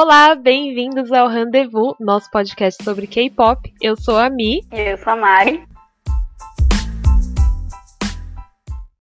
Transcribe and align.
Olá, 0.00 0.36
bem-vindos 0.36 1.10
ao 1.10 1.26
Rendezvous, 1.26 1.96
nosso 1.98 2.30
podcast 2.30 2.84
sobre 2.84 3.08
K-pop. 3.08 3.74
Eu 3.82 3.96
sou 3.96 4.16
a 4.16 4.30
Mi. 4.30 4.60
Eu 4.70 4.96
sou 4.96 5.12
a 5.12 5.16
Mari. 5.16 5.64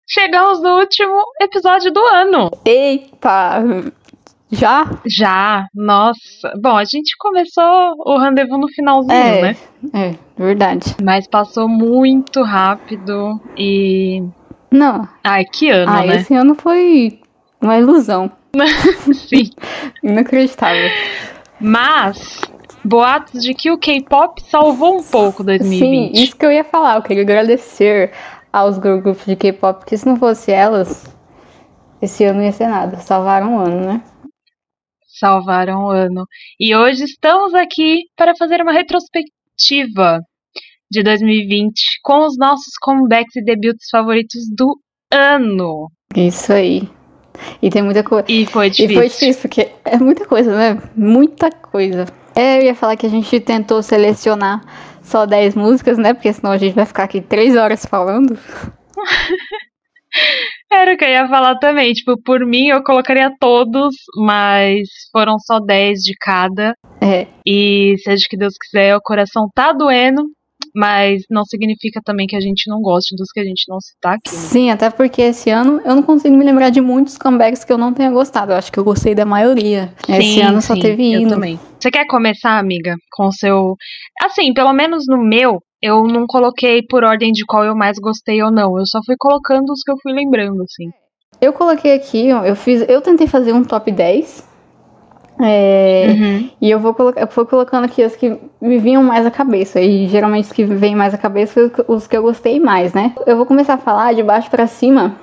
Chegamos 0.08 0.62
no 0.62 0.78
último 0.78 1.22
episódio 1.42 1.92
do 1.92 2.00
ano. 2.00 2.50
Eita! 2.64 3.62
Já? 4.50 4.86
Já, 5.06 5.66
nossa. 5.74 6.54
Bom, 6.58 6.78
a 6.78 6.84
gente 6.84 7.14
começou 7.18 7.94
o 8.06 8.16
rendezvous 8.16 8.58
no 8.58 8.68
finalzinho, 8.68 9.12
é, 9.12 9.42
né? 9.42 9.56
É, 9.92 10.14
verdade. 10.42 10.96
Mas 11.02 11.28
passou 11.28 11.68
muito 11.68 12.42
rápido 12.42 13.38
e. 13.58 14.22
Não. 14.70 15.06
Ai, 15.22 15.44
que 15.44 15.68
ano, 15.68 15.92
ah, 15.92 16.06
né? 16.06 16.16
Esse 16.16 16.32
ano 16.32 16.54
foi 16.54 17.20
uma 17.60 17.76
ilusão. 17.76 18.32
Sim. 19.14 19.50
Inacreditável. 20.02 20.90
Mas, 21.60 22.40
boatos 22.84 23.42
de 23.42 23.54
que 23.54 23.70
o 23.70 23.78
K-pop 23.78 24.40
salvou 24.42 24.98
um 24.98 25.02
pouco 25.02 25.44
2020. 25.44 25.78
Sim, 25.78 26.22
isso 26.22 26.36
que 26.36 26.46
eu 26.46 26.52
ia 26.52 26.64
falar. 26.64 26.96
Eu 26.96 27.02
queria 27.02 27.22
agradecer 27.22 28.12
aos 28.52 28.78
grupos 28.78 29.24
de 29.26 29.36
K-pop, 29.36 29.80
porque 29.80 29.96
se 29.96 30.06
não 30.06 30.16
fosse 30.16 30.50
elas, 30.50 31.04
esse 32.00 32.24
ano 32.24 32.38
não 32.38 32.46
ia 32.46 32.52
ser 32.52 32.68
nada. 32.68 32.98
Salvaram 32.98 33.56
o 33.56 33.60
ano, 33.60 33.86
né? 33.86 34.02
Salvaram 35.18 35.84
o 35.84 35.90
ano. 35.90 36.24
E 36.58 36.74
hoje 36.74 37.04
estamos 37.04 37.54
aqui 37.54 38.04
para 38.16 38.34
fazer 38.38 38.62
uma 38.62 38.72
retrospectiva 38.72 40.20
de 40.90 41.02
2020 41.02 42.00
com 42.02 42.24
os 42.24 42.38
nossos 42.38 42.76
comebacks 42.80 43.36
e 43.36 43.44
debuts 43.44 43.88
favoritos 43.90 44.42
do 44.56 44.78
ano. 45.12 45.90
Isso 46.14 46.52
aí. 46.52 46.88
E 47.60 47.70
tem 47.70 47.82
muita 47.82 48.02
coisa. 48.02 48.24
E 48.28 48.46
foi 48.46 48.70
difícil. 48.70 48.92
E 48.92 48.94
foi 48.94 49.08
difícil, 49.08 49.42
porque 49.42 49.68
é 49.84 49.96
muita 49.98 50.24
coisa, 50.26 50.56
né? 50.56 50.82
Muita 50.96 51.50
coisa. 51.50 52.06
É, 52.34 52.58
eu 52.58 52.64
ia 52.64 52.74
falar 52.74 52.96
que 52.96 53.06
a 53.06 53.10
gente 53.10 53.40
tentou 53.40 53.82
selecionar 53.82 54.62
só 55.02 55.26
10 55.26 55.54
músicas, 55.54 55.98
né? 55.98 56.14
Porque 56.14 56.32
senão 56.32 56.52
a 56.52 56.56
gente 56.56 56.74
vai 56.74 56.86
ficar 56.86 57.04
aqui 57.04 57.20
3 57.20 57.56
horas 57.56 57.84
falando. 57.84 58.38
Era 60.70 60.94
o 60.94 60.96
que 60.96 61.04
eu 61.04 61.08
ia 61.08 61.28
falar 61.28 61.56
também. 61.58 61.92
Tipo, 61.92 62.20
por 62.22 62.44
mim 62.44 62.68
eu 62.68 62.82
colocaria 62.82 63.32
todos, 63.40 63.94
mas 64.16 64.88
foram 65.10 65.38
só 65.38 65.58
10 65.60 66.00
de 66.00 66.14
cada. 66.20 66.74
É. 67.00 67.26
E 67.46 67.96
seja 68.04 68.24
que 68.28 68.36
Deus 68.36 68.54
quiser, 68.58 68.94
o 68.96 69.00
coração 69.00 69.48
tá 69.54 69.72
doendo. 69.72 70.22
Mas 70.78 71.22
não 71.28 71.44
significa 71.44 72.00
também 72.04 72.24
que 72.28 72.36
a 72.36 72.40
gente 72.40 72.70
não 72.70 72.80
goste 72.80 73.16
dos 73.16 73.32
que 73.32 73.40
a 73.40 73.44
gente 73.44 73.64
não 73.68 73.80
citar 73.80 74.14
aqui. 74.14 74.32
Né? 74.32 74.40
Sim, 74.40 74.70
até 74.70 74.88
porque 74.88 75.22
esse 75.22 75.50
ano 75.50 75.80
eu 75.84 75.96
não 75.96 76.04
consigo 76.04 76.36
me 76.36 76.44
lembrar 76.44 76.70
de 76.70 76.80
muitos 76.80 77.18
comebacks 77.18 77.64
que 77.64 77.72
eu 77.72 77.76
não 77.76 77.92
tenha 77.92 78.12
gostado. 78.12 78.52
Eu 78.52 78.56
acho 78.56 78.70
que 78.70 78.78
eu 78.78 78.84
gostei 78.84 79.12
da 79.12 79.24
maioria. 79.24 79.92
Sim, 80.06 80.14
esse 80.14 80.40
ano 80.40 80.60
sim, 80.60 80.68
só 80.68 80.80
teve 80.80 81.12
eu 81.12 81.22
hino. 81.22 81.30
também. 81.30 81.58
Você 81.80 81.90
quer 81.90 82.06
começar, 82.06 82.56
amiga, 82.60 82.94
com 83.10 83.26
o 83.26 83.32
seu. 83.32 83.74
Assim, 84.22 84.54
pelo 84.54 84.72
menos 84.72 85.02
no 85.08 85.18
meu, 85.18 85.60
eu 85.82 86.04
não 86.04 86.26
coloquei 86.28 86.80
por 86.88 87.02
ordem 87.02 87.32
de 87.32 87.44
qual 87.44 87.64
eu 87.64 87.74
mais 87.74 87.98
gostei 87.98 88.40
ou 88.40 88.52
não. 88.52 88.78
Eu 88.78 88.86
só 88.86 89.00
fui 89.04 89.16
colocando 89.18 89.72
os 89.72 89.82
que 89.82 89.90
eu 89.90 89.96
fui 90.00 90.12
lembrando, 90.12 90.62
assim. 90.62 90.92
Eu 91.40 91.52
coloquei 91.52 91.92
aqui, 91.92 92.28
eu 92.28 92.54
fiz. 92.54 92.88
Eu 92.88 93.00
tentei 93.00 93.26
fazer 93.26 93.52
um 93.52 93.64
top 93.64 93.90
10. 93.90 94.47
É, 95.40 96.06
Uhum. 96.08 96.50
E 96.60 96.70
eu 96.70 96.80
vou 96.80 96.92
colocar, 96.94 97.20
eu 97.20 97.28
fui 97.28 97.44
colocando 97.44 97.84
aqui 97.84 98.04
os 98.04 98.16
que 98.16 98.36
me 98.60 98.78
vinham 98.78 99.02
mais 99.02 99.24
à 99.26 99.30
cabeça. 99.30 99.80
E 99.80 100.06
geralmente 100.08 100.44
os 100.46 100.52
que 100.52 100.64
vêm 100.64 100.94
mais 100.96 101.14
à 101.14 101.18
cabeça 101.18 101.52
foi 101.52 101.72
os 101.86 102.06
que 102.06 102.16
eu 102.16 102.22
gostei 102.22 102.58
mais, 102.58 102.92
né? 102.92 103.12
Eu 103.26 103.36
vou 103.36 103.46
começar 103.46 103.74
a 103.74 103.78
falar 103.78 104.14
de 104.14 104.22
baixo 104.22 104.50
pra 104.50 104.66
cima, 104.66 105.14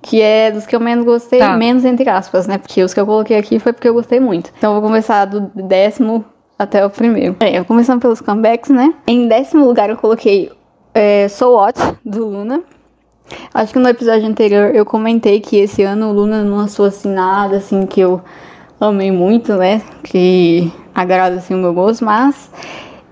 que 0.00 0.20
é 0.22 0.50
dos 0.50 0.66
que 0.66 0.74
eu 0.74 0.80
menos 0.80 1.04
gostei, 1.04 1.40
Tá. 1.40 1.56
menos 1.56 1.84
entre 1.84 2.08
aspas, 2.08 2.46
né? 2.46 2.58
Porque 2.58 2.82
os 2.82 2.94
que 2.94 3.00
eu 3.00 3.06
coloquei 3.06 3.36
aqui 3.36 3.58
foi 3.58 3.72
porque 3.72 3.88
eu 3.88 3.94
gostei 3.94 4.20
muito. 4.20 4.50
Então 4.56 4.74
eu 4.74 4.80
vou 4.80 4.88
começar 4.88 5.24
do 5.26 5.50
décimo 5.54 6.24
até 6.58 6.84
o 6.84 6.90
primeiro. 6.90 7.36
É, 7.40 7.58
eu 7.58 7.64
começando 7.64 8.00
pelos 8.00 8.20
comebacks, 8.20 8.70
né? 8.70 8.94
Em 9.06 9.28
décimo 9.28 9.64
lugar 9.66 9.90
eu 9.90 9.96
coloquei 9.96 10.50
é, 10.94 11.28
So 11.28 11.52
What, 11.52 11.78
do 12.04 12.24
Luna. 12.26 12.62
Acho 13.52 13.74
que 13.74 13.78
no 13.78 13.88
episódio 13.90 14.26
anterior 14.26 14.74
eu 14.74 14.86
comentei 14.86 15.38
que 15.40 15.56
esse 15.58 15.82
ano 15.82 16.08
o 16.08 16.12
Luna 16.12 16.42
não 16.42 16.56
lançou 16.56 16.86
assim 16.86 17.12
nada 17.12 17.58
assim 17.58 17.84
que 17.84 18.00
eu 18.00 18.22
amei 18.86 19.10
muito, 19.10 19.54
né? 19.56 19.82
Que 20.02 20.72
agrada 20.94 21.36
assim 21.36 21.54
o 21.54 21.58
meu 21.58 21.72
gosto, 21.72 22.04
mas 22.04 22.50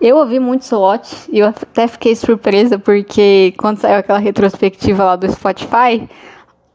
eu 0.01 0.17
ouvi 0.17 0.39
muito 0.39 0.65
So 0.65 0.81
What 0.81 1.29
e 1.33 1.39
eu 1.39 1.49
até 1.49 1.89
fiquei 1.89 2.15
surpresa 2.15 2.79
porque 2.79 3.55
quando 3.57 3.79
saiu 3.79 3.99
aquela 3.99 4.19
retrospectiva 4.19 5.05
lá 5.05 5.17
do 5.17 5.31
Spotify, 5.31 6.09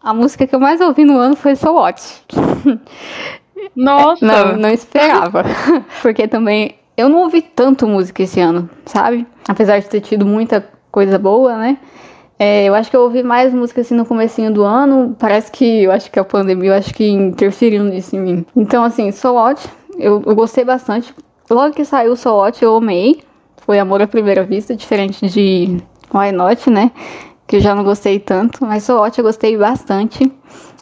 a 0.02 0.14
música 0.14 0.48
que 0.48 0.56
eu 0.56 0.60
mais 0.60 0.82
ouvi 0.82 1.06
no 1.06 1.18
ano 1.18 1.36
foi 1.36 1.56
So 1.56 1.74
What. 1.74 2.02
Nossa! 3.76 4.26
Não, 4.26 4.58
não 4.58 4.70
esperava. 4.70 5.44
Porque 6.02 6.28
também 6.28 6.76
eu 6.98 7.08
não 7.08 7.20
ouvi 7.20 7.42
tanto 7.42 7.88
música 7.88 8.24
esse 8.24 8.40
ano, 8.40 8.70
sabe? 8.86 9.26
Apesar 9.48 9.80
de 9.80 9.88
ter 9.88 10.02
tido 10.02 10.26
muita 10.26 10.68
coisa 10.92 11.18
boa, 11.18 11.56
né? 11.58 11.78
É, 12.44 12.66
eu 12.66 12.74
acho 12.74 12.90
que 12.90 12.96
eu 12.98 13.02
ouvi 13.02 13.22
mais 13.22 13.54
música 13.54 13.82
assim 13.82 13.94
no 13.94 14.04
comecinho 14.04 14.52
do 14.52 14.64
ano. 14.64 15.16
Parece 15.20 15.52
que 15.52 15.84
eu 15.84 15.92
acho 15.92 16.10
que 16.10 16.20
a 16.20 16.24
pandemia 16.24 16.72
eu 16.72 16.74
acho 16.74 16.92
que 16.92 17.08
interferiu 17.08 17.84
nisso 17.84 18.16
em 18.16 18.20
mim. 18.20 18.46
Então, 18.56 18.84
assim, 18.84 19.12
So 19.12 19.34
What, 19.34 19.70
eu, 20.00 20.24
eu 20.26 20.36
gostei 20.36 20.66
bastante. 20.66 21.14
Logo 21.48 21.76
que 21.76 21.86
saiu 21.86 22.16
So 22.16 22.32
What, 22.38 22.64
eu 22.64 22.76
amei. 22.78 23.22
Foi 23.58 23.78
amor 23.78 24.02
à 24.02 24.08
primeira 24.08 24.44
vista, 24.44 24.76
diferente 24.76 25.28
de 25.30 25.78
Why 26.12 26.32
Not, 26.32 26.68
né? 26.68 26.90
Que 27.46 27.58
eu 27.58 27.60
já 27.60 27.76
não 27.76 27.84
gostei 27.84 28.18
tanto. 28.18 28.66
Mas 28.66 28.86
So 28.86 28.96
What 28.96 29.20
eu 29.20 29.24
gostei 29.24 29.56
bastante. 29.56 30.32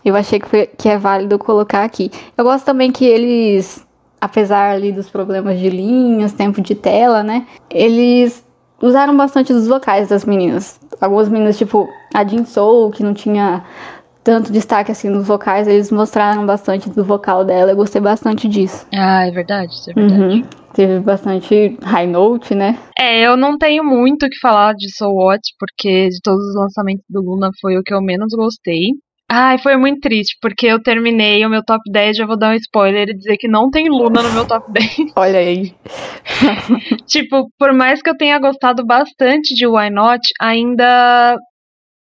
Eu 0.06 0.16
achei 0.16 0.40
que, 0.40 0.48
foi- 0.48 0.68
que 0.78 0.88
é 0.88 0.98
válido 0.98 1.38
colocar 1.38 1.84
aqui. 1.84 2.10
Eu 2.38 2.46
gosto 2.46 2.64
também 2.64 2.90
que 2.90 3.04
eles, 3.04 3.86
apesar 4.22 4.72
ali 4.72 4.94
dos 4.94 5.10
problemas 5.10 5.60
de 5.60 5.70
linhas, 5.70 6.32
tempo 6.32 6.62
de 6.62 6.74
tela, 6.74 7.22
né? 7.22 7.46
Eles 7.70 8.46
usaram 8.82 9.16
bastante 9.16 9.54
dos 9.54 9.68
vocais 9.68 10.10
das 10.10 10.26
meninas. 10.26 10.80
Algumas 11.00 11.30
meninas, 11.30 11.58
tipo 11.58 11.88
a 12.14 12.26
Jin 12.26 12.46
Soul, 12.46 12.92
que 12.92 13.04
não 13.04 13.14
tinha 13.14 13.64
tanto 14.24 14.52
destaque 14.52 14.92
assim 14.92 15.10
nos 15.10 15.28
vocais, 15.28 15.68
eles 15.68 15.92
mostraram 15.92 16.46
bastante 16.46 16.90
do 16.90 17.04
vocal 17.04 17.46
dela. 17.46 17.72
Eu 17.72 17.76
gostei 17.76 18.02
bastante 18.02 18.48
disso. 18.48 18.86
Ah, 18.94 19.26
é 19.26 19.32
verdade, 19.32 19.74
isso 19.74 19.90
é 19.90 19.94
verdade. 19.94 20.22
Uhum. 20.22 20.44
Teve 20.74 21.00
bastante 21.00 21.78
high 21.82 22.06
note, 22.06 22.54
né? 22.54 22.78
É, 22.98 23.26
eu 23.26 23.36
não 23.36 23.58
tenho 23.58 23.84
muito 23.84 24.26
o 24.26 24.30
que 24.30 24.40
falar 24.40 24.74
de 24.74 24.94
So 24.96 25.10
What, 25.10 25.42
porque 25.58 26.10
de 26.10 26.20
todos 26.22 26.46
os 26.46 26.56
lançamentos 26.56 27.04
do 27.10 27.22
Luna 27.22 27.50
foi 27.60 27.78
o 27.78 27.84
que 27.84 27.94
eu 27.94 28.02
menos 28.02 28.32
gostei. 28.36 28.92
Ai, 29.32 29.60
foi 29.60 29.78
muito 29.78 30.00
triste, 30.00 30.36
porque 30.42 30.66
eu 30.66 30.82
terminei 30.82 31.46
o 31.46 31.50
meu 31.50 31.64
top 31.64 31.82
10, 31.92 32.18
já 32.18 32.26
vou 32.26 32.38
dar 32.38 32.52
um 32.52 32.56
spoiler 32.56 33.10
e 33.10 33.14
dizer 33.16 33.38
que 33.38 33.48
não 33.48 33.70
tem 33.70 33.88
Luna 33.88 34.24
no 34.24 34.34
meu 34.34 34.48
top 34.48 34.66
10. 34.74 35.14
Olha 35.16 35.38
aí. 35.38 35.72
tipo, 37.06 37.48
por 37.58 37.72
mais 37.72 38.02
que 38.02 38.10
eu 38.10 38.18
tenha 38.18 38.40
gostado 38.40 38.84
bastante 38.84 39.54
de 39.54 39.68
Why 39.68 39.92
Not, 39.92 40.28
ainda 40.42 41.38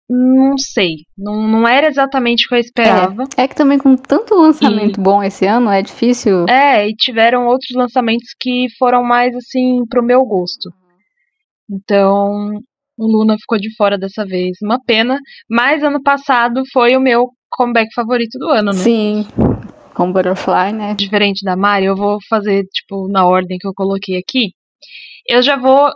não 0.09 0.57
sei. 0.57 0.97
Não, 1.17 1.47
não 1.47 1.67
era 1.67 1.87
exatamente 1.87 2.45
o 2.45 2.49
que 2.49 2.55
eu 2.55 2.59
esperava. 2.59 3.23
É 3.37 3.47
que 3.47 3.55
também 3.55 3.79
com 3.79 3.95
tanto 3.95 4.35
lançamento 4.35 4.99
bom 5.01 5.23
esse 5.23 5.45
ano, 5.45 5.71
é 5.71 5.81
difícil. 5.81 6.45
É, 6.47 6.87
e 6.87 6.93
tiveram 6.95 7.47
outros 7.47 7.75
lançamentos 7.75 8.27
que 8.39 8.67
foram 8.77 9.03
mais 9.03 9.33
assim 9.35 9.85
pro 9.89 10.03
meu 10.03 10.23
gosto. 10.25 10.69
Então, 11.71 12.59
o 12.97 13.07
Luna 13.07 13.35
ficou 13.39 13.57
de 13.57 13.73
fora 13.75 13.97
dessa 13.97 14.25
vez. 14.25 14.57
Uma 14.61 14.79
pena, 14.83 15.19
mas 15.49 15.83
ano 15.83 16.01
passado 16.01 16.63
foi 16.71 16.95
o 16.95 17.01
meu 17.01 17.29
comeback 17.49 17.93
favorito 17.93 18.37
do 18.37 18.49
ano, 18.49 18.71
né? 18.71 18.77
Sim. 18.77 19.25
Com 19.93 20.11
Butterfly, 20.11 20.73
né? 20.73 20.93
Diferente 20.93 21.43
da 21.43 21.55
Mari, 21.55 21.85
eu 21.85 21.95
vou 21.95 22.17
fazer 22.29 22.63
tipo 22.65 23.07
na 23.07 23.25
ordem 23.25 23.57
que 23.57 23.67
eu 23.67 23.73
coloquei 23.73 24.17
aqui. 24.17 24.51
Eu 25.27 25.41
já 25.41 25.55
vou 25.57 25.89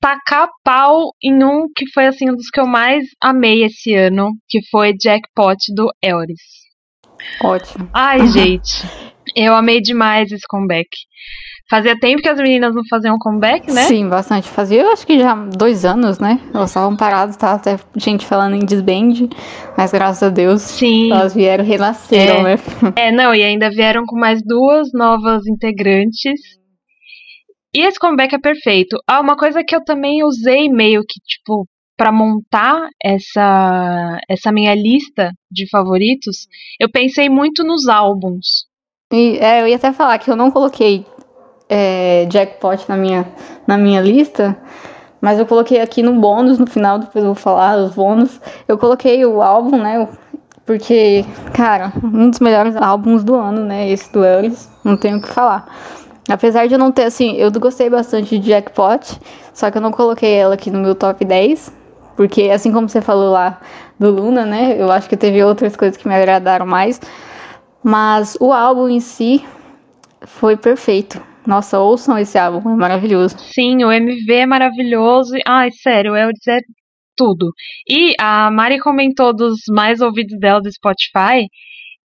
tacar 0.00 0.48
pau 0.64 1.10
em 1.22 1.44
um 1.44 1.66
que 1.74 1.90
foi 1.92 2.06
assim 2.06 2.30
um 2.30 2.34
dos 2.34 2.48
que 2.48 2.60
eu 2.60 2.66
mais 2.66 3.04
amei 3.22 3.64
esse 3.64 3.94
ano, 3.94 4.32
que 4.48 4.60
foi 4.70 4.94
Jackpot 5.00 5.56
do 5.74 5.90
Elris. 6.02 6.40
Ótimo. 7.42 7.88
Ai, 7.92 8.26
gente, 8.28 8.84
eu 9.34 9.54
amei 9.54 9.80
demais 9.80 10.30
esse 10.30 10.46
comeback. 10.48 10.88
Fazia 11.68 11.98
tempo 11.98 12.22
que 12.22 12.28
as 12.28 12.38
meninas 12.38 12.72
não 12.74 12.82
faziam 12.88 13.16
comeback, 13.18 13.72
né? 13.72 13.82
Sim, 13.82 14.08
bastante. 14.08 14.46
Fazia, 14.48 14.82
eu 14.82 14.92
acho 14.92 15.04
que 15.04 15.18
já 15.18 15.34
dois 15.34 15.84
anos, 15.84 16.20
né? 16.20 16.40
Elas 16.54 16.70
estavam 16.70 16.96
paradas, 16.96 17.36
tá 17.36 17.54
até 17.54 17.76
gente 17.96 18.24
falando 18.24 18.54
em 18.54 18.64
disband, 18.64 19.28
mas 19.76 19.90
graças 19.90 20.22
a 20.22 20.28
Deus 20.28 20.62
Sim. 20.62 21.10
elas 21.10 21.34
vieram, 21.34 21.64
renasceram, 21.64 22.46
É. 22.46 22.54
né? 22.54 22.56
É, 22.96 23.10
não, 23.10 23.34
e 23.34 23.42
ainda 23.42 23.68
vieram 23.68 24.04
com 24.06 24.16
mais 24.16 24.40
duas 24.44 24.92
novas 24.92 25.44
integrantes. 25.48 26.38
E 27.74 27.80
esse 27.80 27.98
comeback 27.98 28.34
é 28.34 28.38
perfeito. 28.38 28.96
Ah, 29.06 29.20
uma 29.20 29.36
coisa 29.36 29.64
que 29.64 29.74
eu 29.74 29.84
também 29.84 30.22
usei 30.24 30.68
meio 30.68 31.00
que, 31.02 31.18
tipo, 31.26 31.66
pra 31.96 32.12
montar 32.12 32.88
essa, 33.04 34.18
essa 34.28 34.52
minha 34.52 34.74
lista 34.74 35.32
de 35.50 35.68
favoritos, 35.68 36.46
eu 36.78 36.88
pensei 36.90 37.28
muito 37.28 37.64
nos 37.64 37.88
álbuns. 37.88 38.65
E 39.12 39.38
é, 39.38 39.62
eu 39.62 39.68
ia 39.68 39.76
até 39.76 39.92
falar 39.92 40.18
que 40.18 40.30
eu 40.30 40.36
não 40.36 40.50
coloquei 40.50 41.06
é, 41.68 42.26
Jackpot 42.30 42.88
na 42.88 42.96
minha, 42.96 43.26
na 43.66 43.78
minha 43.78 44.00
lista, 44.00 44.56
mas 45.20 45.38
eu 45.38 45.46
coloquei 45.46 45.80
aqui 45.80 46.02
no 46.02 46.20
bônus, 46.20 46.58
no 46.58 46.66
final, 46.66 46.98
depois 46.98 47.24
eu 47.24 47.32
vou 47.32 47.34
falar 47.34 47.78
os 47.78 47.94
bônus. 47.94 48.40
Eu 48.66 48.76
coloquei 48.76 49.24
o 49.24 49.40
álbum, 49.40 49.78
né? 49.78 50.08
porque, 50.66 51.24
cara, 51.54 51.92
um 52.02 52.28
dos 52.28 52.40
melhores 52.40 52.74
álbuns 52.76 53.22
do 53.22 53.36
ano, 53.36 53.64
né? 53.64 53.88
Esse 53.88 54.12
do 54.12 54.24
Ellis, 54.24 54.68
não 54.84 54.96
tenho 54.96 55.18
o 55.18 55.22
que 55.22 55.28
falar. 55.28 55.64
Apesar 56.28 56.66
de 56.66 56.74
eu 56.74 56.78
não 56.78 56.90
ter, 56.90 57.04
assim, 57.04 57.36
eu 57.36 57.50
gostei 57.52 57.88
bastante 57.88 58.36
de 58.36 58.50
Jackpot, 58.50 59.20
só 59.54 59.70
que 59.70 59.78
eu 59.78 59.82
não 59.82 59.92
coloquei 59.92 60.34
ela 60.34 60.54
aqui 60.54 60.68
no 60.68 60.80
meu 60.80 60.96
top 60.96 61.24
10, 61.24 61.72
porque 62.16 62.50
assim 62.50 62.72
como 62.72 62.88
você 62.88 63.00
falou 63.00 63.30
lá 63.30 63.60
do 63.96 64.10
Luna, 64.10 64.44
né? 64.44 64.74
Eu 64.76 64.90
acho 64.90 65.08
que 65.08 65.16
teve 65.16 65.42
outras 65.44 65.76
coisas 65.76 65.96
que 65.96 66.08
me 66.08 66.14
agradaram 66.16 66.66
mais. 66.66 67.00
Mas 67.88 68.36
o 68.40 68.52
álbum 68.52 68.88
em 68.88 68.98
si 68.98 69.46
foi 70.26 70.56
perfeito. 70.56 71.22
Nossa, 71.46 71.78
ouçam 71.78 72.18
esse 72.18 72.36
álbum, 72.36 72.68
é 72.68 72.74
maravilhoso. 72.74 73.38
Sim, 73.38 73.84
o 73.84 73.92
MV 73.92 74.32
é 74.32 74.44
maravilhoso. 74.44 75.36
Ai, 75.46 75.70
sério, 75.70 76.14
o 76.14 76.16
Elvis 76.16 76.44
é 76.48 76.58
tudo. 77.16 77.52
E 77.88 78.12
a 78.18 78.50
Mari 78.50 78.80
comentou 78.80 79.32
dos 79.32 79.60
mais 79.68 80.00
ouvidos 80.00 80.36
dela 80.40 80.60
do 80.60 80.72
Spotify. 80.72 81.46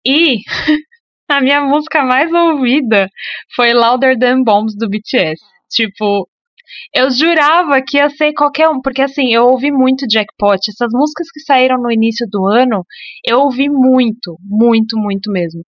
E 0.06 0.40
a 1.30 1.40
minha 1.40 1.62
música 1.62 2.04
mais 2.04 2.30
ouvida 2.30 3.08
foi 3.56 3.72
Louder 3.72 4.18
Than 4.18 4.42
Bombs 4.42 4.76
do 4.76 4.86
BTS. 4.86 5.42
Tipo, 5.70 6.28
eu 6.94 7.10
jurava 7.10 7.80
que 7.86 7.98
ia 7.98 8.08
ser 8.10 8.32
qualquer 8.32 8.68
um, 8.68 8.80
porque 8.80 9.02
assim, 9.02 9.32
eu 9.32 9.46
ouvi 9.46 9.70
muito 9.70 10.06
Jackpot. 10.10 10.58
Essas 10.68 10.90
músicas 10.92 11.28
que 11.32 11.40
saíram 11.40 11.80
no 11.80 11.90
início 11.90 12.26
do 12.30 12.46
ano, 12.46 12.84
eu 13.26 13.40
ouvi 13.40 13.68
muito, 13.68 14.36
muito, 14.42 14.98
muito 14.98 15.30
mesmo. 15.30 15.62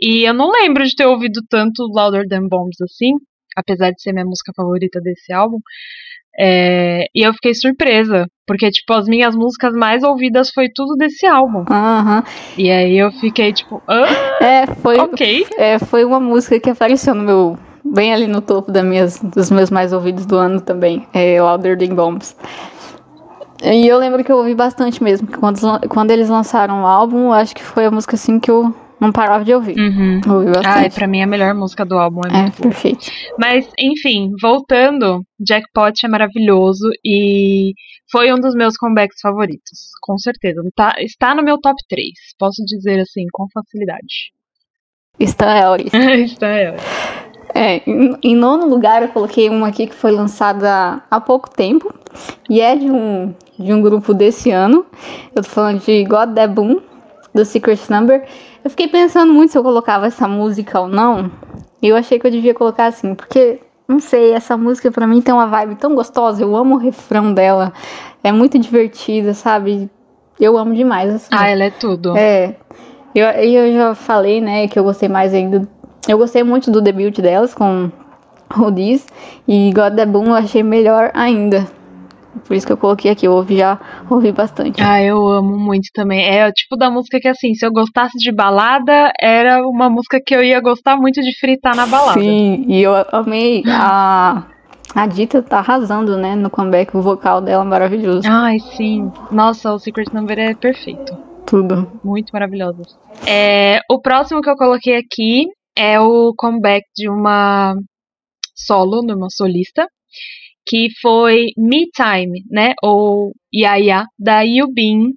E 0.00 0.28
eu 0.28 0.34
não 0.34 0.50
lembro 0.50 0.84
de 0.84 0.94
ter 0.94 1.06
ouvido 1.06 1.40
tanto 1.48 1.82
Louder 1.82 2.26
Than 2.28 2.46
Bombs 2.48 2.80
assim, 2.80 3.14
apesar 3.56 3.90
de 3.90 4.00
ser 4.00 4.12
minha 4.12 4.24
música 4.24 4.52
favorita 4.56 5.00
desse 5.00 5.32
álbum. 5.32 5.58
É, 6.40 7.06
e 7.12 7.26
eu 7.26 7.32
fiquei 7.34 7.52
surpresa, 7.52 8.24
porque, 8.46 8.70
tipo, 8.70 8.92
as 8.92 9.08
minhas 9.08 9.34
músicas 9.34 9.72
mais 9.74 10.04
ouvidas 10.04 10.50
foi 10.50 10.68
tudo 10.72 10.94
desse 10.94 11.26
álbum. 11.26 11.64
Uhum. 11.68 12.22
E 12.56 12.70
aí 12.70 12.96
eu 12.96 13.10
fiquei, 13.10 13.52
tipo, 13.52 13.82
ah, 13.88 14.06
é, 14.40 14.66
foi, 14.76 14.98
ok. 15.00 15.46
É, 15.58 15.80
foi 15.80 16.04
uma 16.04 16.20
música 16.20 16.60
que 16.60 16.70
apareceu 16.70 17.12
no 17.12 17.24
meu. 17.24 17.58
Bem 17.92 18.12
ali 18.12 18.26
no 18.26 18.40
topo 18.40 18.70
das 18.70 18.84
minhas, 18.84 19.18
dos 19.18 19.50
meus 19.50 19.70
mais 19.70 19.92
ouvidos 19.92 20.26
do 20.26 20.36
ano 20.36 20.60
também. 20.60 21.06
É 21.12 21.40
Louder 21.40 21.78
Than 21.78 21.94
Bombs. 21.94 22.36
E 23.62 23.86
eu 23.86 23.98
lembro 23.98 24.22
que 24.22 24.30
eu 24.30 24.36
ouvi 24.36 24.54
bastante 24.54 25.02
mesmo. 25.02 25.28
Quando, 25.28 25.58
quando 25.88 26.10
eles 26.10 26.28
lançaram 26.28 26.82
o 26.82 26.86
álbum, 26.86 27.32
acho 27.32 27.54
que 27.54 27.62
foi 27.62 27.86
a 27.86 27.90
música 27.90 28.14
assim 28.14 28.38
que 28.38 28.50
eu 28.50 28.74
não 29.00 29.12
parava 29.12 29.44
de 29.44 29.54
ouvir. 29.54 29.78
Uhum. 29.78 30.20
Ouvi 30.28 30.46
bastante. 30.46 30.66
Ai, 30.66 30.90
pra 30.90 31.06
mim 31.06 31.22
a 31.22 31.26
melhor 31.26 31.54
música 31.54 31.84
do 31.84 31.96
álbum 31.98 32.20
é, 32.30 32.46
é 32.46 32.50
perfeito. 32.50 33.06
Mas, 33.38 33.68
enfim, 33.78 34.32
voltando, 34.40 35.22
Jackpot 35.40 36.04
é 36.04 36.08
maravilhoso 36.08 36.88
e 37.04 37.72
foi 38.10 38.32
um 38.32 38.36
dos 38.36 38.54
meus 38.54 38.76
comebacks 38.76 39.20
favoritos, 39.20 39.90
com 40.02 40.18
certeza. 40.18 40.62
Tá, 40.74 40.94
está 40.98 41.34
no 41.34 41.42
meu 41.42 41.58
top 41.60 41.76
3, 41.88 42.10
posso 42.38 42.62
dizer 42.64 43.00
assim, 43.00 43.24
com 43.32 43.46
facilidade. 43.52 44.32
Está 45.18 45.58
Elris. 45.58 45.92
está 46.32 46.60
Elris. 46.60 46.82
É, 47.54 47.82
em, 47.86 48.36
nono 48.36 48.66
lugar 48.66 49.02
eu 49.02 49.08
coloquei 49.08 49.48
uma 49.48 49.68
aqui 49.68 49.86
que 49.86 49.94
foi 49.94 50.10
lançada 50.10 51.02
há 51.10 51.20
pouco 51.20 51.50
tempo 51.50 51.92
e 52.48 52.60
é 52.60 52.76
de 52.76 52.90
um, 52.90 53.34
de 53.58 53.72
um 53.72 53.80
grupo 53.80 54.12
desse 54.14 54.50
ano. 54.50 54.84
Eu 55.34 55.42
tô 55.42 55.48
falando 55.48 55.80
de 55.80 56.04
God 56.04 56.34
That 56.34 56.52
Boom, 56.52 56.80
do 57.34 57.44
Secret 57.44 57.80
Number. 57.90 58.26
Eu 58.64 58.70
fiquei 58.70 58.88
pensando 58.88 59.32
muito 59.32 59.52
se 59.52 59.58
eu 59.58 59.62
colocava 59.62 60.06
essa 60.06 60.28
música 60.28 60.80
ou 60.80 60.88
não. 60.88 61.30
E 61.80 61.88
eu 61.88 61.96
achei 61.96 62.18
que 62.18 62.26
eu 62.26 62.30
devia 62.30 62.54
colocar 62.54 62.86
assim, 62.86 63.14
porque, 63.14 63.60
não 63.86 64.00
sei, 64.00 64.32
essa 64.32 64.56
música 64.56 64.90
pra 64.90 65.06
mim 65.06 65.22
tem 65.22 65.32
uma 65.32 65.46
vibe 65.46 65.76
tão 65.76 65.94
gostosa. 65.94 66.42
Eu 66.42 66.56
amo 66.56 66.74
o 66.74 66.78
refrão 66.78 67.32
dela. 67.32 67.72
É 68.22 68.32
muito 68.32 68.58
divertida, 68.58 69.32
sabe? 69.32 69.88
Eu 70.40 70.58
amo 70.58 70.74
demais, 70.74 71.14
assim. 71.14 71.28
Ah, 71.30 71.48
ela 71.48 71.64
é 71.64 71.70
tudo. 71.70 72.16
É. 72.16 72.56
Eu, 73.14 73.26
eu 73.26 73.72
já 73.72 73.94
falei, 73.94 74.40
né, 74.40 74.68
que 74.68 74.78
eu 74.78 74.84
gostei 74.84 75.08
mais 75.08 75.32
ainda. 75.32 75.66
Eu 76.08 76.16
gostei 76.16 76.42
muito 76.42 76.70
do 76.70 76.80
debut 76.80 77.18
delas 77.20 77.54
com 77.54 77.90
o 78.56 78.70
Diz. 78.70 79.06
E 79.46 79.70
God 79.74 79.94
the 79.94 80.06
Boom 80.06 80.28
eu 80.28 80.34
achei 80.34 80.62
melhor 80.62 81.10
ainda. 81.12 81.66
Por 82.46 82.54
isso 82.56 82.66
que 82.66 82.72
eu 82.72 82.76
coloquei 82.76 83.10
aqui, 83.10 83.26
eu 83.26 83.32
ouvi, 83.32 83.58
já 83.58 83.78
ouvi 84.08 84.32
bastante. 84.32 84.82
Ah, 84.82 85.02
eu 85.02 85.18
amo 85.28 85.58
muito 85.58 85.90
também. 85.92 86.24
É 86.24 86.48
o 86.48 86.52
tipo 86.52 86.76
da 86.76 86.90
música 86.90 87.18
que, 87.20 87.28
assim, 87.28 87.52
se 87.54 87.66
eu 87.66 87.70
gostasse 87.70 88.16
de 88.16 88.32
balada, 88.32 89.12
era 89.20 89.60
uma 89.66 89.90
música 89.90 90.18
que 90.24 90.34
eu 90.34 90.42
ia 90.42 90.60
gostar 90.60 90.96
muito 90.96 91.20
de 91.20 91.38
fritar 91.38 91.76
na 91.76 91.86
balada. 91.86 92.18
Sim, 92.18 92.64
e 92.68 92.82
eu 92.82 92.92
amei 93.12 93.62
a. 93.66 94.44
A 94.94 95.06
Dita 95.06 95.42
tá 95.42 95.58
arrasando, 95.58 96.16
né, 96.16 96.34
no 96.34 96.48
comeback, 96.48 96.96
o 96.96 97.02
vocal 97.02 97.42
dela 97.42 97.62
é 97.62 97.66
maravilhoso. 97.66 98.26
Ai, 98.26 98.58
sim. 98.58 99.12
Nossa, 99.30 99.70
o 99.74 99.78
Secret 99.78 100.06
Number 100.14 100.38
é 100.38 100.54
perfeito. 100.54 101.14
Tudo. 101.44 101.92
Muito 102.02 102.30
maravilhoso. 102.32 102.98
É, 103.26 103.80
o 103.90 104.00
próximo 104.00 104.40
que 104.40 104.48
eu 104.48 104.56
coloquei 104.56 104.96
aqui 104.96 105.46
é 105.78 106.00
o 106.00 106.34
comeback 106.36 106.84
de 106.94 107.08
uma 107.08 107.74
solo, 108.54 109.06
de 109.06 109.14
uma 109.14 109.28
solista, 109.30 109.86
que 110.66 110.88
foi 111.00 111.52
Me 111.56 111.86
Time, 111.94 112.42
né? 112.50 112.74
Ou 112.82 113.32
Yaya, 113.54 114.04
da 114.18 114.40
Yubin. 114.42 115.12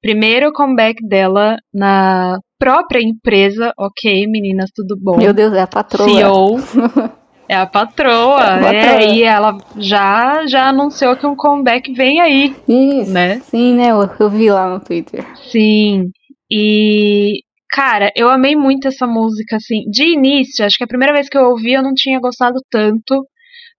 Primeiro 0.00 0.52
comeback 0.52 1.04
dela 1.06 1.58
na 1.74 2.38
própria 2.58 3.02
empresa. 3.02 3.72
Ok, 3.76 4.26
meninas, 4.28 4.70
tudo 4.74 4.96
bom? 4.98 5.16
Meu 5.16 5.34
Deus, 5.34 5.52
é 5.52 5.60
a 5.60 5.66
patroa. 5.66 6.08
CEO. 6.08 6.56
É 7.50 7.56
a 7.56 7.66
patroa, 7.66 8.44
é, 8.44 8.44
a 8.44 8.60
patroa. 8.60 9.02
é, 9.02 9.12
e 9.12 9.24
ela 9.24 9.58
já, 9.76 10.46
já 10.46 10.68
anunciou 10.68 11.16
que 11.16 11.26
um 11.26 11.34
comeback 11.34 11.92
vem 11.92 12.20
aí. 12.20 12.54
Isso, 12.68 13.10
né? 13.10 13.40
Sim, 13.40 13.74
né? 13.74 13.90
Eu, 13.90 14.08
eu 14.20 14.30
vi 14.30 14.48
lá 14.48 14.70
no 14.70 14.78
Twitter. 14.78 15.26
Sim, 15.50 16.12
e 16.48 17.42
Cara, 17.72 18.10
eu 18.16 18.28
amei 18.28 18.56
muito 18.56 18.88
essa 18.88 19.06
música, 19.06 19.56
assim. 19.56 19.82
De 19.90 20.04
início, 20.04 20.64
acho 20.64 20.76
que 20.76 20.84
a 20.84 20.88
primeira 20.88 21.14
vez 21.14 21.28
que 21.28 21.38
eu 21.38 21.50
ouvi 21.50 21.72
eu 21.72 21.82
não 21.82 21.94
tinha 21.94 22.18
gostado 22.20 22.58
tanto. 22.70 23.24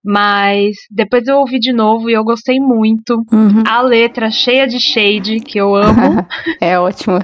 Mas 0.04 0.76
depois 0.90 1.28
eu 1.28 1.38
ouvi 1.38 1.60
de 1.60 1.72
novo 1.72 2.10
e 2.10 2.14
eu 2.14 2.24
gostei 2.24 2.60
muito. 2.60 3.18
Uhum. 3.32 3.64
A 3.68 3.82
letra 3.82 4.32
cheia 4.32 4.68
de 4.68 4.80
shade, 4.80 5.40
que 5.40 5.60
eu 5.60 5.76
amo. 5.76 6.26
é 6.60 6.80
ótimo. 6.80 7.20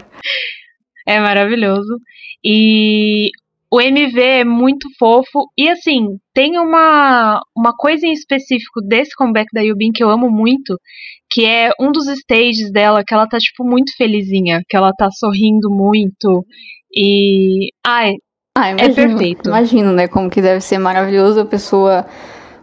É 1.08 1.19
maravilhoso. 1.19 1.98
E 2.44 3.31
o 3.72 3.81
MV 3.81 4.22
é 4.22 4.44
muito 4.44 4.88
fofo. 5.00 5.50
E 5.58 5.70
assim, 5.70 6.18
tem 6.34 6.60
uma, 6.60 7.42
uma 7.56 7.74
coisa 7.75 8.06
em 8.06 8.13
específico 8.13 8.81
desse 8.81 9.16
comeback 9.16 9.48
da 9.54 9.62
Yubin 9.62 9.92
que 9.92 10.04
eu 10.04 10.10
amo 10.10 10.30
muito. 10.30 10.78
Que 11.29 11.45
é 11.45 11.71
um 11.79 11.91
dos 11.91 12.07
stages 12.07 12.71
dela, 12.71 13.03
que 13.06 13.13
ela 13.13 13.27
tá, 13.27 13.38
tipo, 13.38 13.63
muito 13.63 13.91
felizinha. 13.97 14.62
Que 14.68 14.77
ela 14.77 14.91
tá 14.94 15.09
sorrindo 15.12 15.69
muito. 15.69 16.45
E. 16.95 17.69
Ai, 17.85 18.13
ah, 18.57 18.71
imagino, 18.71 18.91
é 18.91 18.95
perfeito. 18.95 19.50
Imagino, 19.50 19.91
né? 19.91 20.07
Como 20.07 20.29
que 20.29 20.41
deve 20.41 20.62
ser 20.62 20.79
maravilhoso 20.79 21.41
a 21.41 21.46
pessoa 21.46 22.05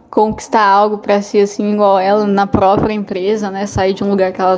conquistar 0.09 0.65
algo 0.65 0.97
para 0.97 1.21
si 1.21 1.39
assim 1.39 1.73
igual 1.73 1.99
ela 1.99 2.25
na 2.25 2.47
própria 2.47 2.93
empresa, 2.93 3.49
né? 3.49 3.65
Sair 3.65 3.93
de 3.93 4.03
um 4.03 4.09
lugar 4.09 4.31
que 4.33 4.41
ela 4.41 4.57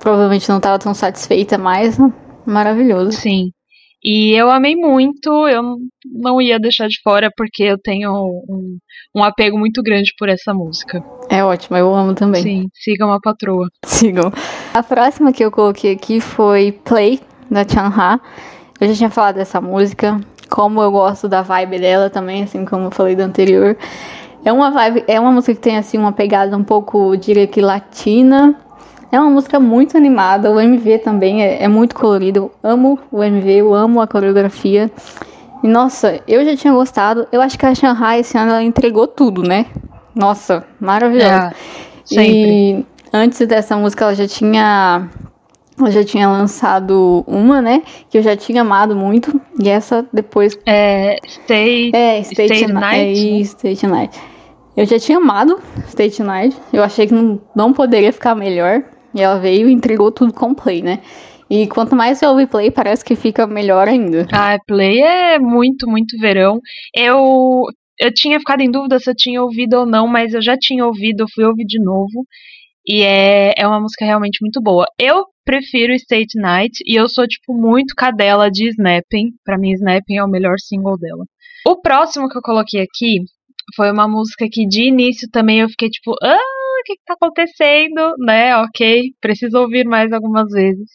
provavelmente 0.00 0.48
não 0.48 0.58
estava 0.58 0.78
tão 0.78 0.94
satisfeita 0.94 1.58
mais, 1.58 1.98
né? 1.98 2.12
maravilhoso. 2.46 3.12
Sim. 3.12 3.50
E 4.08 4.30
eu 4.40 4.48
amei 4.48 4.76
muito, 4.76 5.48
eu 5.48 5.78
não 6.04 6.40
ia 6.40 6.60
deixar 6.60 6.86
de 6.86 7.00
fora 7.02 7.28
porque 7.36 7.64
eu 7.64 7.76
tenho 7.76 8.12
um, 8.48 8.78
um 9.12 9.24
apego 9.24 9.58
muito 9.58 9.82
grande 9.82 10.12
por 10.16 10.28
essa 10.28 10.54
música. 10.54 11.02
É 11.28 11.42
ótimo, 11.42 11.76
eu 11.76 11.92
amo 11.92 12.14
também. 12.14 12.40
Sim, 12.40 12.68
sigam 12.72 13.12
a 13.12 13.18
patroa. 13.18 13.66
Sigam. 13.84 14.32
A 14.72 14.80
próxima 14.80 15.32
que 15.32 15.44
eu 15.44 15.50
coloquei 15.50 15.90
aqui 15.90 16.20
foi 16.20 16.70
Play, 16.84 17.18
da 17.50 17.66
Chanha. 17.66 18.20
Eu 18.80 18.86
já 18.86 18.94
tinha 18.94 19.10
falado 19.10 19.34
dessa 19.34 19.60
música, 19.60 20.20
como 20.48 20.80
eu 20.80 20.92
gosto 20.92 21.28
da 21.28 21.42
vibe 21.42 21.80
dela 21.80 22.08
também, 22.08 22.44
assim 22.44 22.64
como 22.64 22.84
eu 22.84 22.90
falei 22.92 23.16
da 23.16 23.24
anterior. 23.24 23.76
É 24.44 24.52
uma 24.52 24.70
vibe, 24.70 25.02
é 25.08 25.18
uma 25.18 25.32
música 25.32 25.52
que 25.52 25.60
tem 25.60 25.78
assim 25.78 25.98
uma 25.98 26.12
pegada 26.12 26.56
um 26.56 26.62
pouco, 26.62 27.16
diria 27.16 27.48
que 27.48 27.60
latina. 27.60 28.54
É 29.16 29.20
uma 29.20 29.30
música 29.30 29.58
muito 29.58 29.96
animada, 29.96 30.50
o 30.50 30.60
MV 30.60 30.98
também 30.98 31.42
é, 31.42 31.62
é 31.62 31.68
muito 31.68 31.94
colorido. 31.94 32.50
Eu 32.62 32.70
amo 32.70 32.98
o 33.10 33.22
MV, 33.22 33.50
eu 33.50 33.74
amo 33.74 34.02
a 34.02 34.06
coreografia. 34.06 34.90
E 35.64 35.66
nossa, 35.66 36.20
eu 36.28 36.44
já 36.44 36.54
tinha 36.54 36.70
gostado. 36.74 37.26
Eu 37.32 37.40
acho 37.40 37.58
que 37.58 37.64
a 37.64 37.74
Shanghai 37.74 38.20
esse 38.20 38.36
ano 38.36 38.50
ela 38.50 38.62
entregou 38.62 39.06
tudo, 39.06 39.42
né? 39.42 39.64
Nossa, 40.14 40.64
maravilhosa. 40.78 41.32
É, 41.32 41.52
sempre. 42.04 42.26
E 42.26 42.86
antes 43.10 43.38
dessa 43.46 43.74
música 43.74 44.04
ela 44.04 44.14
já 44.14 44.28
tinha 44.28 45.08
ela 45.78 45.90
já 45.90 46.04
tinha 46.04 46.28
lançado 46.28 47.24
uma, 47.26 47.62
né? 47.62 47.82
Que 48.10 48.18
eu 48.18 48.22
já 48.22 48.36
tinha 48.36 48.60
amado 48.60 48.94
muito. 48.94 49.40
E 49.58 49.66
essa 49.66 50.06
depois. 50.12 50.58
É. 50.66 51.16
Stay. 51.26 51.90
É, 51.94 52.20
State, 52.20 52.52
State 52.52 52.72
Night. 52.72 53.28
É, 53.28 53.40
State 53.40 53.86
Night. 53.86 54.20
Eu 54.76 54.84
já 54.84 54.98
tinha 54.98 55.16
amado 55.16 55.58
State 55.88 56.22
Night. 56.22 56.54
Eu 56.70 56.82
achei 56.82 57.06
que 57.06 57.14
não, 57.14 57.40
não 57.54 57.72
poderia 57.72 58.12
ficar 58.12 58.34
melhor. 58.34 58.84
E 59.16 59.20
ela 59.22 59.38
veio 59.38 59.68
e 59.68 59.72
entregou 59.72 60.12
tudo 60.12 60.32
com 60.32 60.54
Play, 60.54 60.82
né? 60.82 61.00
E 61.48 61.66
quanto 61.68 61.96
mais 61.96 62.20
eu 62.20 62.30
ouvi 62.30 62.46
Play, 62.46 62.70
parece 62.70 63.04
que 63.04 63.16
fica 63.16 63.46
melhor 63.46 63.88
ainda. 63.88 64.26
Ah, 64.32 64.58
Play 64.66 65.00
é 65.00 65.38
muito, 65.38 65.88
muito 65.88 66.18
verão. 66.18 66.60
Eu, 66.94 67.62
eu 67.98 68.12
tinha 68.12 68.38
ficado 68.38 68.60
em 68.60 68.70
dúvida 68.70 68.98
se 68.98 69.08
eu 69.08 69.14
tinha 69.16 69.42
ouvido 69.42 69.74
ou 69.74 69.86
não, 69.86 70.06
mas 70.06 70.34
eu 70.34 70.42
já 70.42 70.56
tinha 70.58 70.84
ouvido, 70.84 71.22
eu 71.22 71.26
fui 71.34 71.44
ouvir 71.44 71.64
de 71.64 71.82
novo. 71.82 72.26
E 72.86 73.02
é, 73.02 73.52
é 73.56 73.66
uma 73.66 73.80
música 73.80 74.04
realmente 74.04 74.38
muito 74.42 74.60
boa. 74.60 74.84
Eu 74.98 75.24
prefiro 75.44 75.94
State 75.94 76.38
Night 76.38 76.78
e 76.84 76.94
eu 76.94 77.08
sou, 77.08 77.26
tipo, 77.26 77.54
muito 77.54 77.94
cadela 77.96 78.50
de 78.50 78.68
Snapping. 78.68 79.30
Pra 79.44 79.56
mim, 79.56 79.72
Snapping 79.72 80.16
é 80.16 80.24
o 80.24 80.28
melhor 80.28 80.56
single 80.58 80.98
dela. 80.98 81.24
O 81.66 81.80
próximo 81.80 82.28
que 82.28 82.36
eu 82.36 82.42
coloquei 82.42 82.82
aqui 82.82 83.20
foi 83.74 83.90
uma 83.90 84.06
música 84.06 84.46
que 84.50 84.66
de 84.66 84.88
início 84.88 85.28
também 85.32 85.60
eu 85.60 85.68
fiquei 85.68 85.88
tipo, 85.88 86.14
ah, 86.22 86.38
que, 86.86 86.96
que 86.96 87.04
tá 87.04 87.14
acontecendo? 87.14 88.14
Né, 88.18 88.56
ok, 88.56 89.12
preciso 89.20 89.58
ouvir 89.58 89.84
mais 89.84 90.12
algumas 90.12 90.50
vezes. 90.50 90.88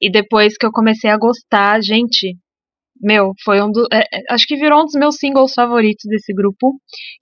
E 0.00 0.10
depois 0.10 0.56
que 0.56 0.66
eu 0.66 0.72
comecei 0.72 1.10
a 1.10 1.18
gostar, 1.18 1.80
gente, 1.82 2.36
meu, 3.00 3.32
foi 3.44 3.62
um 3.62 3.70
dos. 3.70 3.86
É, 3.92 4.00
é, 4.00 4.22
acho 4.30 4.46
que 4.46 4.56
virou 4.56 4.82
um 4.82 4.84
dos 4.84 4.94
meus 4.94 5.16
singles 5.16 5.52
favoritos 5.54 6.04
desse 6.08 6.32
grupo, 6.32 6.72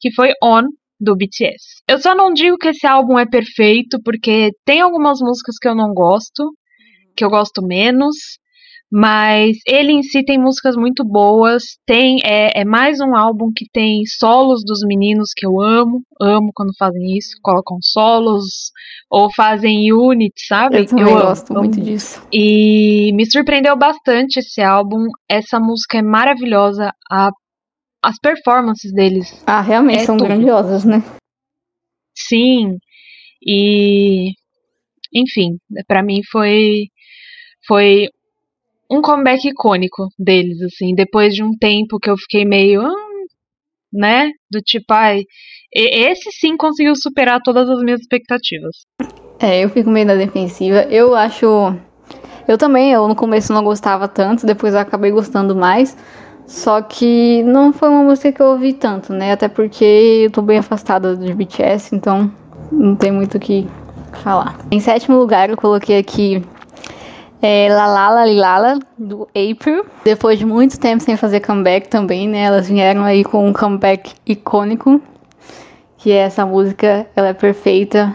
que 0.01 0.13
foi 0.13 0.33
On, 0.43 0.63
do 1.01 1.17
BTS. 1.17 1.83
Eu 1.89 1.99
só 1.99 2.15
não 2.15 2.33
digo 2.33 2.57
que 2.57 2.69
esse 2.69 2.87
álbum 2.87 3.19
é 3.19 3.27
perfeito, 3.27 4.01
porque 4.03 4.51
tem 4.65 4.81
algumas 4.81 5.19
músicas 5.21 5.57
que 5.61 5.69
eu 5.69 5.75
não 5.75 5.93
gosto, 5.93 6.53
que 7.17 7.25
eu 7.25 7.31
gosto 7.31 7.63
menos, 7.63 8.17
mas 8.93 9.57
ele 9.67 9.93
em 9.93 10.03
si 10.03 10.25
tem 10.25 10.39
músicas 10.39 10.77
muito 10.77 11.05
boas. 11.05 11.63
Tem 11.87 12.19
é, 12.25 12.61
é, 12.61 12.65
mais 12.65 13.01
um 13.01 13.17
álbum 13.17 13.51
que 13.55 13.67
tem 13.73 14.03
solos 14.07 14.63
dos 14.65 14.81
meninos 14.87 15.31
que 15.35 15.47
eu 15.47 15.61
amo, 15.61 16.03
amo 16.21 16.51
quando 16.55 16.73
fazem 16.79 17.17
isso, 17.17 17.37
colocam 17.43 17.79
solos 17.81 18.45
ou 19.11 19.33
fazem 19.35 19.93
unit, 19.93 20.33
sabe? 20.47 20.79
Eu 20.79 20.87
também 20.87 21.05
eu 21.05 21.21
gosto 21.21 21.51
amo. 21.51 21.61
muito 21.61 21.81
disso. 21.81 22.23
E 22.33 23.13
me 23.15 23.29
surpreendeu 23.31 23.77
bastante 23.77 24.39
esse 24.39 24.63
álbum. 24.63 25.09
Essa 25.29 25.59
música 25.59 25.99
é 25.99 26.03
maravilhosa. 26.03 26.93
A, 27.11 27.31
as 28.03 28.19
performances 28.21 28.93
deles. 28.93 29.43
Ah, 29.47 29.61
realmente 29.61 30.03
é 30.03 30.05
são 30.05 30.17
tudo. 30.17 30.27
grandiosas, 30.29 30.85
né? 30.85 31.03
Sim. 32.17 32.77
E 33.45 34.33
enfim, 35.13 35.59
para 35.87 36.03
mim 36.03 36.21
foi 36.31 36.89
foi 37.67 38.09
um 38.95 39.03
comeback 39.03 39.49
icônico 39.49 40.09
deles, 40.19 40.61
assim, 40.63 40.95
depois 40.95 41.35
de 41.35 41.43
um 41.43 41.57
tempo 41.59 41.99
que 41.99 42.09
eu 42.09 42.17
fiquei 42.17 42.45
meio, 42.45 42.83
hum, 42.83 43.25
né, 43.93 44.31
do 44.51 44.61
tipo, 44.61 44.93
ai, 44.93 45.23
esse 45.73 46.31
sim 46.33 46.57
conseguiu 46.57 46.95
superar 46.95 47.41
todas 47.43 47.69
as 47.69 47.81
minhas 47.83 48.01
expectativas. 48.01 48.77
É, 49.41 49.65
eu 49.65 49.69
fico 49.69 49.91
meio 49.91 50.07
na 50.07 50.15
defensiva. 50.15 50.83
Eu 50.85 51.15
acho, 51.15 51.47
eu 52.47 52.57
também, 52.57 52.93
eu 52.93 53.09
no 53.09 53.17
começo 53.17 53.53
não 53.53 53.65
gostava 53.65 54.07
tanto, 54.07 54.47
depois 54.47 54.75
eu 54.75 54.81
acabei 54.81 55.11
gostando 55.11 55.55
mais. 55.55 55.97
Só 56.47 56.83
que 56.83 57.43
não 57.45 57.73
foi 57.73 57.89
uma 57.89 58.03
música 58.03 58.31
que 58.31 58.41
eu 58.41 58.47
ouvi 58.47 58.75
tanto, 58.75 59.13
né? 59.13 59.33
Até 59.33 59.49
porque 59.49 60.25
eu 60.27 60.31
tô 60.31 60.43
bem 60.43 60.59
afastada 60.59 61.17
de 61.17 61.33
BTS, 61.33 61.97
então 61.97 62.31
não 62.71 62.95
tem 62.95 63.11
muito 63.11 63.39
o 63.39 63.41
que 63.41 63.67
falar. 64.23 64.59
Em 64.71 64.79
sétimo 64.79 65.17
lugar, 65.17 65.49
eu 65.49 65.57
coloquei 65.57 65.99
aqui 65.99 66.43
é, 67.45 67.69
Lalala 67.69 68.25
Lilala, 68.25 68.79
do 68.97 69.29
April. 69.29 69.85
Depois 70.03 70.39
de 70.39 70.47
muito 70.47 70.81
tempo 70.81 71.05
sem 71.05 71.15
fazer 71.15 71.41
comeback 71.41 71.89
também, 71.89 72.27
né? 72.27 72.45
Elas 72.45 72.71
vieram 72.71 73.05
aí 73.05 73.23
com 73.23 73.47
um 73.47 73.53
comeback 73.53 74.15
icônico, 74.27 74.99
que 75.99 76.11
é 76.11 76.21
essa 76.21 76.47
música, 76.47 77.07
ela 77.15 77.29
é 77.29 77.35
perfeita. 77.35 78.15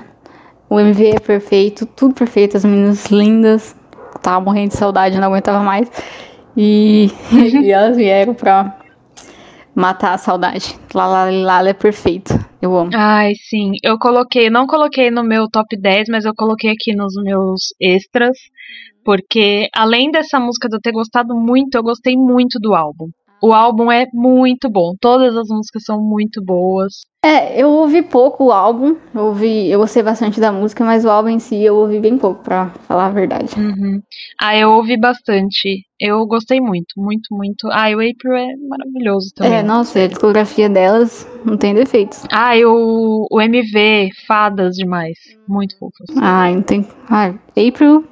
O 0.68 0.80
MV 0.80 1.10
é 1.10 1.20
perfeito, 1.20 1.86
tudo 1.86 2.16
perfeito, 2.16 2.58
as 2.58 2.66
meninas 2.66 3.06
lindas. 3.06 3.76
Tava 4.20 4.44
morrendo 4.44 4.70
de 4.70 4.78
saudade, 4.78 5.20
não 5.20 5.28
aguentava 5.28 5.60
mais. 5.60 5.88
E, 6.58 7.12
e 7.32 7.72
elas 7.72 7.98
vieram 7.98 8.34
pra 8.34 8.79
matar 9.80 10.14
a 10.14 10.18
saudade. 10.18 10.78
Lala 10.94 11.32
Lala 11.32 11.70
é 11.70 11.74
perfeito. 11.74 12.34
Eu 12.62 12.78
amo. 12.78 12.92
Ai, 12.94 13.34
sim. 13.50 13.72
Eu 13.84 13.98
coloquei, 13.98 14.50
não 14.50 14.68
coloquei 14.68 15.10
no 15.10 15.24
meu 15.24 15.48
top 15.50 15.80
10, 15.80 16.10
mas 16.10 16.26
eu 16.26 16.34
coloquei 16.36 16.72
aqui 16.72 16.94
nos 16.94 17.14
meus 17.24 17.74
extras. 17.80 18.38
Porque 19.04 19.68
além 19.74 20.12
dessa 20.12 20.40
música 20.40 20.68
de 20.68 20.76
eu 20.76 20.82
ter 20.82 20.92
gostado 20.92 21.34
muito, 21.34 21.76
eu 21.76 21.84
gostei 21.84 22.16
muito 22.16 22.60
do 22.60 22.76
álbum. 22.76 23.08
O 23.42 23.54
álbum 23.54 23.92
é 23.92 24.06
muito 24.14 24.70
bom. 24.70 24.94
Todas 25.00 25.36
as 25.36 25.48
músicas 25.48 25.84
são 25.86 26.02
muito 26.02 26.44
boas. 26.44 26.94
É, 27.24 27.62
eu 27.62 27.70
ouvi 27.70 28.02
pouco 28.02 28.46
o 28.46 28.52
álbum. 28.52 28.96
Eu, 29.14 29.26
ouvi, 29.26 29.70
eu 29.70 29.80
gostei 29.80 30.02
bastante 30.02 30.40
da 30.40 30.52
música, 30.52 30.86
mas 30.86 31.04
o 31.04 31.10
álbum 31.10 31.30
em 31.30 31.40
si 31.40 31.62
eu 31.62 31.76
ouvi 31.76 32.00
bem 32.00 32.18
pouco, 32.18 32.44
pra 32.44 32.70
falar 32.88 33.08
a 33.08 33.12
verdade. 33.12 33.54
Uhum. 33.60 34.02
Ah, 34.42 34.58
eu 34.58 34.72
ouvi 34.72 34.98
bastante. 34.98 35.84
Eu 36.00 36.26
gostei 36.26 36.62
muito, 36.62 36.94
muito, 36.98 37.28
muito. 37.32 37.68
Ah, 37.72 37.90
o 37.90 38.00
April 38.00 38.34
é 38.36 38.56
maravilhoso 38.68 39.32
também. 39.36 39.54
É, 39.54 39.64
nossa, 39.64 40.02
a 40.02 40.08
discografia 40.08 40.70
delas 40.70 41.28
não 41.46 41.58
tem 41.58 41.74
defeitos. 41.74 42.24
Ah, 42.32 42.56
e 42.56 42.66
o, 42.66 43.28
o 43.30 43.42
MV, 43.42 44.10
fadas 44.26 44.76
demais. 44.76 45.18
Muito 45.48 45.78
fofas. 45.78 46.08
Ah, 46.18 46.50
não 46.50 46.62
tem. 46.62 46.88
Ah, 47.10 47.34
April 47.52 48.06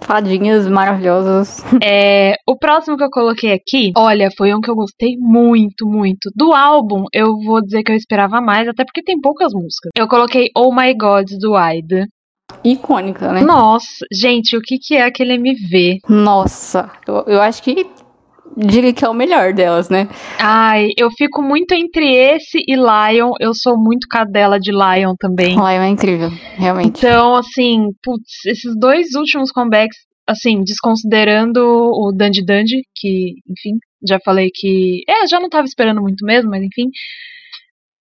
Fadinhas 0.00 0.68
maravilhosas. 0.68 1.62
É, 1.84 2.34
o 2.46 2.56
próximo 2.56 2.96
que 2.96 3.02
eu 3.02 3.10
coloquei 3.10 3.52
aqui, 3.52 3.92
olha, 3.96 4.28
foi 4.36 4.54
um 4.54 4.60
que 4.60 4.70
eu 4.70 4.74
gostei 4.74 5.16
muito, 5.18 5.86
muito. 5.86 6.30
Do 6.34 6.52
álbum, 6.52 7.04
eu 7.12 7.36
vou 7.44 7.60
dizer 7.60 7.82
que 7.82 7.90
eu 7.90 7.96
esperava 7.96 8.40
mais, 8.40 8.68
até 8.68 8.84
porque 8.84 9.02
tem 9.02 9.20
poucas 9.20 9.52
músicas. 9.52 9.90
Eu 9.96 10.06
coloquei 10.06 10.48
Oh 10.56 10.72
My 10.72 10.94
God 10.94 11.28
do 11.40 11.56
Aida. 11.56 12.06
Icônica, 12.64 13.32
né? 13.32 13.40
Nossa, 13.40 14.06
gente, 14.12 14.56
o 14.56 14.60
que, 14.60 14.76
que 14.78 14.94
é 14.94 15.04
aquele 15.04 15.34
MV? 15.34 15.98
Nossa, 16.08 16.90
eu, 17.06 17.24
eu 17.26 17.42
acho 17.42 17.62
que 17.62 17.86
diria 18.56 18.92
que 18.92 19.04
é 19.04 19.08
o 19.08 19.14
melhor 19.14 19.52
delas, 19.52 19.88
né? 19.88 20.08
Ai, 20.38 20.90
eu 20.96 21.10
fico 21.10 21.42
muito 21.42 21.72
entre 21.72 22.14
esse 22.14 22.58
e 22.66 22.74
Lion. 22.74 23.32
Eu 23.40 23.54
sou 23.54 23.76
muito 23.76 24.06
cadela 24.08 24.58
de 24.58 24.70
Lion 24.70 25.14
também. 25.18 25.54
Lion 25.54 25.82
é 25.82 25.88
incrível, 25.88 26.30
realmente. 26.56 26.98
Então, 26.98 27.34
assim, 27.34 27.88
putz, 28.02 28.44
esses 28.46 28.78
dois 28.78 29.14
últimos 29.14 29.50
comebacks, 29.50 29.96
assim, 30.26 30.62
desconsiderando 30.62 31.60
o 31.60 32.12
Dandy 32.12 32.44
Dandy, 32.44 32.82
que, 32.94 33.34
enfim, 33.48 33.78
já 34.06 34.18
falei 34.24 34.50
que. 34.52 35.02
É, 35.08 35.26
já 35.26 35.40
não 35.40 35.48
tava 35.48 35.66
esperando 35.66 36.00
muito 36.00 36.24
mesmo, 36.24 36.50
mas 36.50 36.62
enfim. 36.62 36.88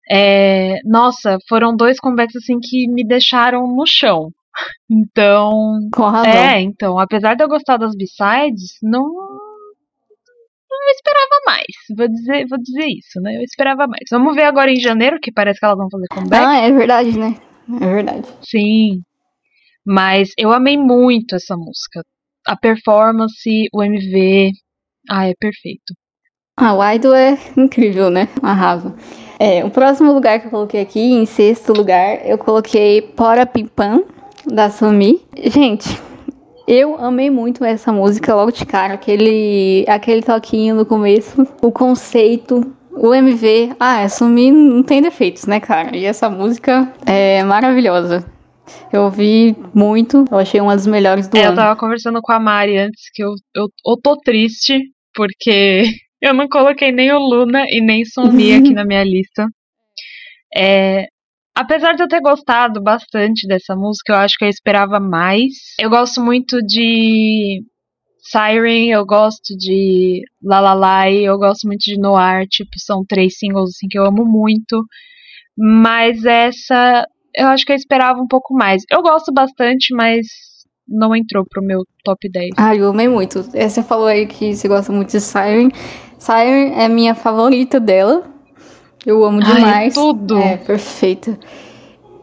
É, 0.09 0.79
nossa, 0.83 1.37
foram 1.47 1.75
dois 1.75 1.97
comebacks 1.99 2.35
assim 2.35 2.59
que 2.61 2.87
me 2.87 3.05
deixaram 3.05 3.67
no 3.67 3.85
chão. 3.85 4.29
Então. 4.91 5.79
Com 5.93 6.03
razão. 6.03 6.29
É, 6.29 6.59
então, 6.59 6.99
apesar 6.99 7.33
de 7.35 7.43
eu 7.43 7.47
gostar 7.47 7.77
das 7.77 7.95
B-sides, 7.95 8.73
não 8.83 9.30
eu 10.73 10.91
esperava 10.91 11.41
mais. 11.45 11.65
Vou 11.97 12.07
dizer, 12.07 12.47
vou 12.47 12.59
dizer 12.59 12.87
isso, 12.87 13.19
né? 13.21 13.37
Eu 13.37 13.41
esperava 13.41 13.87
mais. 13.87 14.03
Vamos 14.09 14.35
ver 14.35 14.43
agora 14.43 14.71
em 14.71 14.79
janeiro, 14.79 15.19
que 15.21 15.31
parece 15.31 15.59
que 15.59 15.65
elas 15.65 15.77
vão 15.77 15.89
fazer 15.89 16.07
comeback. 16.11 16.45
Ah, 16.45 16.57
é 16.57 16.71
verdade, 16.71 17.17
né? 17.17 17.35
É 17.81 17.93
verdade. 17.93 18.27
Sim. 18.43 19.01
Mas 19.85 20.31
eu 20.37 20.51
amei 20.51 20.77
muito 20.77 21.35
essa 21.35 21.55
música. 21.55 22.03
A 22.45 22.55
performance, 22.55 23.67
o 23.73 23.83
MV. 23.83 24.51
Ah, 25.09 25.27
é 25.27 25.33
perfeito. 25.39 25.93
Ah, 26.57 26.73
o 26.75 26.93
Idol 26.93 27.15
é 27.15 27.37
incrível, 27.57 28.09
né? 28.09 28.27
Arrasa. 28.41 28.95
É, 29.39 29.65
o 29.65 29.71
próximo 29.71 30.13
lugar 30.13 30.39
que 30.39 30.47
eu 30.47 30.51
coloquei 30.51 30.81
aqui, 30.81 30.99
em 30.99 31.25
sexto 31.25 31.73
lugar, 31.73 32.23
eu 32.27 32.37
coloquei 32.37 33.01
Pora 33.01 33.45
Pimpam, 33.45 34.03
da 34.45 34.69
Sumi. 34.69 35.19
Gente, 35.45 35.89
eu 36.67 36.95
amei 36.95 37.29
muito 37.29 37.63
essa 37.63 37.91
música 37.91 38.35
logo 38.35 38.51
de 38.51 38.65
cara, 38.65 38.93
aquele, 38.93 39.85
aquele 39.87 40.21
toquinho 40.21 40.75
no 40.75 40.85
começo, 40.85 41.47
o 41.61 41.71
conceito, 41.71 42.73
o 42.91 43.13
MV. 43.13 43.75
Ah, 43.79 44.07
Sumi 44.07 44.51
não 44.51 44.83
tem 44.83 45.01
defeitos, 45.01 45.45
né, 45.45 45.59
cara? 45.59 45.95
E 45.95 46.05
essa 46.05 46.29
música 46.29 46.91
é 47.05 47.43
maravilhosa. 47.43 48.25
Eu 48.91 49.03
ouvi 49.03 49.55
muito, 49.73 50.25
eu 50.31 50.37
achei 50.37 50.61
uma 50.61 50.75
das 50.75 50.87
melhores 50.87 51.27
do 51.27 51.37
é, 51.37 51.43
ano. 51.43 51.51
Eu 51.51 51.55
tava 51.55 51.79
conversando 51.79 52.21
com 52.21 52.31
a 52.31 52.39
Mari 52.39 52.77
antes 52.77 53.09
que 53.13 53.23
eu, 53.23 53.33
eu, 53.55 53.67
eu 53.85 53.97
tô 54.01 54.17
triste, 54.17 54.79
porque 55.13 55.83
eu 56.21 56.33
não 56.33 56.47
coloquei 56.47 56.91
nem 56.91 57.11
o 57.11 57.19
Luna 57.19 57.65
e 57.69 57.81
nem 57.81 58.05
Sumi 58.05 58.53
aqui 58.53 58.73
na 58.73 58.85
minha 58.85 59.03
lista. 59.03 59.47
É, 60.55 61.05
Apesar 61.55 61.93
de 61.93 62.03
eu 62.03 62.07
ter 62.07 62.21
gostado 62.21 62.81
bastante 62.81 63.47
dessa 63.47 63.75
música, 63.75 64.13
eu 64.13 64.17
acho 64.17 64.37
que 64.37 64.45
eu 64.45 64.49
esperava 64.49 64.99
mais. 64.99 65.53
Eu 65.79 65.89
gosto 65.89 66.21
muito 66.21 66.61
de 66.61 67.61
Siren, 68.23 68.91
eu 68.91 69.05
gosto 69.05 69.55
de 69.57 70.21
La 70.41 70.73
La 70.73 71.11
eu 71.11 71.37
gosto 71.37 71.67
muito 71.67 71.83
de 71.83 71.99
Noir, 71.99 72.47
tipo, 72.47 72.71
são 72.77 73.03
três 73.05 73.37
singles 73.37 73.71
assim 73.71 73.87
que 73.89 73.99
eu 73.99 74.05
amo 74.05 74.23
muito. 74.25 74.83
Mas 75.57 76.23
essa 76.23 77.05
eu 77.35 77.47
acho 77.47 77.65
que 77.65 77.71
eu 77.71 77.75
esperava 77.75 78.21
um 78.21 78.27
pouco 78.27 78.53
mais. 78.53 78.83
Eu 78.89 79.01
gosto 79.01 79.33
bastante, 79.33 79.93
mas 79.93 80.27
não 80.87 81.15
entrou 81.15 81.45
pro 81.49 81.63
meu 81.63 81.83
top 82.03 82.29
10. 82.29 82.51
Ah, 82.57 82.75
eu 82.75 82.89
amei 82.89 83.07
muito. 83.07 83.43
Você 83.43 83.81
falou 83.81 84.07
aí 84.07 84.25
que 84.25 84.53
você 84.53 84.67
gosta 84.67 84.91
muito 84.91 85.11
de 85.11 85.21
Siren. 85.21 85.69
Siren 86.17 86.73
é 86.77 86.87
minha 86.87 87.15
favorita 87.15 87.79
dela. 87.79 88.30
Eu 89.05 89.23
amo 89.23 89.39
demais. 89.39 89.65
Ai, 89.65 89.91
tudo. 89.91 90.37
É, 90.37 90.57
perfeito. 90.57 91.37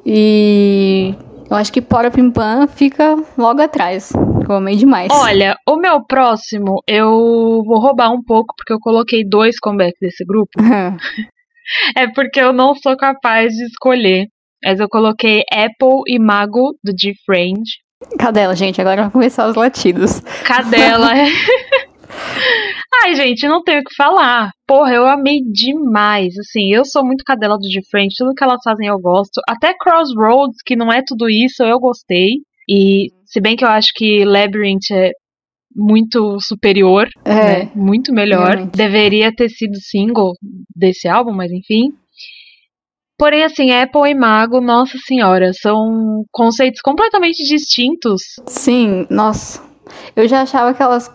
E 0.05 1.15
eu 1.51 1.57
acho 1.57 1.73
que 1.73 1.83
Pora 1.83 2.11
Pimpam 2.11 2.67
fica 2.69 3.17
logo 3.37 3.61
atrás. 3.61 4.13
Eu 4.49 4.55
amei 4.55 4.77
demais. 4.77 5.09
Olha, 5.13 5.57
o 5.67 5.77
meu 5.77 6.05
próximo 6.05 6.83
eu 6.87 7.63
vou 7.67 7.81
roubar 7.81 8.13
um 8.13 8.23
pouco, 8.23 8.55
porque 8.57 8.73
eu 8.73 8.79
coloquei 8.81 9.23
dois 9.27 9.59
comebacks 9.59 9.99
desse 10.01 10.25
grupo. 10.25 10.51
é 11.97 12.07
porque 12.09 12.41
eu 12.41 12.53
não 12.53 12.75
sou 12.75 12.97
capaz 12.97 13.53
de 13.53 13.65
escolher. 13.65 14.27
Mas 14.65 14.81
eu 14.81 14.89
coloquei 14.89 15.43
Apple 15.53 16.03
e 16.07 16.19
Mago 16.19 16.77
do 16.83 16.93
G-Friend. 16.99 17.63
Cadela, 18.19 18.57
gente, 18.57 18.81
agora 18.81 19.03
vai 19.03 19.11
começar 19.11 19.49
os 19.49 19.57
latidos. 19.57 20.21
Cadela. 20.45 21.17
é. 21.17 21.29
Ai, 23.05 23.15
gente, 23.15 23.47
não 23.47 23.63
tenho 23.63 23.81
o 23.81 23.85
que 23.85 23.95
falar. 23.95 24.51
Porra, 24.67 24.93
eu 24.95 25.07
amei 25.07 25.39
demais. 25.53 26.37
Assim, 26.39 26.73
eu 26.73 26.85
sou 26.85 27.05
muito 27.05 27.25
cadela 27.25 27.57
do 27.57 27.69
de 27.69 27.81
frente, 27.89 28.15
tudo 28.19 28.35
que 28.35 28.43
elas 28.45 28.61
fazem 28.63 28.89
eu 28.89 28.99
gosto. 28.99 29.41
Até 29.49 29.75
Crossroads, 29.75 30.57
que 30.65 30.75
não 30.77 30.93
é 30.93 31.03
tudo 31.07 31.29
isso, 31.29 31.63
eu 31.63 31.79
gostei. 31.79 32.37
E 32.69 33.09
se 33.25 33.41
bem 33.41 33.57
que 33.57 33.65
eu 33.65 33.69
acho 33.69 33.89
que 33.95 34.25
Labyrinth 34.25 34.91
é 34.93 35.11
muito 35.75 36.39
superior, 36.41 37.09
É. 37.25 37.65
né? 37.65 37.73
Muito 37.75 38.13
melhor. 38.13 38.49
realmente. 38.57 38.77
Deveria 38.77 39.33
ter 39.35 39.49
sido 39.49 39.77
single 39.77 40.33
desse 40.75 41.07
álbum, 41.09 41.33
mas 41.33 41.53
enfim. 41.53 41.93
Porém, 43.17 43.43
assim, 43.43 43.71
Apple 43.73 44.11
e 44.11 44.15
Mago, 44.15 44.61
nossa 44.61 44.97
senhora, 45.07 45.51
são 45.53 46.25
conceitos 46.31 46.81
completamente 46.81 47.43
distintos. 47.45 48.23
Sim, 48.47 49.07
nossa. 49.11 49.61
Eu 50.15 50.29
já 50.29 50.43
achava 50.43 50.73
que 50.73 50.83
elas. 50.83 51.11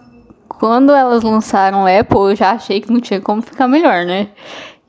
Quando 0.63 0.93
elas 0.93 1.23
lançaram 1.23 1.85
Apple, 1.85 2.17
eu 2.19 2.35
já 2.37 2.51
achei 2.51 2.79
que 2.79 2.89
não 2.89 3.01
tinha 3.01 3.19
como 3.19 3.41
ficar 3.41 3.67
melhor, 3.67 4.05
né? 4.05 4.29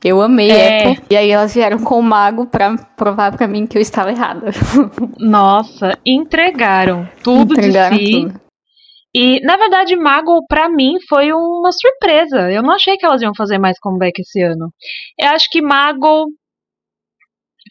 Eu 0.01 0.21
amei 0.21 0.49
É. 0.49 0.91
Apple. 0.91 1.05
E 1.09 1.17
aí 1.17 1.29
elas 1.29 1.53
vieram 1.53 1.83
com 1.83 1.99
o 1.99 2.01
Mago 2.01 2.45
pra 2.45 2.77
provar 2.95 3.35
pra 3.35 3.45
mim 3.45 3.67
que 3.67 3.77
eu 3.77 3.81
estava 3.81 4.09
errada. 4.09 4.51
Nossa, 5.19 5.99
entregaram 6.05 7.05
tudo 7.21 7.55
Entregaram 7.55 7.97
de 7.97 8.05
si. 8.05 8.11
tudo. 8.13 8.41
E, 9.13 9.41
na 9.41 9.57
verdade, 9.57 9.97
Mago, 9.97 10.45
pra 10.47 10.69
mim, 10.69 10.93
foi 11.09 11.33
uma 11.33 11.73
surpresa. 11.73 12.49
Eu 12.49 12.63
não 12.63 12.71
achei 12.71 12.95
que 12.95 13.05
elas 13.05 13.21
iam 13.21 13.35
fazer 13.35 13.57
mais 13.57 13.77
comeback 13.77 14.17
esse 14.21 14.41
ano. 14.43 14.69
Eu 15.19 15.27
acho 15.31 15.49
que 15.51 15.61
Mago 15.61 16.27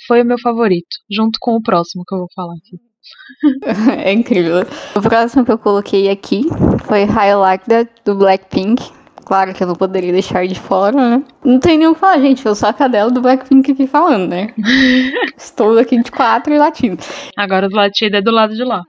foi 0.07 0.21
o 0.21 0.27
meu 0.27 0.39
favorito, 0.39 0.95
junto 1.11 1.39
com 1.41 1.53
o 1.57 1.63
próximo 1.63 2.05
que 2.07 2.15
eu 2.15 2.19
vou 2.19 2.29
falar 2.37 2.53
aqui. 2.53 2.77
É 4.05 4.13
incrível. 4.13 4.67
O 4.95 5.03
próximo 5.03 5.45
que 5.45 5.53
eu 5.53 5.59
coloquei 5.59 6.11
aqui 6.11 6.45
foi 6.87 7.05
High 7.05 7.37
Like 7.37 7.67
That, 7.69 7.91
do 8.05 8.15
Blackpink. 8.15 8.83
Claro 9.25 9.55
que 9.55 9.63
eu 9.63 9.67
não 9.67 9.75
poderia 9.75 10.13
deixar 10.13 10.47
de 10.47 10.59
fora, 10.59 10.97
né? 10.97 11.25
Não 11.43 11.59
tem 11.59 11.79
nem 11.79 11.89
o 11.89 11.95
que 11.95 12.01
falar, 12.01 12.19
gente. 12.21 12.45
Eu 12.45 12.55
sou 12.55 12.69
a 12.69 12.75
cadela 12.75 13.11
do 13.11 13.23
Blackpink 13.23 13.73
aqui 13.73 13.87
falando, 13.87 14.29
né? 14.29 14.53
Estou 15.37 15.79
aqui 15.79 16.03
de 16.03 16.11
quatro 16.11 16.53
e 16.53 16.59
latindo. 16.59 17.03
Agora 17.37 17.67
os 17.67 17.73
latidos 17.73 18.19
é 18.19 18.23
do 18.23 18.31
lado 18.31 18.55
de 18.55 18.63
lá. 18.63 18.83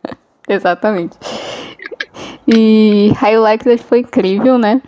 Exatamente. 0.48 1.16
E 2.48 3.12
High 3.16 3.38
Like 3.38 3.64
That 3.64 3.82
foi 3.82 4.00
incrível, 4.00 4.56
né? 4.58 4.80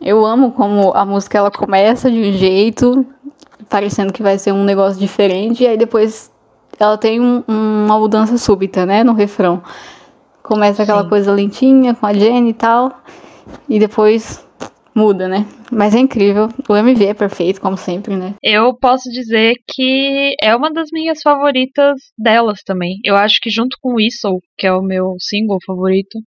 Eu 0.00 0.24
amo 0.24 0.50
como 0.52 0.92
a 0.94 1.04
música 1.04 1.38
ela 1.38 1.50
começa 1.50 2.10
de 2.10 2.18
um 2.18 2.32
jeito, 2.32 3.06
parecendo 3.68 4.12
que 4.12 4.22
vai 4.22 4.38
ser 4.38 4.52
um 4.52 4.64
negócio 4.64 4.98
diferente, 4.98 5.62
e 5.62 5.66
aí 5.66 5.76
depois 5.76 6.30
ela 6.80 6.96
tem 6.98 7.20
um- 7.20 7.44
uma 7.46 7.98
mudança 7.98 8.36
súbita, 8.38 8.86
né? 8.86 9.04
No 9.04 9.12
refrão. 9.12 9.62
Começa 10.42 10.82
aquela 10.82 11.02
Sim. 11.04 11.08
coisa 11.08 11.32
lentinha 11.32 11.94
com 11.94 12.06
a 12.06 12.12
Jenny 12.12 12.50
e 12.50 12.54
tal, 12.54 13.00
e 13.68 13.78
depois 13.78 14.44
muda, 14.94 15.28
né? 15.28 15.46
Mas 15.70 15.94
é 15.94 15.98
incrível. 15.98 16.48
O 16.68 16.74
MV 16.76 17.04
é 17.06 17.14
perfeito, 17.14 17.60
como 17.60 17.76
sempre, 17.76 18.16
né? 18.16 18.34
Eu 18.42 18.74
posso 18.76 19.08
dizer 19.10 19.54
que 19.68 20.34
é 20.42 20.56
uma 20.56 20.72
das 20.72 20.88
minhas 20.92 21.20
favoritas 21.22 21.94
delas 22.18 22.60
também. 22.64 22.96
Eu 23.04 23.16
acho 23.16 23.36
que 23.40 23.50
junto 23.50 23.76
com 23.80 23.94
Whistle, 23.94 24.38
que 24.58 24.66
é 24.66 24.72
o 24.72 24.82
meu 24.82 25.14
single 25.20 25.58
favorito, 25.64 26.18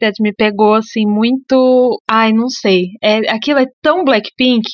That 0.00 0.20
me 0.20 0.32
pegou 0.32 0.74
assim 0.74 1.06
muito. 1.06 1.98
Ai, 2.10 2.32
não 2.32 2.48
sei. 2.48 2.86
É, 3.02 3.30
aquilo 3.30 3.60
é 3.60 3.66
tão 3.82 4.04
Blackpink. 4.04 4.68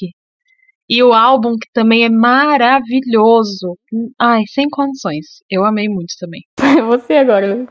E 0.90 1.04
o 1.04 1.14
álbum 1.14 1.52
que 1.52 1.68
também 1.72 2.04
é 2.04 2.08
maravilhoso. 2.08 3.78
Ai, 4.18 4.42
sem 4.52 4.68
condições. 4.68 5.24
Eu 5.48 5.64
amei 5.64 5.88
muito 5.88 6.14
também. 6.18 6.42
É 6.60 6.82
você 6.82 7.14
agora, 7.14 7.54
né? 7.54 7.66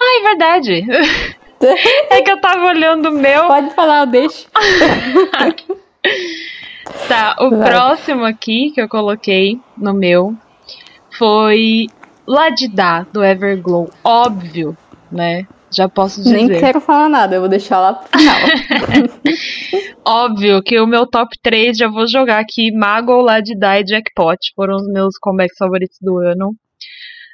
Ah, 0.00 0.18
é 0.18 0.22
verdade. 0.24 0.84
é 2.10 2.22
que 2.22 2.30
eu 2.30 2.40
tava 2.40 2.66
olhando 2.66 3.08
o 3.08 3.12
meu. 3.12 3.46
Pode 3.46 3.72
falar, 3.74 4.00
eu 4.00 4.06
deixo. 4.06 4.48
Tá, 7.06 7.36
o 7.40 7.50
Vai. 7.50 7.70
próximo 7.70 8.24
aqui 8.24 8.72
que 8.72 8.80
eu 8.80 8.88
coloquei 8.88 9.60
no 9.76 9.94
meu 9.94 10.34
foi 11.16 11.86
Ladidá, 12.26 13.06
do 13.12 13.22
Everglow. 13.22 13.88
Óbvio, 14.02 14.76
né? 15.10 15.46
Já 15.72 15.88
posso 15.88 16.22
dizer. 16.22 16.36
Nem 16.36 16.48
quero 16.48 16.80
falar 16.80 17.08
nada, 17.08 17.36
eu 17.36 17.40
vou 17.40 17.48
deixar 17.48 17.80
lá 17.80 17.94
pro 17.94 18.18
final. 18.18 18.36
Óbvio 20.06 20.62
que 20.62 20.80
o 20.80 20.86
meu 20.86 21.06
top 21.06 21.30
3 21.42 21.76
já 21.76 21.88
vou 21.88 22.08
jogar 22.08 22.40
aqui. 22.40 22.72
Mago, 22.72 23.20
Ladidá 23.20 23.78
e 23.78 23.86
Jackpot 23.86 24.38
foram 24.56 24.76
os 24.76 24.86
meus 24.88 25.16
comebacks 25.18 25.56
favoritos 25.56 25.98
do 26.00 26.18
ano. 26.18 26.54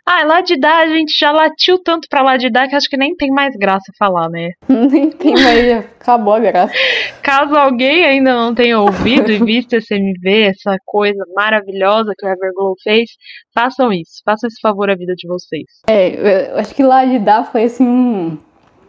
Ah, 0.09 0.25
Ladidá, 0.25 0.79
a 0.79 0.87
gente 0.87 1.19
já 1.19 1.33
latiu 1.33 1.83
tanto 1.83 2.07
pra 2.09 2.23
Ladidá 2.23 2.69
que 2.69 2.77
acho 2.77 2.89
que 2.89 2.97
nem 2.97 3.17
tem 3.17 3.29
mais 3.29 3.57
graça 3.57 3.93
falar, 3.99 4.29
né? 4.29 4.51
Nem 4.69 5.11
tem 5.11 5.35
mais, 5.35 5.85
acabou 6.01 6.35
a 6.35 6.39
graça. 6.39 6.73
Caso 7.21 7.57
alguém 7.57 8.05
ainda 8.05 8.33
não 8.33 8.55
tenha 8.55 8.79
ouvido 8.79 9.33
e 9.33 9.39
visto 9.39 9.73
esse 9.73 9.95
MV, 9.95 10.43
essa 10.51 10.77
coisa 10.85 11.25
maravilhosa 11.35 12.13
que 12.17 12.25
o 12.25 12.29
Everglow 12.29 12.75
fez, 12.85 13.11
façam 13.53 13.93
isso. 13.93 14.23
Façam 14.25 14.47
esse 14.47 14.61
favor 14.61 14.89
à 14.89 14.95
vida 14.95 15.13
de 15.17 15.27
vocês. 15.27 15.67
É, 15.89 16.53
eu 16.53 16.59
acho 16.59 16.73
que 16.73 16.85
lá 16.85 17.05
de 17.05 17.19
dar 17.19 17.45
foi 17.51 17.65
assim 17.65 17.87
um. 17.87 18.39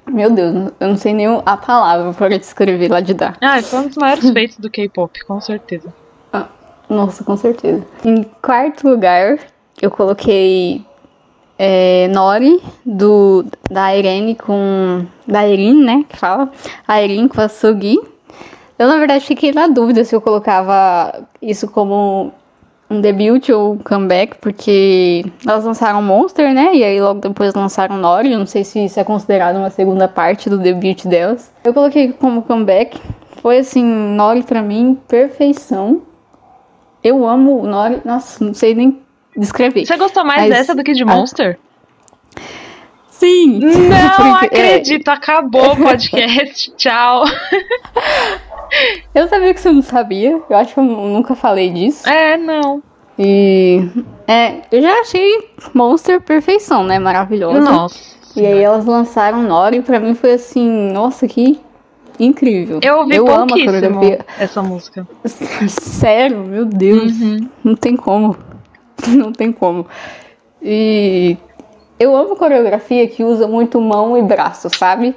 Meu 0.06 0.30
Deus, 0.30 0.72
eu 0.80 0.88
não 0.88 0.98
sei 0.98 1.14
nem 1.14 1.26
a 1.46 1.58
palavra 1.58 2.14
para 2.14 2.38
descrever 2.38 2.90
lá 2.90 3.02
de 3.02 3.16
dar. 3.16 3.38
Ah, 3.42 3.62
foi 3.62 3.80
um 3.80 3.88
dos 3.88 3.98
maiores 3.98 4.30
feitos 4.30 4.58
do 4.58 4.70
K-pop, 4.70 5.20
com 5.26 5.42
certeza. 5.42 5.92
Nossa, 6.90 7.24
com 7.24 7.36
certeza. 7.36 7.86
Em 8.06 8.24
quarto 8.24 8.88
lugar, 8.88 9.40
eu 9.82 9.92
coloquei 9.92 10.86
é, 11.58 12.08
Nori, 12.10 12.62
do, 12.86 13.46
da 13.70 13.96
Irene 13.96 14.36
com. 14.36 15.06
Da 15.28 15.48
Irene, 15.48 15.84
né? 15.84 16.06
Que 16.08 16.18
fala. 16.18 16.52
A 16.88 17.02
Irene 17.02 17.28
com 17.28 17.42
a 17.42 17.50
Sugi. 17.50 17.98
Eu, 18.78 18.88
na 18.88 18.98
verdade, 18.98 19.26
fiquei 19.26 19.52
na 19.52 19.68
dúvida 19.68 20.04
se 20.04 20.16
eu 20.16 20.22
colocava 20.22 21.24
isso 21.42 21.68
como 21.68 22.32
um 22.90 23.02
debut 23.02 23.50
ou 23.50 23.74
um 23.74 23.78
comeback, 23.78 24.38
porque 24.40 25.26
elas 25.46 25.66
lançaram 25.66 26.02
Monster, 26.02 26.54
né? 26.54 26.76
E 26.76 26.84
aí 26.84 27.02
logo 27.02 27.20
depois 27.20 27.54
lançaram 27.56 27.98
Nori. 27.98 28.32
Eu 28.32 28.40
não 28.40 28.46
sei 28.46 28.64
se 28.64 28.86
isso 28.86 29.00
é 29.00 29.04
considerado 29.04 29.58
uma 29.58 29.72
segunda 29.72 30.08
parte 30.08 30.50
do 30.50 30.60
debut 30.60 31.06
delas. 31.06 31.52
Eu 31.64 31.74
coloquei 31.74 32.14
como 32.14 32.44
comeback. 32.44 33.00
Foi 33.42 33.60
assim, 33.60 33.84
Nori 33.84 34.44
pra 34.44 34.62
mim, 34.62 34.98
perfeição. 35.08 36.04
Eu 37.04 37.28
amo 37.28 37.66
Nori. 37.66 38.00
Nossa, 38.06 38.44
não 38.44 38.54
sei 38.54 38.76
nem 38.76 39.00
descrever. 39.38 39.86
Você 39.86 39.96
gostou 39.98 40.26
mais 40.26 40.42
Mas- 40.42 40.50
dessa 40.50 40.76
do 40.76 40.84
que 40.84 40.94
de 40.94 41.06
Monster? 41.06 41.58
Sim! 43.10 43.60
Não 43.60 44.38
é, 44.42 44.46
acredito, 44.46 45.08
acabou 45.10 45.74
o 45.74 45.78
podcast. 45.78 46.72
Tchau. 46.78 47.24
eu 49.14 49.28
sabia 49.28 49.54
que 49.54 49.60
você 49.60 49.72
não 49.72 49.82
sabia. 49.82 50.40
Eu 50.50 50.58
acho 50.58 50.74
que 50.74 50.80
eu 50.80 50.84
nunca 50.84 51.36
falei 51.36 51.70
disso. 51.72 52.08
É, 52.08 52.38
não. 52.38 52.82
E. 53.18 53.88
É, 54.28 54.62
eu 54.72 54.82
já 54.82 55.00
achei 55.00 55.50
Monster 55.74 56.22
perfeição, 56.22 56.84
né? 56.84 57.00
Maravilhosa. 57.00 57.60
Nossa. 57.60 58.18
E 58.36 58.46
aí 58.46 58.62
elas 58.62 58.86
lançaram 58.86 59.42
Nori 59.42 59.78
e 59.78 59.82
pra 59.82 60.00
mim 60.00 60.14
foi 60.14 60.34
assim, 60.34 60.92
nossa, 60.92 61.28
que 61.28 61.60
incrível. 62.20 62.80
Eu 62.84 62.98
ouvi 63.00 63.16
eu 63.16 63.28
amo 63.28 63.46
a 63.46 63.66
coreografia. 63.66 64.20
essa 64.38 64.62
música. 64.62 65.08
Sério, 65.68 66.44
meu 66.44 66.66
Deus. 66.66 67.20
Uhum. 67.20 67.50
Não 67.64 67.76
tem 67.76 67.96
como. 67.96 68.38
Não 69.08 69.32
tem 69.32 69.52
como. 69.52 69.86
E 70.62 71.38
eu 72.00 72.16
amo 72.16 72.36
coreografia 72.36 73.08
que 73.08 73.24
usa 73.24 73.48
muito 73.48 73.80
mão 73.80 74.18
e 74.18 74.22
braço, 74.22 74.70
sabe? 74.70 75.16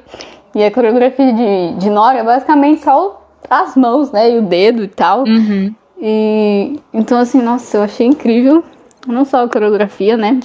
E 0.54 0.64
a 0.64 0.70
coreografia 0.70 1.32
de, 1.32 1.74
de 1.78 1.90
Nora 1.90 2.18
é 2.18 2.24
basicamente 2.24 2.82
só 2.82 3.22
as 3.48 3.76
mãos, 3.76 4.10
né? 4.10 4.30
E 4.30 4.38
o 4.38 4.42
dedo 4.42 4.82
e 4.82 4.88
tal. 4.88 5.24
Uhum. 5.24 5.74
E 6.00 6.80
então, 6.92 7.18
assim, 7.18 7.40
nossa, 7.40 7.76
eu 7.76 7.82
achei 7.82 8.06
incrível. 8.06 8.64
Não 9.06 9.24
só 9.24 9.44
a 9.44 9.48
coreografia, 9.48 10.16
né? 10.16 10.40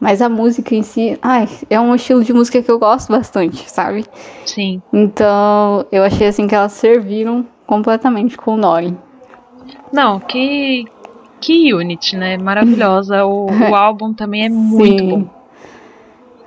Mas 0.00 0.20
a 0.20 0.28
música 0.28 0.74
em 0.74 0.82
si, 0.82 1.16
ai, 1.22 1.48
é 1.70 1.78
um 1.78 1.94
estilo 1.94 2.24
de 2.24 2.32
música 2.32 2.60
que 2.60 2.70
eu 2.70 2.78
gosto 2.78 3.12
bastante, 3.12 3.70
sabe? 3.70 4.04
Sim. 4.44 4.82
Então, 4.92 5.86
eu 5.92 6.02
achei 6.02 6.26
assim 6.26 6.48
que 6.48 6.54
elas 6.54 6.72
serviram 6.72 7.46
completamente 7.66 8.36
com 8.36 8.54
o 8.54 8.56
Nori. 8.56 8.96
Não, 9.92 10.18
que. 10.18 10.84
Que 11.42 11.74
unit, 11.74 12.16
né? 12.16 12.38
Maravilhosa. 12.38 13.24
O, 13.26 13.46
o 13.70 13.74
álbum 13.74 14.14
também 14.14 14.46
é 14.46 14.48
muito 14.48 14.98
Sim. 14.98 15.08
bom. 15.08 15.42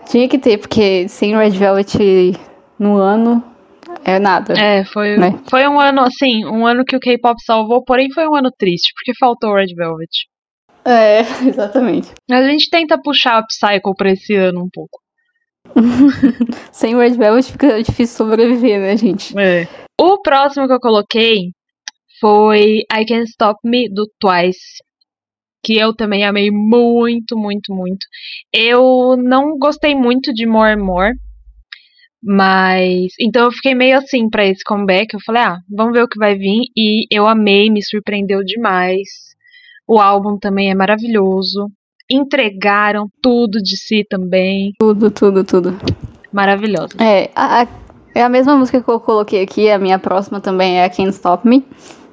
Tinha 0.08 0.30
que 0.30 0.38
ter, 0.38 0.58
porque 0.58 1.08
sem 1.10 1.36
Red 1.36 1.52
Velvet 1.52 2.40
no 2.80 2.98
ano 2.98 3.44
é 4.04 4.20
nada. 4.20 4.54
É, 4.54 4.86
foi, 4.86 5.18
Né? 5.18 5.40
foi 5.50 5.68
um 5.68 5.80
ano, 5.80 6.02
assim, 6.02 6.46
um 6.46 6.66
ano 6.66 6.86
que 6.86 6.96
o 6.96 7.00
K-pop 7.00 7.36
salvou, 7.44 7.84
porém 7.84 8.12
foi 8.14 8.28
um 8.28 8.36
ano 8.36 8.52
triste, 8.56 8.94
porque 8.96 9.18
faltou 9.20 9.50
o 9.50 9.56
Red 9.56 9.74
Velvet. 9.76 10.10
É, 10.86 11.22
exatamente. 11.48 12.12
A 12.30 12.44
gente 12.44 12.70
tenta 12.70 13.02
puxar 13.02 13.40
a 13.40 13.46
Psycho 13.46 13.96
pra 13.98 14.12
esse 14.12 14.36
ano 14.36 14.64
um 14.64 14.70
pouco. 14.72 15.00
Sem 16.72 16.96
Red 16.96 17.18
Velvet 17.18 17.52
fica 17.52 17.82
difícil 17.82 18.16
sobreviver, 18.16 18.80
né, 18.80 18.96
gente? 18.96 19.38
É. 19.38 19.68
O 20.00 20.22
próximo 20.22 20.68
que 20.68 20.74
eu 20.74 20.80
coloquei 20.80 21.50
foi 22.20 22.84
I 22.94 23.06
Can't 23.08 23.28
Stop 23.30 23.60
Me, 23.64 23.90
do 23.90 24.08
Twice. 24.20 24.84
Que 25.66 25.76
eu 25.76 25.96
também 25.96 26.24
amei 26.24 26.52
muito, 26.52 27.36
muito, 27.36 27.74
muito. 27.74 28.06
Eu 28.54 29.18
não 29.18 29.58
gostei 29.58 29.96
muito 29.96 30.32
de 30.32 30.46
More 30.46 30.74
and 30.74 30.84
More, 30.84 31.14
mas 32.24 33.12
então 33.20 33.46
eu 33.46 33.52
fiquei 33.52 33.74
meio 33.74 33.98
assim 33.98 34.30
para 34.30 34.46
esse 34.46 34.64
comeback. 34.64 35.16
Eu 35.16 35.20
falei, 35.26 35.42
ah, 35.42 35.58
vamos 35.76 35.94
ver 35.94 36.04
o 36.04 36.08
que 36.08 36.20
vai 36.20 36.36
vir 36.36 36.62
e 36.78 37.08
eu 37.12 37.28
amei, 37.28 37.72
me 37.72 37.84
surpreendeu 37.84 38.44
demais. 38.44 39.10
O 39.88 40.00
álbum 40.00 40.38
também 40.38 40.70
é 40.70 40.76
maravilhoso. 40.76 41.68
Entregaram 42.10 43.08
tudo 43.20 43.58
de 43.58 43.76
si 43.76 44.06
também. 44.08 44.72
Tudo, 44.78 45.10
tudo, 45.10 45.44
tudo. 45.44 45.76
Maravilhoso. 46.32 46.90
É, 47.02 47.32
a, 47.36 47.64
a, 47.64 47.68
é 48.14 48.22
a 48.22 48.30
mesma 48.30 48.56
música 48.56 48.84
que 48.84 48.90
eu 48.90 49.00
coloquei 49.00 49.42
aqui, 49.42 49.72
a 49.72 49.80
minha 49.80 49.98
próxima 49.98 50.40
também 50.40 50.78
é 50.78 50.86
a 50.86 50.90
Can't 50.90 51.10
Stop 51.10 51.48
Me. 51.48 51.66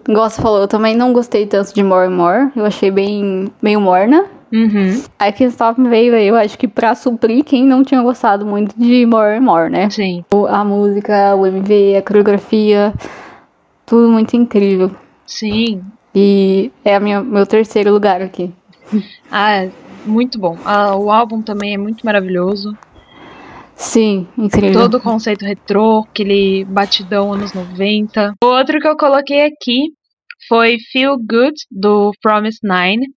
Você 0.06 0.42
falou, 0.42 0.60
eu 0.60 0.68
também 0.68 0.96
não 0.96 1.12
gostei 1.12 1.46
tanto 1.46 1.72
de 1.74 1.82
More 1.82 2.06
and 2.06 2.16
More. 2.16 2.50
Eu 2.56 2.64
achei 2.64 2.90
bem 2.90 3.52
meio 3.60 3.80
morna. 3.80 4.26
Uhum. 4.52 5.02
A 5.18 5.32
Can't 5.32 5.52
Stop 5.52 5.80
Me 5.80 5.88
veio 5.88 6.14
aí, 6.14 6.28
eu 6.28 6.36
acho 6.36 6.58
que 6.58 6.68
pra 6.68 6.94
suprir 6.94 7.42
quem 7.42 7.64
não 7.64 7.82
tinha 7.82 8.02
gostado 8.02 8.44
muito 8.44 8.74
de 8.78 9.06
More 9.06 9.38
and 9.38 9.40
More, 9.40 9.70
né? 9.70 9.88
Sim. 9.88 10.24
A 10.50 10.62
música, 10.62 11.34
o 11.34 11.46
MV, 11.46 11.96
a 11.96 12.02
coreografia, 12.02 12.92
tudo 13.86 14.10
muito 14.10 14.36
incrível. 14.36 14.90
Sim. 15.26 15.82
E 16.14 16.70
é 16.84 16.94
a 16.94 17.00
minha, 17.00 17.22
meu 17.22 17.46
terceiro 17.46 17.90
lugar 17.90 18.20
aqui. 18.20 18.52
Ah, 19.30 19.52
é 19.52 19.70
muito 20.04 20.38
bom. 20.38 20.58
Ah, 20.66 20.94
o 20.96 21.10
álbum 21.10 21.40
também 21.40 21.72
é 21.72 21.78
muito 21.78 22.04
maravilhoso. 22.04 22.76
Sim, 23.82 24.28
incrível. 24.38 24.82
Todo 24.82 24.98
o 24.98 25.00
conceito 25.00 25.44
retrô, 25.44 26.06
aquele 26.08 26.64
batidão 26.64 27.32
anos 27.32 27.52
90. 27.52 28.34
O 28.42 28.46
outro 28.46 28.78
que 28.78 28.86
eu 28.86 28.96
coloquei 28.96 29.44
aqui 29.44 29.92
foi 30.48 30.78
Feel 30.92 31.16
Good, 31.18 31.54
do 31.68 32.12
Promise 32.22 32.58
Nine. 32.62 33.08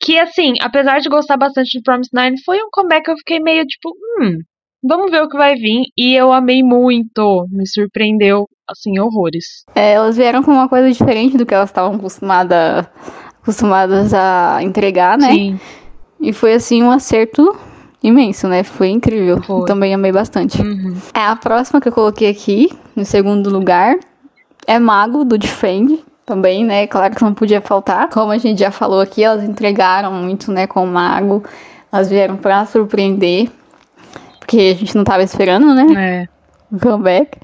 Que, 0.00 0.18
assim, 0.18 0.54
apesar 0.60 0.98
de 0.98 1.08
gostar 1.08 1.36
bastante 1.36 1.78
do 1.78 1.82
Promise 1.84 2.10
Nine, 2.12 2.42
foi 2.44 2.58
um 2.58 2.68
comeback 2.70 3.04
que 3.04 3.10
eu 3.12 3.16
fiquei 3.18 3.38
meio 3.38 3.64
tipo, 3.64 3.90
hum, 3.90 4.38
vamos 4.82 5.10
ver 5.10 5.22
o 5.22 5.28
que 5.28 5.36
vai 5.36 5.54
vir. 5.54 5.84
E 5.96 6.14
eu 6.14 6.32
amei 6.32 6.64
muito, 6.64 7.46
me 7.48 7.66
surpreendeu, 7.66 8.48
assim, 8.68 8.98
horrores. 8.98 9.64
É, 9.72 9.92
elas 9.92 10.16
vieram 10.16 10.42
com 10.42 10.50
uma 10.50 10.68
coisa 10.68 10.90
diferente 10.90 11.38
do 11.38 11.46
que 11.46 11.54
elas 11.54 11.70
estavam 11.70 11.96
acostumada, 11.96 12.90
acostumadas 13.40 14.12
a 14.12 14.58
entregar, 14.62 15.16
né? 15.16 15.30
Sim, 15.30 15.60
E 16.20 16.32
foi, 16.32 16.54
assim, 16.54 16.82
um 16.82 16.90
acerto 16.90 17.56
imenso, 18.02 18.48
né? 18.48 18.62
Foi 18.62 18.88
incrível. 18.88 19.42
Foi. 19.42 19.64
Também 19.66 19.94
amei 19.94 20.12
bastante. 20.12 20.60
uhum. 20.60 20.96
É, 21.14 21.20
a 21.20 21.36
próxima 21.36 21.80
que 21.80 21.88
eu 21.88 21.92
coloquei 21.92 22.30
aqui, 22.30 22.70
no 22.94 23.04
segundo 23.04 23.50
lugar, 23.50 23.96
é 24.66 24.78
Mago, 24.78 25.24
do 25.24 25.38
Defend. 25.38 26.04
Também, 26.24 26.64
né? 26.64 26.88
Claro 26.88 27.14
que 27.14 27.22
não 27.22 27.32
podia 27.32 27.60
faltar. 27.60 28.08
Como 28.10 28.32
a 28.32 28.38
gente 28.38 28.58
já 28.58 28.72
falou 28.72 29.00
aqui, 29.00 29.22
elas 29.22 29.44
entregaram 29.44 30.12
muito, 30.12 30.50
né, 30.50 30.66
com 30.66 30.82
o 30.82 30.86
Mago. 30.86 31.44
Elas 31.92 32.10
vieram 32.10 32.36
pra 32.36 32.66
surpreender. 32.66 33.48
Porque 34.40 34.74
a 34.74 34.78
gente 34.78 34.96
não 34.96 35.04
tava 35.04 35.22
esperando, 35.22 35.72
né? 35.72 35.86
é. 35.96 36.28
O 36.74 36.80
comeback. 36.80 37.38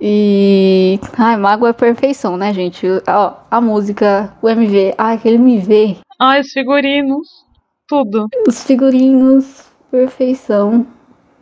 E. 0.00 0.98
Ai, 1.16 1.36
Mago 1.36 1.66
é 1.66 1.72
perfeição, 1.72 2.36
né, 2.36 2.52
gente? 2.52 2.86
Ó, 3.06 3.34
a 3.50 3.60
música, 3.60 4.32
o 4.40 4.48
MV. 4.48 4.94
Ai, 4.96 5.16
aquele 5.16 5.36
MV. 5.36 5.98
Ai, 6.18 6.40
os 6.40 6.50
figurinos, 6.52 7.28
tudo. 7.86 8.26
Os 8.46 8.64
figurinos, 8.64 9.65
perfeição. 9.96 10.86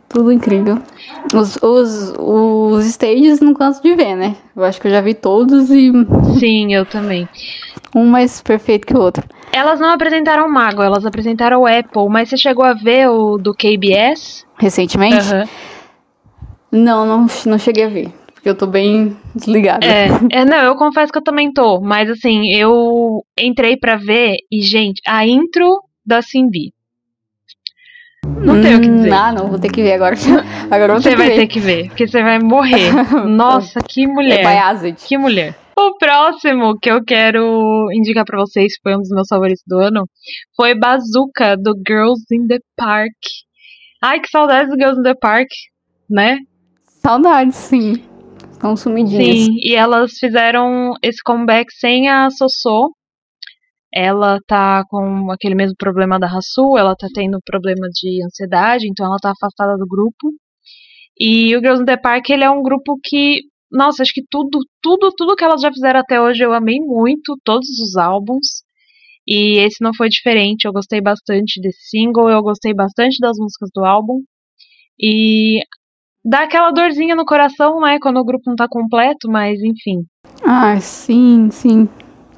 Tudo 0.07 0.31
incrível. 0.31 0.79
Os, 1.33 1.57
os, 1.61 2.13
os 2.17 2.85
stages 2.85 3.41
não 3.41 3.53
canso 3.53 3.81
de 3.83 3.93
ver, 3.95 4.15
né? 4.15 4.35
Eu 4.55 4.63
acho 4.63 4.79
que 4.79 4.87
eu 4.87 4.91
já 4.91 5.01
vi 5.01 5.13
todos 5.13 5.69
e 5.69 5.91
Sim, 6.39 6.73
eu 6.73 6.85
também. 6.85 7.27
um 7.93 8.05
mais 8.05 8.41
perfeito 8.41 8.87
que 8.87 8.95
o 8.95 9.01
outro. 9.01 9.23
Elas 9.51 9.79
não 9.79 9.89
apresentaram 9.89 10.47
o 10.47 10.51
Mago, 10.51 10.81
elas 10.81 11.05
apresentaram 11.05 11.61
o 11.61 11.67
Apple, 11.67 12.07
mas 12.09 12.29
você 12.29 12.37
chegou 12.37 12.63
a 12.63 12.73
ver 12.73 13.09
o 13.09 13.37
do 13.37 13.53
KBS? 13.53 14.45
Recentemente? 14.57 15.15
Aham. 15.15 15.49
Não, 16.71 17.05
não, 17.05 17.27
não 17.45 17.57
cheguei 17.57 17.83
a 17.85 17.89
ver. 17.89 18.09
Porque 18.33 18.47
eu 18.47 18.55
tô 18.55 18.67
bem 18.67 19.17
desligada. 19.33 19.85
É, 19.85 20.07
é, 20.31 20.45
não, 20.45 20.57
eu 20.57 20.75
confesso 20.75 21.11
que 21.11 21.17
eu 21.17 21.23
também 21.23 21.51
tô, 21.51 21.81
mas 21.81 22.09
assim, 22.09 22.53
eu 22.53 23.21
entrei 23.37 23.75
pra 23.75 23.95
ver 23.97 24.35
e, 24.51 24.61
gente, 24.61 25.01
a 25.05 25.25
intro 25.25 25.81
da 26.05 26.21
Simbi. 26.21 26.74
Não 28.43 28.61
tenho 28.61 28.77
o 28.77 28.81
que 28.81 28.87
dizer. 28.89 29.13
Ah, 29.13 29.31
não, 29.31 29.47
vou 29.47 29.59
ter 29.59 29.69
que 29.71 29.81
ver 29.81 29.93
agora. 29.93 30.15
Agora 30.69 30.83
eu 30.83 30.87
vou 30.95 31.01
Você 31.01 31.09
ter 31.11 31.15
vai 31.15 31.27
ver. 31.29 31.35
ter 31.35 31.47
que 31.47 31.59
ver, 31.59 31.87
porque 31.87 32.07
você 32.07 32.21
vai 32.23 32.39
morrer. 32.39 32.91
Nossa, 33.27 33.79
que 33.87 34.03
É 34.03 34.07
mulher. 34.07 34.43
Bayazid. 34.43 34.97
Que 34.97 35.17
mulher. 35.17 35.55
O 35.77 35.97
próximo 35.97 36.77
que 36.79 36.89
eu 36.89 37.03
quero 37.03 37.87
indicar 37.93 38.23
pra 38.25 38.39
vocês, 38.39 38.73
foi 38.81 38.95
um 38.95 38.99
dos 38.99 39.09
meus 39.09 39.27
favoritos 39.27 39.61
do 39.67 39.77
ano, 39.79 40.05
foi 40.55 40.73
Bazooka, 40.73 41.55
do 41.57 41.73
Girls 41.87 42.23
in 42.31 42.47
the 42.47 42.59
Park. 42.77 43.11
Ai, 44.01 44.19
que 44.19 44.29
saudades 44.29 44.69
do 44.69 44.75
Girls 44.77 44.99
in 44.99 45.03
the 45.03 45.15
Park, 45.15 45.47
né? 46.09 46.37
Saudades, 47.01 47.55
sim. 47.55 47.93
Estão 48.51 48.75
sumidinhas. 48.75 49.45
Sim, 49.45 49.57
e 49.61 49.75
elas 49.75 50.13
fizeram 50.17 50.93
esse 51.03 51.21
comeback 51.23 51.71
sem 51.73 52.07
a 52.09 52.29
Sossô. 52.29 52.91
Ela 53.95 54.39
tá 54.45 54.83
com 54.89 55.31
aquele 55.31 55.55
mesmo 55.55 55.75
problema 55.77 56.19
da 56.19 56.27
Rassu, 56.27 56.77
ela 56.77 56.95
tá 56.95 57.07
tendo 57.13 57.39
problema 57.45 57.87
de 57.89 58.21
ansiedade, 58.25 58.89
então 58.89 59.05
ela 59.05 59.17
tá 59.21 59.31
afastada 59.31 59.77
do 59.77 59.87
grupo. 59.87 60.33
E 61.17 61.55
o 61.55 61.59
Girls 61.59 61.81
in 61.81 61.85
the 61.85 61.95
Park, 61.95 62.29
ele 62.29 62.43
é 62.43 62.49
um 62.49 62.61
grupo 62.61 62.99
que, 63.01 63.43
nossa, 63.71 64.03
acho 64.03 64.11
que 64.13 64.23
tudo, 64.29 64.59
tudo, 64.81 65.11
tudo 65.15 65.35
que 65.35 65.45
elas 65.45 65.61
já 65.61 65.71
fizeram 65.71 66.01
até 66.01 66.19
hoje 66.19 66.43
eu 66.43 66.53
amei 66.53 66.79
muito, 66.81 67.37
todos 67.45 67.69
os 67.79 67.95
álbuns. 67.95 68.65
E 69.25 69.59
esse 69.59 69.81
não 69.81 69.93
foi 69.95 70.09
diferente, 70.09 70.65
eu 70.65 70.73
gostei 70.73 71.01
bastante 71.01 71.61
desse 71.61 71.89
single, 71.89 72.29
eu 72.29 72.43
gostei 72.43 72.73
bastante 72.73 73.17
das 73.19 73.37
músicas 73.37 73.69
do 73.73 73.85
álbum. 73.85 74.21
E 74.99 75.61
dá 76.23 76.43
aquela 76.43 76.71
dorzinha 76.71 77.15
no 77.15 77.25
coração, 77.25 77.79
né, 77.79 77.97
quando 78.01 78.17
o 78.17 78.25
grupo 78.25 78.43
não 78.47 78.55
tá 78.55 78.67
completo, 78.69 79.31
mas 79.31 79.61
enfim. 79.63 80.05
Ah, 80.43 80.79
sim, 80.81 81.49
sim. 81.49 81.87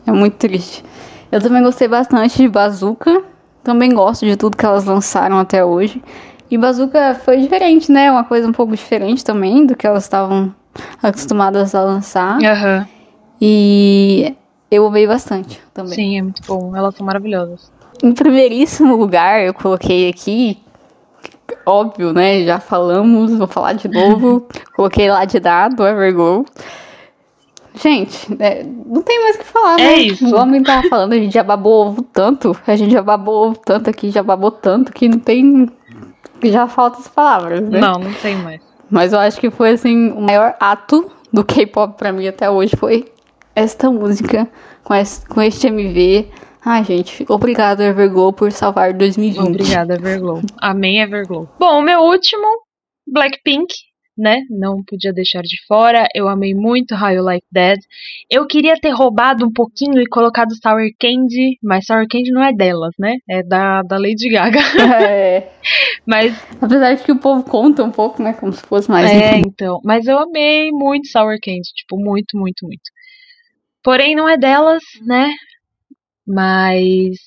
É 0.06 0.12
muito 0.12 0.38
triste. 0.38 0.84
Eu 1.32 1.42
também 1.42 1.62
gostei 1.64 1.88
bastante 1.88 2.38
de 2.38 2.48
Bazooka. 2.48 3.24
Também 3.64 3.94
gosto 3.94 4.26
de 4.26 4.38
tudo 4.38 4.56
que 4.56 4.66
elas 4.66 4.86
lançaram 4.86 5.38
até 5.38 5.64
hoje. 5.64 6.02
E 6.50 6.58
Bazooka 6.58 7.16
foi 7.16 7.38
diferente, 7.42 7.92
né? 7.92 8.10
Uma 8.10 8.24
coisa 8.24 8.48
um 8.48 8.54
pouco 8.54 8.74
diferente 8.74 9.24
também 9.24 9.66
do 9.66 9.76
que 9.76 9.86
elas 9.86 10.04
estavam 10.04 10.54
acostumadas 11.04 11.76
a 11.76 11.84
lançar. 11.84 12.42
Aham. 12.42 12.88
E 13.42 14.36
eu 14.72 14.86
amei 14.88 15.06
bastante 15.06 15.62
também. 15.74 15.94
Sim, 15.94 16.18
é 16.18 16.22
muito 16.22 16.42
bom. 16.48 16.76
Elas 16.76 16.96
são 16.96 17.06
maravilhosas. 17.06 17.72
Em 18.02 18.14
primeiríssimo 18.14 18.96
lugar, 18.96 19.44
eu 19.44 19.54
coloquei 19.54 20.10
aqui, 20.10 20.60
óbvio, 21.66 22.14
né? 22.14 22.46
Já 22.46 22.60
falamos, 22.60 23.36
vou 23.38 23.48
falar 23.48 23.74
de 23.74 23.88
novo. 23.88 24.48
coloquei 24.76 25.10
lá 25.10 25.26
de 25.26 25.40
dado, 25.40 25.86
Everglow. 25.86 26.46
Gente, 27.82 28.28
é, 28.40 28.64
não 28.64 29.02
tem 29.02 29.22
mais 29.22 29.36
o 29.36 29.40
que 29.40 29.46
falar, 29.46 29.80
É 29.80 29.84
né? 29.84 29.96
isso. 29.98 30.26
O 30.26 30.40
homem 30.40 30.64
tava 30.64 30.88
falando, 30.90 31.14
a 31.14 31.18
gente 31.18 31.34
já 31.34 31.44
babou 31.44 31.88
ovo 31.88 32.02
tanto, 32.02 32.56
a 32.66 32.76
gente 32.76 32.92
já 32.92 33.02
babou 33.02 33.48
ovo 33.50 33.60
tanto 33.64 33.90
aqui, 33.90 34.10
já 34.10 34.24
babou 34.24 34.52
tanto 34.52 34.92
que 34.92 35.08
não 35.08 35.20
tem. 35.20 35.70
Já 36.44 36.68
falta 36.68 37.00
as 37.00 37.08
palavras, 37.08 37.62
né? 37.62 37.80
Não, 37.80 37.94
não 38.00 38.14
tem 38.14 38.36
mais. 38.38 38.62
Mas 38.90 39.14
eu 39.14 39.20
acho 39.20 39.40
que 39.40 39.50
foi 39.50 39.72
assim, 39.72 40.12
o 40.12 40.22
maior 40.22 40.56
ato 40.60 41.12
do 41.32 41.44
K-pop 41.44 41.98
pra 41.98 42.12
mim 42.12 42.28
até 42.28 42.50
hoje 42.50 42.76
foi 42.76 43.12
esta 43.56 43.92
música 43.92 44.48
com, 44.84 44.94
esse, 44.94 45.26
com 45.28 45.42
este 45.42 45.68
MV. 45.68 46.30
Ai, 46.64 46.84
gente, 46.84 47.26
obrigado 47.30 47.82
Everglow 47.82 48.32
por 48.34 48.52
salvar 48.52 48.94
2020. 48.94 49.40
Obrigada, 49.48 49.96
Everglow. 49.96 50.42
Amém, 50.60 51.02
Everglow. 51.02 51.50
Bom, 51.60 51.80
o 51.80 51.82
meu 51.82 52.02
último, 52.02 52.46
Blackpink, 53.08 53.74
né? 54.18 54.42
Não 54.50 54.84
podia 54.84 55.14
deixar 55.14 55.42
de 55.42 55.58
fora. 55.68 56.08
Eu 56.16 56.28
amei 56.28 56.54
muito 56.54 56.96
How 56.96 57.12
You 57.12 57.24
Like 57.24 57.46
That. 57.54 57.80
Eu 58.30 58.48
queria 58.48 58.76
ter 58.80 58.90
roubado 58.90 59.46
um 59.46 59.52
pouquinho 59.52 60.02
e 60.02 60.08
colocado 60.08 60.56
Sour 60.62 60.90
Candy, 61.00 61.58
mas 61.62 61.86
Sour 61.86 62.08
Candy 62.10 62.32
não 62.32 62.44
é 62.44 62.52
delas, 62.52 62.94
né? 62.98 63.18
É 63.30 63.44
da, 63.44 63.82
da 63.84 63.98
Lady 63.98 64.30
Gaga. 64.30 64.60
É, 65.08 65.52
mas 66.06 66.34
apesar 66.62 66.94
de 66.94 67.04
que 67.04 67.12
o 67.12 67.20
povo 67.20 67.44
conta 67.44 67.84
um 67.84 67.92
pouco, 67.92 68.22
né? 68.22 68.34
Como 68.34 68.52
se 68.52 68.62
fosse 68.62 68.90
mais. 68.90 69.10
É, 69.10 69.38
então. 69.38 69.80
Mas 69.84 70.08
eu 70.08 70.18
amei 70.18 70.72
muito 70.72 71.08
Sour 71.08 71.38
Candy. 71.42 71.62
Tipo, 71.76 71.98
muito, 71.98 72.38
muito, 72.38 72.66
muito. 72.66 72.82
Porém, 73.84 74.16
não 74.16 74.28
é 74.28 74.38
delas, 74.38 74.84
né? 75.06 75.30
Mas. 76.26 77.18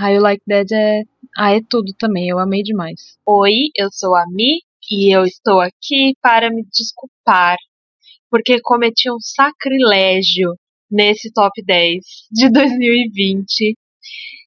How 0.00 0.08
You 0.08 0.22
Like 0.22 0.42
That 0.48 0.74
é. 0.74 1.02
Ah, 1.36 1.52
é 1.52 1.60
tudo 1.68 1.92
também. 1.98 2.28
Eu 2.28 2.38
amei 2.38 2.62
demais. 2.62 3.18
Oi, 3.26 3.70
eu 3.76 3.88
sou 3.90 4.14
a 4.14 4.24
Mi 4.28 4.60
e 4.90 5.14
eu 5.14 5.24
estou 5.24 5.60
aqui 5.60 6.14
para 6.20 6.50
me 6.50 6.64
desculpar. 6.64 7.56
Porque 8.30 8.60
cometi 8.62 9.10
um 9.10 9.20
sacrilégio 9.20 10.54
nesse 10.90 11.32
top 11.32 11.62
10 11.64 12.00
de 12.30 12.50
2020. 12.50 13.74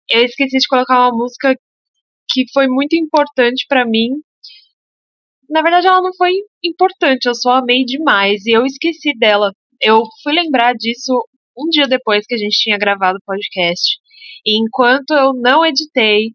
Eu 0.10 0.26
esqueci 0.26 0.58
de 0.58 0.68
colocar 0.68 1.00
uma 1.00 1.18
música 1.18 1.56
que 2.30 2.46
foi 2.54 2.68
muito 2.68 2.96
importante 2.96 3.66
pra 3.68 3.86
mim 3.86 4.10
na 5.50 5.62
verdade, 5.62 5.88
ela 5.88 6.02
não 6.02 6.14
foi 6.16 6.34
importante, 6.64 7.26
eu 7.28 7.36
só 7.36 7.54
amei 7.54 7.84
demais 7.86 8.46
e 8.46 8.52
eu 8.52 8.66
esqueci 8.66 9.18
dela. 9.18 9.52
Eu 9.82 10.04
fui 10.24 10.34
lembrar 10.34 10.74
disso 10.74 11.14
um 11.58 11.70
dia 11.70 11.88
depois 11.88 12.26
que 12.26 12.36
a 12.36 12.38
gente 12.38 12.58
tinha 12.58 12.78
gravado 12.78 13.18
o 13.18 13.26
podcast. 13.26 13.98
E 14.46 14.60
enquanto 14.60 15.12
eu 15.12 15.34
não 15.34 15.66
editei 15.66 16.32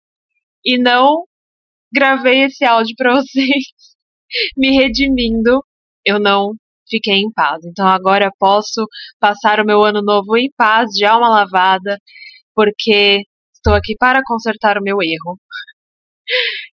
e 0.65 0.79
não 0.79 1.25
gravei 1.93 2.45
esse 2.45 2.65
áudio 2.65 2.95
para 2.97 3.15
vocês, 3.21 3.65
me 4.57 4.77
redimindo, 4.79 5.65
eu 6.05 6.19
não 6.19 6.55
fiquei 6.89 7.15
em 7.15 7.33
paz. 7.33 7.65
Então 7.65 7.87
agora 7.87 8.31
posso 8.39 8.87
passar 9.19 9.61
o 9.61 9.65
meu 9.65 9.83
ano 9.83 10.03
novo 10.03 10.37
em 10.37 10.51
paz, 10.57 10.91
de 10.91 11.05
alma 11.05 11.29
lavada, 11.29 11.99
porque 12.55 13.23
estou 13.55 13.75
aqui 13.75 13.95
para 13.99 14.21
consertar 14.25 14.79
o 14.79 14.83
meu 14.83 15.03
erro. 15.03 15.39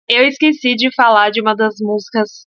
Eu 0.07 0.27
esqueci 0.27 0.75
de 0.75 0.89
falar 0.93 1.31
de 1.31 1.41
uma 1.41 1.55
das 1.55 1.75
músicas 1.79 2.45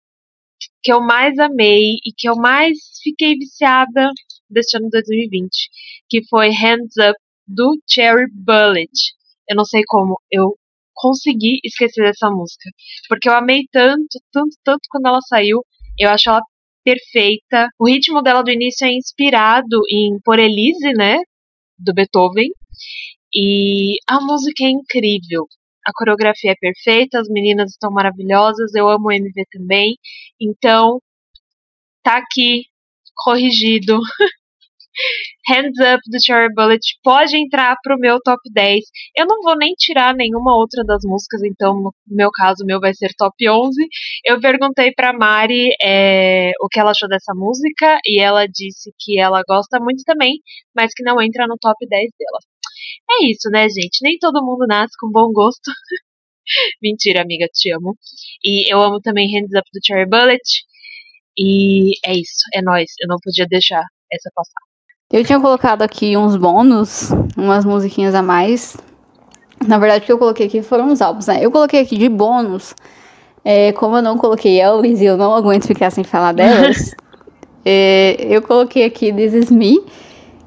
que 0.84 0.92
eu 0.92 1.02
mais 1.02 1.38
amei 1.40 1.96
e 2.06 2.14
que 2.16 2.30
eu 2.30 2.36
mais 2.36 2.78
fiquei 3.04 3.36
viciada 3.36 4.10
deste 4.50 4.78
ano 4.78 4.86
de 4.86 5.02
2020, 5.02 5.50
que 6.10 6.22
foi 6.30 6.50
Hands 6.50 6.94
Up 6.98 7.16
do 7.48 7.78
Cherry 7.90 8.28
Bullet. 8.32 8.92
Eu 9.50 9.56
não 9.56 9.66
sei 9.66 9.82
como 9.88 10.20
eu 10.32 10.56
consegui 10.98 11.60
esquecer 11.64 12.04
dessa 12.04 12.30
música, 12.30 12.70
porque 13.08 13.30
eu 13.30 13.34
amei 13.34 13.64
tanto, 13.72 14.20
tanto, 14.32 14.58
tanto 14.64 14.82
quando 14.90 15.08
ela 15.08 15.22
saiu. 15.22 15.64
Eu 16.00 16.10
acho 16.10 16.30
ela 16.30 16.42
perfeita. 16.84 17.68
O 17.80 17.88
ritmo 17.88 18.22
dela 18.22 18.44
do 18.44 18.52
início 18.52 18.86
é 18.86 18.92
inspirado 18.94 19.82
em 19.92 20.20
Por 20.24 20.40
Elise, 20.40 20.94
né, 20.94 21.18
do 21.78 21.94
Beethoven. 21.94 22.50
E 23.36 23.98
a 24.08 24.22
música 24.22 24.66
é 24.66 24.70
incrível. 24.70 25.46
A 25.86 25.92
coreografia 25.94 26.52
é 26.52 26.56
perfeita, 26.60 27.20
as 27.20 27.30
meninas 27.30 27.72
estão 27.72 27.92
maravilhosas, 27.92 28.74
eu 28.76 28.90
amo 28.90 29.08
o 29.08 29.12
MV 29.12 29.44
também. 29.52 29.96
Então, 30.40 31.00
tá 32.04 32.18
aqui 32.18 32.66
corrigido. 33.16 34.00
Hands 35.48 35.78
Up 35.80 36.02
do 36.10 36.24
Cherry 36.24 36.54
Bullet 36.54 36.82
pode 37.04 37.38
entrar 37.38 37.76
pro 37.82 37.98
meu 37.98 38.20
top 38.24 38.42
10. 38.54 38.84
Eu 39.18 39.26
não 39.26 39.42
vou 39.42 39.58
nem 39.58 39.74
tirar 39.74 40.14
nenhuma 40.16 40.56
outra 40.56 40.84
das 40.84 41.02
músicas, 41.04 41.42
então 41.44 41.74
no 41.76 41.94
meu 42.08 42.30
caso, 42.32 42.64
o 42.64 42.66
meu 42.66 42.80
vai 42.80 42.94
ser 42.94 43.10
top 43.18 43.50
11. 43.50 43.76
Eu 44.26 44.40
perguntei 44.42 44.92
pra 44.92 45.14
Mari 45.14 45.70
é, 45.82 46.52
o 46.62 46.68
que 46.68 46.80
ela 46.80 46.92
achou 46.92 47.08
dessa 47.10 47.34
música 47.36 48.00
e 48.06 48.20
ela 48.20 48.46
disse 48.48 48.92
que 49.00 49.20
ela 49.20 49.42
gosta 49.48 49.80
muito 49.80 50.04
também, 50.04 50.40
mas 50.76 50.94
que 50.94 51.04
não 51.04 51.22
entra 51.22 51.48
no 51.48 51.58
top 51.60 51.78
10 51.88 52.10
dela. 52.18 52.40
É 53.12 53.26
isso, 53.26 53.50
né, 53.50 53.68
gente? 53.70 54.00
Nem 54.02 54.18
todo 54.20 54.46
mundo 54.46 54.66
nasce 54.68 54.94
com 55.00 55.12
bom 55.12 55.32
gosto. 55.32 55.72
Mentira, 56.82 57.22
amiga, 57.22 57.48
te 57.54 57.72
amo. 57.74 57.98
E 58.44 58.72
eu 58.72 58.82
amo 58.82 59.00
também 59.02 59.28
Hands 59.34 59.52
Up 59.52 59.70
do 59.74 59.80
Cherry 59.86 60.08
Bullet. 60.10 60.42
E 61.38 61.94
é 62.06 62.14
isso, 62.14 62.44
é 62.54 62.62
nós. 62.62 62.92
Eu 63.02 63.08
não 63.08 63.18
podia 63.24 63.46
deixar 63.48 63.84
essa 64.12 64.30
passar. 64.36 64.67
Eu 65.10 65.24
tinha 65.24 65.40
colocado 65.40 65.84
aqui 65.84 66.18
uns 66.18 66.36
bônus, 66.36 67.12
umas 67.38 67.64
musiquinhas 67.64 68.14
a 68.14 68.22
mais. 68.22 68.76
Na 69.66 69.78
verdade, 69.78 70.04
o 70.04 70.06
que 70.06 70.12
eu 70.12 70.18
coloquei 70.18 70.48
aqui 70.48 70.62
foram 70.62 70.92
os 70.92 71.02
álbuns, 71.02 71.28
né? 71.28 71.40
Eu 71.42 71.50
coloquei 71.50 71.80
aqui 71.80 71.98
de 71.98 72.10
bônus, 72.10 72.76
é, 73.44 73.72
como 73.72 73.96
eu 73.96 74.02
não 74.02 74.18
coloquei 74.18 74.60
Elvis 74.60 75.00
e 75.00 75.06
eu 75.06 75.16
não 75.16 75.34
aguento 75.34 75.66
ficar 75.66 75.92
sem 75.92 76.04
falar 76.04 76.34
delas, 76.34 76.94
é, 77.64 78.18
eu 78.20 78.42
coloquei 78.42 78.84
aqui 78.84 79.14
This 79.14 79.34
Is 79.34 79.50
Me, 79.50 79.82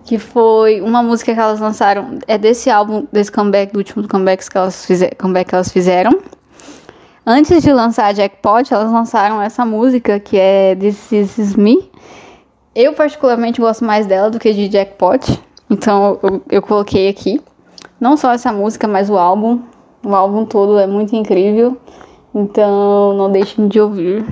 que 0.04 0.18
foi 0.18 0.82
uma 0.82 1.02
música 1.02 1.32
que 1.32 1.40
elas 1.40 1.58
lançaram, 1.58 2.18
é 2.28 2.36
desse 2.36 2.68
álbum, 2.68 3.06
desse 3.10 3.32
comeback, 3.32 3.72
do 3.72 3.78
último 3.78 4.06
comeback 4.06 4.46
que 4.46 4.58
elas, 4.58 4.84
fizer, 4.84 5.14
comeback 5.14 5.48
que 5.48 5.54
elas 5.54 5.72
fizeram. 5.72 6.20
Antes 7.26 7.62
de 7.62 7.72
lançar 7.72 8.14
Jackpot, 8.14 8.74
elas 8.74 8.92
lançaram 8.92 9.40
essa 9.40 9.64
música 9.64 10.20
que 10.20 10.36
é 10.36 10.76
This 10.76 11.12
Is 11.12 11.56
Me, 11.56 11.89
eu 12.74 12.92
particularmente 12.92 13.61
gosto 13.61 13.85
mais 13.85 14.06
dela 14.06 14.30
do 14.30 14.38
que 14.38 14.52
de 14.52 14.68
Jackpot, 14.70 15.40
então 15.68 16.18
eu, 16.22 16.42
eu 16.50 16.62
coloquei 16.62 17.09
aqui. 17.09 17.40
Não 18.00 18.16
só 18.16 18.33
essa 18.33 18.52
música, 18.52 18.88
mas 18.88 19.11
o 19.11 19.18
álbum. 19.18 19.61
O 20.04 20.14
álbum 20.14 20.46
todo 20.46 20.78
é 20.78 20.87
muito 20.87 21.14
incrível. 21.14 21.76
Então 22.35 23.12
não 23.14 23.30
deixem 23.30 23.68
de 23.68 23.80
ouvir. 23.80 24.24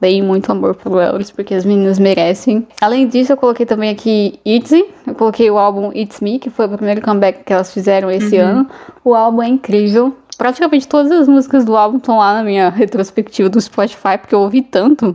Deem 0.00 0.22
muito 0.22 0.50
amor 0.50 0.74
pro 0.74 0.98
Elris, 0.98 1.30
porque 1.30 1.54
as 1.54 1.64
meninas 1.64 1.98
merecem. 1.98 2.66
Além 2.80 3.06
disso, 3.06 3.32
eu 3.32 3.36
coloquei 3.36 3.66
também 3.66 3.90
aqui 3.90 4.40
Itzy. 4.46 4.82
Eu 5.06 5.14
coloquei 5.14 5.50
o 5.50 5.58
álbum 5.58 5.92
It's 5.94 6.20
Me, 6.20 6.38
que 6.38 6.48
foi 6.48 6.66
o 6.66 6.70
primeiro 6.70 7.02
comeback 7.02 7.44
que 7.44 7.52
elas 7.52 7.72
fizeram 7.72 8.10
esse 8.10 8.38
uhum. 8.38 8.46
ano. 8.46 8.70
O 9.04 9.14
álbum 9.14 9.42
é 9.42 9.48
incrível. 9.48 10.16
Praticamente 10.38 10.88
todas 10.88 11.12
as 11.12 11.28
músicas 11.28 11.66
do 11.66 11.76
álbum 11.76 11.98
estão 11.98 12.16
lá 12.16 12.32
na 12.32 12.42
minha 12.42 12.70
retrospectiva 12.70 13.50
do 13.50 13.60
Spotify, 13.60 14.16
porque 14.18 14.34
eu 14.34 14.40
ouvi 14.40 14.62
tanto. 14.62 15.14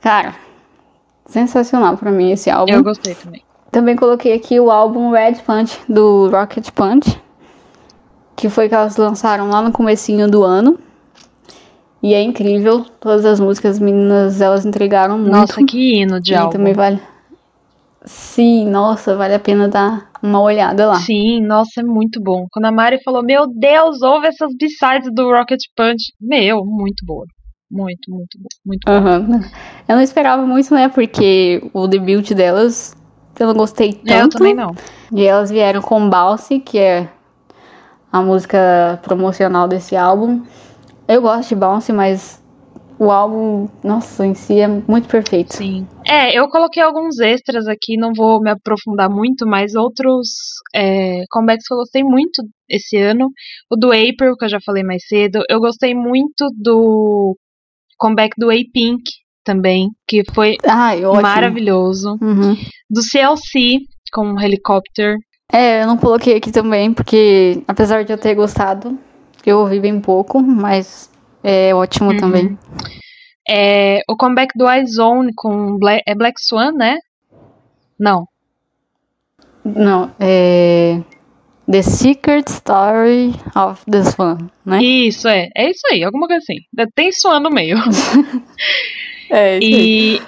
Cara, 0.00 0.34
sensacional 1.32 1.96
para 1.96 2.12
mim 2.12 2.30
esse 2.30 2.50
álbum. 2.50 2.72
Eu 2.72 2.84
gostei 2.84 3.14
também. 3.14 3.42
Também 3.70 3.96
coloquei 3.96 4.34
aqui 4.34 4.60
o 4.60 4.70
álbum 4.70 5.10
Red 5.10 5.36
Punch 5.46 5.80
do 5.88 6.28
Rocket 6.28 6.70
Punch, 6.70 7.18
que 8.36 8.50
foi 8.50 8.68
que 8.68 8.74
elas 8.74 8.96
lançaram 8.98 9.48
lá 9.48 9.62
no 9.62 9.72
comecinho 9.72 10.30
do 10.30 10.44
ano. 10.44 10.78
E 12.02 12.12
é 12.14 12.20
incrível, 12.20 12.84
todas 13.00 13.24
as 13.24 13.40
músicas 13.40 13.78
meninas 13.78 14.40
elas 14.40 14.66
entregaram 14.66 15.16
muito. 15.16 15.32
Nossa, 15.32 15.64
que 15.64 16.00
hino 16.02 16.20
de 16.20 16.32
e 16.32 16.34
álbum. 16.34 16.50
também 16.50 16.74
vale. 16.74 17.00
Sim, 18.04 18.68
nossa, 18.68 19.16
vale 19.16 19.34
a 19.34 19.38
pena 19.38 19.68
dar 19.68 20.10
uma 20.20 20.40
olhada 20.40 20.86
lá. 20.88 20.96
Sim, 20.96 21.40
nossa, 21.40 21.80
é 21.80 21.84
muito 21.84 22.20
bom. 22.20 22.46
Quando 22.50 22.66
a 22.66 22.72
Mari 22.72 23.00
falou, 23.02 23.22
meu 23.22 23.46
Deus, 23.46 24.02
ouve 24.02 24.26
essas 24.26 24.50
b-sides 24.58 25.08
do 25.14 25.30
Rocket 25.30 25.60
Punch. 25.76 26.12
Meu, 26.20 26.64
muito 26.64 27.06
boa. 27.06 27.24
Muito, 27.72 28.10
muito, 28.10 28.38
muito 28.66 28.86
uhum. 28.86 29.40
Eu 29.88 29.96
não 29.96 30.02
esperava 30.02 30.46
muito, 30.46 30.74
né? 30.74 30.90
Porque 30.90 31.62
o 31.72 31.86
debut 31.86 32.32
delas 32.34 32.94
eu 33.40 33.46
não 33.46 33.54
gostei 33.54 33.94
tanto. 33.94 34.12
É, 34.12 34.22
eu 34.22 34.28
também 34.28 34.54
não. 34.54 34.74
E 35.10 35.24
elas 35.24 35.50
vieram 35.50 35.80
com 35.80 36.08
Balse, 36.08 36.60
que 36.60 36.78
é 36.78 37.08
a 38.12 38.20
música 38.20 39.00
promocional 39.02 39.66
desse 39.66 39.96
álbum. 39.96 40.42
Eu 41.08 41.22
gosto 41.22 41.48
de 41.48 41.54
Bounce, 41.56 41.92
mas 41.92 42.42
o 42.98 43.10
álbum, 43.10 43.68
nossa, 43.82 44.24
em 44.24 44.34
si 44.34 44.60
é 44.60 44.68
muito 44.68 45.08
perfeito. 45.08 45.56
Sim. 45.56 45.86
É, 46.06 46.38
eu 46.38 46.48
coloquei 46.48 46.82
alguns 46.82 47.18
extras 47.18 47.66
aqui, 47.66 47.96
não 47.96 48.12
vou 48.14 48.40
me 48.40 48.50
aprofundar 48.50 49.10
muito, 49.10 49.46
mas 49.46 49.74
outros 49.74 50.28
é, 50.74 51.22
comebacks 51.30 51.66
que 51.66 51.74
eu 51.74 51.78
gostei 51.78 52.04
muito 52.04 52.42
esse 52.68 52.96
ano. 52.96 53.28
O 53.70 53.76
do 53.76 53.88
April, 53.88 54.36
que 54.38 54.44
eu 54.44 54.48
já 54.48 54.58
falei 54.64 54.84
mais 54.84 55.02
cedo. 55.06 55.42
Eu 55.48 55.58
gostei 55.58 55.94
muito 55.94 56.48
do 56.54 57.36
comeback 58.02 58.32
do 58.36 58.50
A-Pink 58.50 59.04
também, 59.44 59.88
que 60.08 60.24
foi 60.34 60.56
Ai, 60.68 61.00
maravilhoso. 61.00 62.18
Uhum. 62.20 62.56
Do 62.90 63.00
CLC, 63.00 63.78
com 64.12 64.32
o 64.32 64.40
Helicopter. 64.40 65.16
É, 65.52 65.82
eu 65.82 65.86
não 65.86 65.96
coloquei 65.96 66.36
aqui 66.36 66.50
também, 66.50 66.92
porque 66.92 67.62
apesar 67.68 68.04
de 68.04 68.12
eu 68.12 68.18
ter 68.18 68.34
gostado, 68.34 68.98
eu 69.46 69.60
ouvi 69.60 69.78
bem 69.78 70.00
pouco, 70.00 70.42
mas 70.42 71.08
é 71.44 71.72
ótimo 71.72 72.10
uhum. 72.10 72.16
também. 72.16 72.58
É, 73.48 74.00
o 74.08 74.16
comeback 74.16 74.52
do 74.56 74.68
iZone 74.70 75.32
com 75.36 75.78
Black, 75.78 76.02
é 76.06 76.14
Black 76.14 76.40
Swan, 76.40 76.72
né? 76.72 76.96
Não. 77.98 78.26
Não, 79.64 80.10
é. 80.18 81.00
The 81.70 81.82
Secret 81.82 82.48
Story 82.48 83.34
of 83.54 83.82
the 83.90 84.02
Swan, 84.04 84.38
né? 84.64 84.82
Isso, 84.82 85.28
é. 85.28 85.48
É 85.56 85.70
isso 85.70 85.82
aí, 85.90 86.02
alguma 86.02 86.26
coisa 86.26 86.42
assim. 86.42 86.56
Tem 86.94 87.12
Swan 87.12 87.40
no 87.40 87.50
meio. 87.50 87.76
é, 89.30 89.58
isso 89.58 89.64
E 89.64 90.22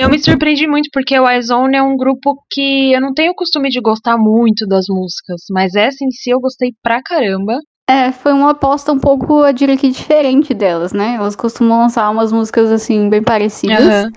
eu 0.00 0.08
me 0.08 0.18
surpreendi 0.18 0.66
muito 0.66 0.88
porque 0.92 1.18
o 1.18 1.30
iZone 1.30 1.76
é 1.76 1.82
um 1.82 1.96
grupo 1.96 2.36
que 2.50 2.92
eu 2.92 3.00
não 3.00 3.12
tenho 3.12 3.32
o 3.32 3.34
costume 3.34 3.68
de 3.68 3.80
gostar 3.80 4.16
muito 4.16 4.66
das 4.66 4.86
músicas, 4.88 5.42
mas 5.50 5.74
essa 5.74 6.04
em 6.04 6.10
si 6.10 6.30
eu 6.30 6.40
gostei 6.40 6.72
pra 6.82 7.02
caramba. 7.02 7.58
É, 7.88 8.12
foi 8.12 8.32
uma 8.32 8.50
aposta 8.50 8.92
um 8.92 8.98
pouco, 8.98 9.46
eu 9.46 9.52
diria 9.52 9.76
que 9.76 9.88
diferente 9.90 10.52
delas, 10.52 10.92
né? 10.92 11.14
Elas 11.16 11.36
costumam 11.36 11.78
lançar 11.78 12.10
umas 12.10 12.32
músicas 12.32 12.70
assim, 12.70 13.08
bem 13.08 13.22
parecidas. 13.22 14.04
Uhum. 14.04 14.10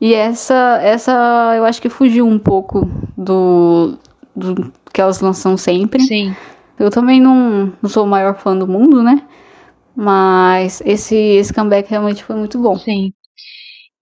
E 0.00 0.14
essa, 0.14 0.78
essa 0.82 1.54
eu 1.56 1.64
acho 1.64 1.82
que 1.82 1.88
fugiu 1.88 2.26
um 2.26 2.38
pouco 2.38 2.88
do, 3.16 3.98
do 4.40 4.72
que 4.92 5.00
elas 5.00 5.20
lançam 5.20 5.56
sempre. 5.56 6.02
Sim. 6.02 6.34
Eu 6.78 6.90
também 6.90 7.20
não, 7.20 7.72
não 7.80 7.90
sou 7.90 8.04
o 8.04 8.08
maior 8.08 8.38
fã 8.38 8.56
do 8.56 8.66
mundo, 8.66 9.02
né? 9.02 9.26
Mas 9.94 10.80
esse, 10.84 11.14
esse 11.14 11.52
comeback 11.52 11.90
realmente 11.90 12.24
foi 12.24 12.36
muito 12.36 12.58
bom. 12.58 12.78
Sim. 12.78 13.12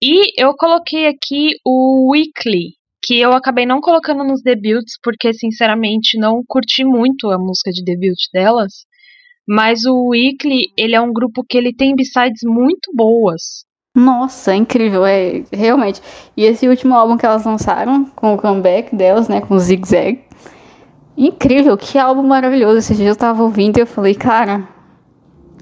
E 0.01 0.41
eu 0.41 0.53
coloquei 0.55 1.07
aqui 1.07 1.55
o 1.65 2.11
Weekly, 2.11 2.75
que 3.03 3.19
eu 3.19 3.33
acabei 3.33 3.65
não 3.65 3.81
colocando 3.81 4.23
nos 4.23 4.41
debuts, 4.41 4.97
porque 5.03 5.33
sinceramente 5.33 6.17
não 6.17 6.41
curti 6.47 6.85
muito 6.85 7.29
a 7.29 7.37
música 7.37 7.69
de 7.71 7.83
debut 7.83 8.17
delas. 8.33 8.71
Mas 9.47 9.83
o 9.83 10.09
Weekly, 10.09 10.71
ele 10.77 10.95
é 10.95 11.01
um 11.01 11.11
grupo 11.11 11.43
que 11.43 11.57
ele 11.57 11.73
tem 11.73 11.95
b-sides 11.95 12.41
muito 12.43 12.91
boas. 12.93 13.65
Nossa, 13.95 14.53
é 14.53 14.55
incrível, 14.55 15.05
é 15.05 15.43
realmente. 15.51 15.99
E 16.37 16.45
esse 16.45 16.67
último 16.67 16.93
álbum 16.93 17.17
que 17.17 17.25
elas 17.25 17.43
lançaram, 17.43 18.05
com 18.05 18.35
o 18.35 18.37
comeback 18.37 18.95
delas, 18.95 19.27
né, 19.27 19.41
com 19.41 19.55
o 19.55 19.59
Zig 19.59 19.85
Zag, 19.87 20.21
incrível, 21.19 21.77
que 21.77 21.97
álbum 21.97 22.23
maravilhoso. 22.23 22.77
Esse 22.77 22.95
dia 22.95 23.09
eu 23.09 23.15
tava 23.15 23.43
ouvindo 23.43 23.77
e 23.77 23.81
eu 23.81 23.87
falei, 23.87 24.15
cara, 24.15 24.67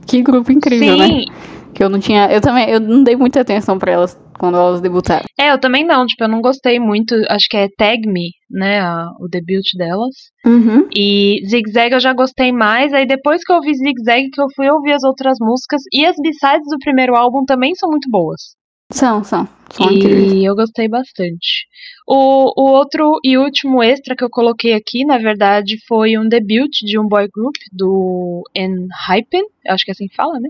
que 0.05 0.21
grupo 0.21 0.51
incrível, 0.51 0.95
né? 0.95 1.07
Sim. 1.07 1.25
né? 1.25 1.35
Que 1.73 1.83
eu 1.83 1.89
não 1.89 1.99
tinha, 1.99 2.31
eu 2.31 2.41
também, 2.41 2.69
eu 2.69 2.79
não 2.79 3.03
dei 3.03 3.15
muita 3.15 3.41
atenção 3.41 3.77
para 3.77 3.91
elas 3.91 4.17
quando 4.39 4.57
elas 4.57 4.81
debutaram. 4.81 5.25
É, 5.39 5.51
eu 5.51 5.59
também 5.59 5.85
não, 5.85 6.05
tipo, 6.05 6.23
eu 6.23 6.27
não 6.27 6.41
gostei 6.41 6.79
muito, 6.79 7.13
acho 7.29 7.47
que 7.49 7.57
é 7.57 7.67
Tag 7.77 8.07
Me, 8.07 8.29
né, 8.49 8.79
a, 8.79 9.09
o 9.19 9.27
debut 9.27 9.65
delas. 9.77 10.15
Uhum. 10.45 10.87
E 10.95 11.39
Zig 11.47 11.69
Zag 11.71 11.93
eu 11.93 11.99
já 11.99 12.13
gostei 12.13 12.51
mais, 12.51 12.93
aí 12.93 13.05
depois 13.05 13.43
que 13.43 13.51
eu 13.51 13.57
ouvi 13.57 13.73
Zig 13.75 13.93
Zag 14.03 14.29
que 14.31 14.41
eu 14.41 14.47
fui 14.55 14.69
ouvir 14.69 14.93
as 14.93 15.03
outras 15.03 15.37
músicas, 15.39 15.81
e 15.93 16.05
as 16.05 16.15
b-sides 16.15 16.67
do 16.69 16.79
primeiro 16.79 17.15
álbum 17.15 17.45
também 17.45 17.75
são 17.75 17.89
muito 17.89 18.09
boas. 18.09 18.56
São, 18.91 19.23
são. 19.23 19.47
são. 19.69 19.91
E 19.91 20.47
eu 20.47 20.55
gostei 20.55 20.87
bastante. 20.87 21.67
O, 22.07 22.53
o 22.55 22.71
outro 22.71 23.19
e 23.23 23.37
último 23.37 23.83
extra 23.83 24.15
que 24.15 24.23
eu 24.23 24.29
coloquei 24.29 24.73
aqui, 24.73 25.05
na 25.05 25.17
verdade, 25.17 25.77
foi 25.87 26.17
um 26.17 26.27
debut 26.27 26.71
de 26.81 26.97
um 26.97 27.07
boy 27.07 27.27
group 27.27 27.55
do 27.71 28.43
Enhypen, 28.55 29.43
acho 29.67 29.83
que 29.83 29.91
é 29.91 29.93
assim 29.93 30.07
que 30.07 30.15
fala, 30.15 30.39
né? 30.39 30.49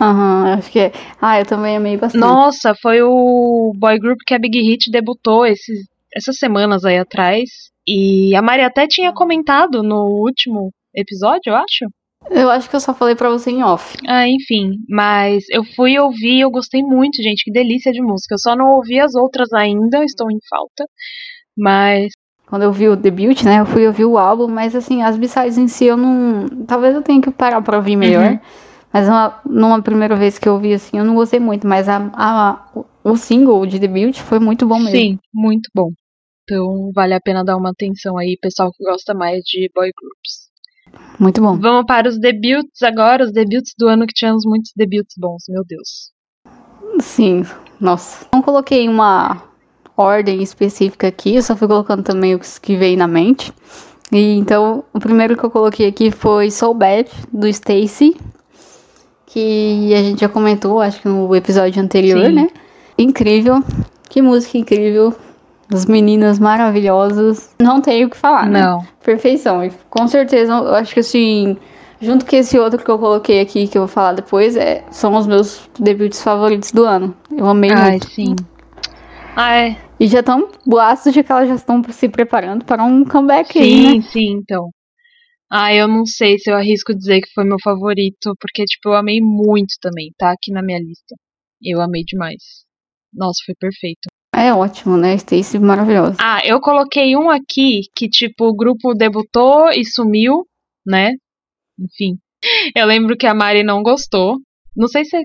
Aham, 0.00 0.54
acho 0.58 0.70
que 0.70 0.78
é. 0.78 0.92
Ah, 1.20 1.38
eu 1.38 1.46
também 1.46 1.76
amei 1.76 1.96
bastante. 1.96 2.20
Nossa, 2.20 2.74
foi 2.74 3.02
o 3.02 3.72
boy 3.76 3.98
group 3.98 4.18
que 4.26 4.34
a 4.34 4.38
Big 4.38 4.58
Hit 4.60 4.90
debutou 4.90 5.46
esses, 5.46 5.86
essas 6.14 6.38
semanas 6.38 6.84
aí 6.84 6.98
atrás. 6.98 7.70
E 7.86 8.34
a 8.34 8.42
Mari 8.42 8.62
até 8.62 8.86
tinha 8.86 9.12
comentado 9.12 9.82
no 9.82 10.06
último 10.06 10.72
episódio, 10.94 11.50
eu 11.50 11.54
acho. 11.54 11.86
Eu 12.30 12.50
acho 12.50 12.68
que 12.68 12.76
eu 12.76 12.80
só 12.80 12.92
falei 12.94 13.14
pra 13.14 13.30
você 13.30 13.50
em 13.50 13.62
off. 13.62 13.96
Ah, 14.06 14.28
enfim, 14.28 14.78
mas 14.88 15.44
eu 15.50 15.64
fui 15.64 15.98
ouvir 15.98 16.38
e 16.38 16.40
eu 16.40 16.50
gostei 16.50 16.82
muito, 16.82 17.22
gente, 17.22 17.44
que 17.44 17.52
delícia 17.52 17.92
de 17.92 18.02
música. 18.02 18.34
Eu 18.34 18.38
só 18.38 18.56
não 18.56 18.72
ouvi 18.76 18.98
as 18.98 19.14
outras 19.14 19.52
ainda, 19.52 20.04
estou 20.04 20.30
em 20.30 20.38
falta. 20.48 20.84
Mas 21.56 22.12
Quando 22.48 22.62
eu 22.62 22.72
vi 22.72 22.88
o 22.88 22.96
debut, 22.96 23.42
né, 23.44 23.60
eu 23.60 23.66
fui 23.66 23.86
ouvir 23.86 24.04
o 24.04 24.18
álbum, 24.18 24.46
mas 24.48 24.74
assim, 24.74 25.02
as 25.02 25.16
b-sides 25.16 25.58
em 25.58 25.68
si 25.68 25.84
eu 25.86 25.96
não. 25.96 26.48
Talvez 26.66 26.94
eu 26.94 27.02
tenha 27.02 27.20
que 27.20 27.30
parar 27.30 27.62
pra 27.62 27.76
ouvir 27.78 27.96
melhor. 27.96 28.32
Uhum. 28.32 28.40
Mas 28.92 29.08
uma, 29.08 29.40
numa 29.44 29.82
primeira 29.82 30.16
vez 30.16 30.38
que 30.38 30.48
eu 30.48 30.54
ouvi 30.54 30.72
assim, 30.72 30.98
eu 30.98 31.04
não 31.04 31.14
gostei 31.14 31.38
muito. 31.40 31.66
Mas 31.66 31.88
a, 31.88 32.10
a- 32.14 32.68
o 33.04 33.16
single 33.16 33.66
de 33.66 33.78
debut 33.78 34.16
foi 34.20 34.38
muito 34.38 34.66
bom 34.66 34.78
mesmo. 34.78 34.98
sim, 34.98 35.18
muito 35.34 35.68
bom. 35.74 35.90
Então 36.44 36.90
vale 36.94 37.14
a 37.14 37.20
pena 37.20 37.44
dar 37.44 37.56
uma 37.56 37.70
atenção 37.70 38.16
aí, 38.16 38.38
pessoal 38.40 38.70
que 38.72 38.82
gosta 38.84 39.12
mais 39.14 39.42
de 39.44 39.68
boy 39.74 39.90
groups. 39.96 40.45
Muito 41.18 41.40
bom. 41.40 41.58
Vamos 41.58 41.86
para 41.86 42.08
os 42.08 42.18
debuts 42.18 42.82
agora, 42.82 43.24
os 43.24 43.32
debuts 43.32 43.72
do 43.78 43.88
ano 43.88 44.06
que 44.06 44.14
tivemos 44.14 44.44
muitos 44.44 44.72
debuts 44.76 45.14
bons, 45.18 45.44
meu 45.48 45.64
Deus. 45.64 46.12
Sim, 47.00 47.44
nossa. 47.80 48.26
Não 48.32 48.42
coloquei 48.42 48.88
uma 48.88 49.42
ordem 49.96 50.42
específica 50.42 51.08
aqui, 51.08 51.36
eu 51.36 51.42
só 51.42 51.56
fui 51.56 51.66
colocando 51.66 52.02
também 52.02 52.34
os 52.34 52.58
que 52.58 52.76
veio 52.76 52.98
na 52.98 53.06
mente. 53.06 53.52
E 54.12 54.36
então, 54.36 54.84
o 54.92 55.00
primeiro 55.00 55.36
que 55.36 55.44
eu 55.44 55.50
coloquei 55.50 55.88
aqui 55.88 56.10
foi 56.10 56.50
Soul 56.50 56.74
Bad, 56.74 57.10
do 57.32 57.48
Stacy, 57.48 58.16
que 59.26 59.92
a 59.94 60.02
gente 60.02 60.20
já 60.20 60.28
comentou, 60.28 60.80
acho 60.80 61.00
que 61.00 61.08
no 61.08 61.34
episódio 61.34 61.82
anterior, 61.82 62.26
Sim. 62.26 62.32
né? 62.32 62.48
Incrível, 62.96 63.62
que 64.08 64.22
música 64.22 64.56
incrível, 64.56 65.14
as 65.72 65.86
meninas 65.86 66.38
maravilhosas, 66.38 67.54
não 67.60 67.80
tenho 67.80 68.06
o 68.06 68.10
que 68.10 68.16
falar, 68.16 68.48
né? 68.48 68.60
Não. 68.60 68.86
Perfeição. 69.04 69.64
E 69.64 69.70
com 69.90 70.06
certeza, 70.06 70.52
eu 70.52 70.74
acho 70.74 70.94
que 70.94 71.00
assim, 71.00 71.56
junto 72.00 72.24
com 72.24 72.36
esse 72.36 72.58
outro 72.58 72.82
que 72.82 72.90
eu 72.90 72.98
coloquei 72.98 73.40
aqui, 73.40 73.66
que 73.66 73.76
eu 73.76 73.82
vou 73.82 73.88
falar 73.88 74.12
depois, 74.14 74.56
é, 74.56 74.84
são 74.90 75.14
os 75.16 75.26
meus 75.26 75.68
debuts 75.78 76.22
favoritos 76.22 76.72
do 76.72 76.84
ano. 76.84 77.16
Eu 77.36 77.46
amei 77.46 77.70
Ai, 77.72 77.90
muito. 77.90 78.08
sim. 78.10 78.34
Ai, 79.36 79.76
E 79.98 80.06
já 80.06 80.20
estão 80.20 80.48
boatos 80.64 81.12
de 81.12 81.22
que 81.22 81.30
elas 81.32 81.48
já 81.48 81.54
estão 81.54 81.82
se 81.90 82.08
preparando 82.08 82.64
para 82.64 82.82
um 82.84 83.04
comeback 83.04 83.58
aí, 83.58 83.76
sim, 83.76 83.98
né? 83.98 84.02
sim, 84.02 84.32
então. 84.32 84.70
Ai, 85.50 85.80
eu 85.80 85.86
não 85.86 86.04
sei 86.04 86.38
se 86.38 86.50
eu 86.50 86.56
arrisco 86.56 86.94
dizer 86.94 87.20
que 87.20 87.32
foi 87.32 87.44
meu 87.44 87.56
favorito, 87.62 88.34
porque, 88.40 88.64
tipo, 88.64 88.88
eu 88.88 88.94
amei 88.94 89.20
muito 89.20 89.74
também, 89.80 90.10
tá 90.18 90.32
aqui 90.32 90.50
na 90.52 90.62
minha 90.62 90.78
lista. 90.78 91.14
Eu 91.62 91.80
amei 91.80 92.02
demais. 92.04 92.42
Nossa, 93.12 93.38
foi 93.46 93.54
perfeito. 93.54 94.08
É 94.34 94.52
ótimo, 94.52 94.96
né? 94.96 95.14
Stacy 95.14 95.58
maravilhosa. 95.58 96.16
Ah, 96.20 96.40
eu 96.44 96.60
coloquei 96.60 97.16
um 97.16 97.30
aqui 97.30 97.82
que, 97.94 98.08
tipo, 98.08 98.44
o 98.48 98.54
grupo 98.54 98.92
debutou 98.94 99.70
e 99.70 99.84
sumiu, 99.84 100.44
né? 100.86 101.12
Enfim. 101.78 102.18
Eu 102.76 102.86
lembro 102.86 103.16
que 103.16 103.26
a 103.26 103.34
Mari 103.34 103.62
não 103.62 103.82
gostou. 103.82 104.36
Não 104.76 104.88
sei 104.88 105.04
se, 105.04 105.16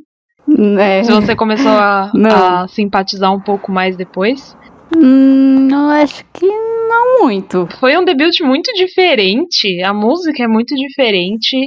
É. 0.80 1.04
se 1.04 1.12
você 1.12 1.36
começou 1.36 1.72
a, 1.72 2.10
a 2.64 2.68
simpatizar 2.70 3.34
um 3.34 3.40
pouco 3.42 3.72
mais 3.72 3.98
depois. 3.98 4.56
Hum, 4.96 5.70
eu 5.70 5.90
acho 5.90 6.24
que 6.34 6.46
não 6.46 7.22
muito. 7.22 7.68
Foi 7.80 7.98
um 7.98 8.06
debut 8.06 8.40
muito 8.42 8.72
diferente. 8.74 9.82
A 9.84 9.94
música 9.94 10.44
é 10.44 10.48
muito 10.48 10.74
diferente. 10.76 11.58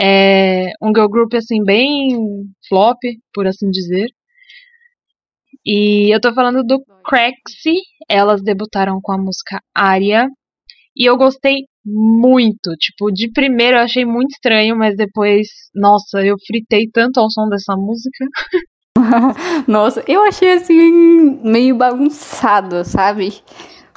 É 0.00 0.70
um 0.82 0.88
girl 0.94 1.08
group, 1.08 1.34
assim, 1.34 1.62
bem 1.62 2.16
flop, 2.68 2.98
por 3.34 3.46
assim 3.46 3.70
dizer. 3.70 4.06
E 5.72 6.12
eu 6.12 6.20
tô 6.20 6.34
falando 6.34 6.64
do 6.64 6.82
Craxy. 7.04 7.76
Elas 8.08 8.42
debutaram 8.42 8.98
com 9.00 9.12
a 9.12 9.16
música 9.16 9.62
Aria. 9.72 10.26
E 10.96 11.08
eu 11.08 11.16
gostei 11.16 11.58
muito. 11.86 12.74
Tipo, 12.76 13.12
de 13.12 13.30
primeiro 13.30 13.76
eu 13.76 13.82
achei 13.82 14.04
muito 14.04 14.32
estranho, 14.32 14.76
mas 14.76 14.96
depois, 14.96 15.46
nossa, 15.72 16.26
eu 16.26 16.34
fritei 16.44 16.88
tanto 16.92 17.20
ao 17.20 17.30
som 17.30 17.48
dessa 17.48 17.76
música. 17.76 18.26
Nossa, 19.68 20.02
eu 20.08 20.24
achei 20.24 20.54
assim 20.54 21.40
meio 21.44 21.76
bagunçado, 21.76 22.84
sabe? 22.84 23.32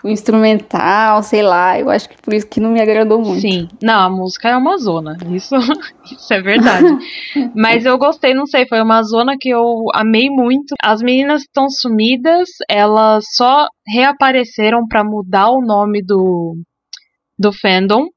O 0.04 0.10
instrumental, 0.10 1.24
sei 1.24 1.42
lá, 1.42 1.80
eu 1.80 1.89
acho 1.89 2.10
que 2.10 2.22
por 2.22 2.34
isso 2.34 2.46
que 2.48 2.60
não 2.60 2.72
me 2.72 2.82
agradou 2.82 3.22
muito. 3.22 3.39
Sim. 3.39 3.70
Não, 3.82 4.00
a 4.02 4.10
música 4.10 4.50
é 4.50 4.58
uma 4.58 4.78
zona. 4.78 5.16
Isso, 5.32 5.56
isso 6.12 6.34
é 6.34 6.42
verdade. 6.42 6.86
Mas 7.56 7.86
eu 7.86 7.98
gostei, 7.98 8.34
não 8.34 8.46
sei, 8.46 8.68
foi 8.68 8.82
uma 8.82 9.02
zona 9.04 9.36
que 9.39 9.50
eu 9.50 9.86
amei 9.94 10.30
muito. 10.30 10.76
As 10.84 11.02
meninas 11.02 11.44
estão 11.44 11.70
sumidas, 11.70 12.50
elas 12.70 13.24
só 13.34 13.66
reapareceram 13.88 14.86
pra 14.88 15.04
mudar 15.06 15.50
o 15.50 15.62
nome 15.62 16.02
do 16.04 16.58
do 17.39 17.52
fandom, 17.52 18.08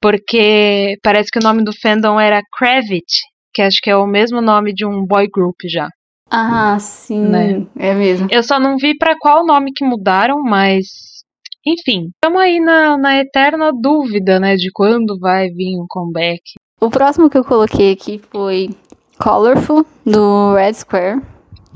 porque 0.00 0.96
parece 1.02 1.30
que 1.30 1.38
o 1.38 1.42
nome 1.42 1.64
do 1.64 1.72
fandom 1.80 2.18
era 2.18 2.42
Kravitz, 2.56 3.20
que 3.54 3.62
acho 3.62 3.78
que 3.82 3.90
é 3.90 3.96
o 3.96 4.06
mesmo 4.06 4.40
nome 4.40 4.72
de 4.72 4.86
um 4.86 5.04
boy 5.04 5.26
group 5.28 5.56
já. 5.68 5.88
Ah, 6.30 6.76
sim, 6.78 7.20
Né? 7.20 7.66
é 7.78 7.94
mesmo. 7.94 8.26
Eu 8.30 8.42
só 8.42 8.58
não 8.58 8.76
vi 8.76 8.96
pra 8.96 9.14
qual 9.18 9.46
nome 9.46 9.72
que 9.72 9.84
mudaram, 9.84 10.42
mas 10.42 10.86
enfim, 11.66 12.10
estamos 12.14 12.40
aí 12.40 12.60
na, 12.60 12.96
na 12.96 13.16
eterna 13.18 13.72
dúvida, 13.72 14.38
né, 14.38 14.54
de 14.56 14.70
quando 14.72 15.18
vai 15.18 15.48
vir 15.48 15.76
um 15.78 15.86
comeback. 15.88 16.40
O 16.80 16.90
próximo 16.90 17.28
que 17.28 17.36
eu 17.38 17.44
coloquei 17.44 17.92
aqui 17.92 18.20
foi 18.30 18.70
Colorful, 19.18 19.84
do 20.04 20.54
Red 20.54 20.74
Square. 20.74 21.22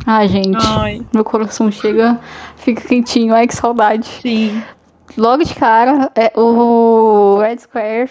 Ah, 0.07 0.27
gente, 0.27 0.57
Ai, 0.61 1.05
meu 1.13 1.25
coração 1.25 1.71
chega, 1.71 2.21
fica 2.57 2.87
quentinho, 2.87 3.35
ai 3.35 3.47
que 3.47 3.55
saudade. 3.55 4.07
sim. 4.23 4.63
Logo 5.17 5.43
de 5.43 5.55
cara, 5.57 6.11
é, 6.15 6.31
o 6.39 7.39
Red 7.41 7.59
Square 7.59 8.11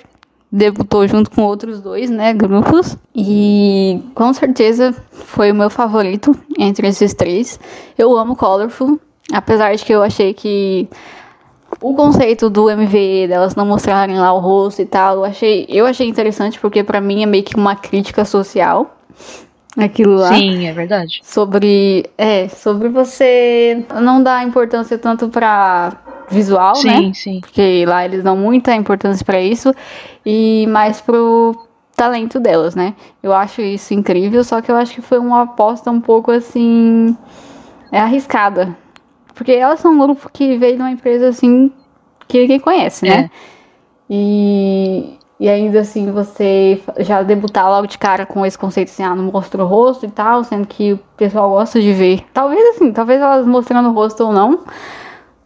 debutou 0.52 1.08
junto 1.08 1.30
com 1.30 1.44
outros 1.44 1.80
dois, 1.82 2.10
né, 2.10 2.34
grupos. 2.34 2.98
E 3.16 4.02
com 4.16 4.34
certeza 4.34 4.96
foi 5.12 5.52
o 5.52 5.56
meu 5.56 5.70
favorito 5.70 6.36
entre 6.58 6.88
esses 6.88 7.14
três. 7.14 7.60
Eu 7.98 8.18
amo 8.18 8.36
Colorful, 8.36 9.00
apesar 9.32 9.76
de 9.76 9.84
que 9.86 9.94
eu 9.94 10.02
achei 10.02 10.34
que 10.34 10.90
o 11.82 11.94
conceito 11.94 12.50
do 12.50 12.70
MV 12.70 13.28
delas 13.28 13.56
não 13.56 13.66
mostrarem 13.66 14.18
lá 14.18 14.34
o 14.34 14.40
rosto 14.40 14.82
e 14.82 14.86
tal, 14.86 15.18
eu 15.18 15.26
achei, 15.26 15.66
eu 15.70 15.86
achei 15.86 16.08
interessante 16.08 16.60
porque 16.60 16.84
pra 16.84 17.00
mim 17.00 17.24
é 17.24 17.26
meio 17.26 17.44
que 17.44 17.56
uma 17.56 17.76
crítica 17.76 18.26
social. 18.26 18.96
Aquilo 19.84 20.16
lá 20.16 20.34
Sim, 20.36 20.68
é 20.68 20.74
verdade. 20.74 21.22
sobre 21.24 22.10
é 22.18 22.48
sobre 22.50 22.90
você 22.90 23.86
não 24.02 24.22
dar 24.22 24.44
importância 24.44 24.98
tanto 24.98 25.30
pra 25.30 25.98
visual, 26.30 26.76
sim, 26.76 26.88
né? 26.88 27.12
sim. 27.14 27.40
Porque 27.42 27.86
lá 27.88 28.06
eles 28.06 28.24
dão 28.24 28.38
muita 28.38 28.76
importância 28.76 29.26
pra 29.26 29.42
isso 29.42 29.74
e 30.26 30.68
mais 30.68 31.02
pro 31.02 31.56
talento 31.96 32.40
delas, 32.40 32.76
né? 32.76 32.94
Eu 33.22 33.34
acho 33.34 33.62
isso 33.62 33.94
incrível, 33.94 34.44
só 34.44 34.62
que 34.62 34.72
eu 34.72 34.76
acho 34.76 34.94
que 34.94 35.02
foi 35.02 35.20
uma 35.20 35.42
aposta 35.44 35.90
um 35.92 36.00
pouco 36.00 36.32
assim 36.32 37.16
é 37.92 38.00
arriscada. 38.00 38.76
Porque 39.34 39.52
elas 39.52 39.80
são 39.80 39.94
um 39.94 40.00
grupo 40.00 40.30
que 40.32 40.58
veio 40.58 40.76
de 40.76 40.82
uma 40.82 40.92
empresa 40.92 41.30
assim 41.30 41.72
que 42.28 42.42
ninguém 42.42 42.60
conhece, 42.60 43.06
né? 43.06 43.30
E, 44.10 45.19
e 45.40 45.48
ainda 45.48 45.80
assim 45.80 46.12
você 46.12 46.82
já 47.00 47.24
debutar 47.24 47.70
logo 47.70 47.88
de 47.88 47.98
cara 47.98 48.26
com 48.26 48.46
esse 48.46 48.58
conceito 48.58 48.90
assim, 48.90 49.04
ah, 49.04 49.16
não 49.16 49.26
mostra 49.26 49.64
o 49.64 49.68
rosto 49.68 50.06
e 50.06 50.12
tal, 50.12 50.44
sendo 50.44 50.68
que 50.68 50.94
o 50.94 51.00
pessoal 51.16 51.50
gosta 51.50 51.80
de 51.80 51.94
ver. 51.94 52.26
Talvez 52.34 52.76
assim, 52.76 52.92
talvez 52.92 53.22
elas 53.22 53.46
mostrando 53.46 53.90
o 53.90 53.94
rosto 53.94 54.26
ou 54.26 54.34
não, 54.34 54.66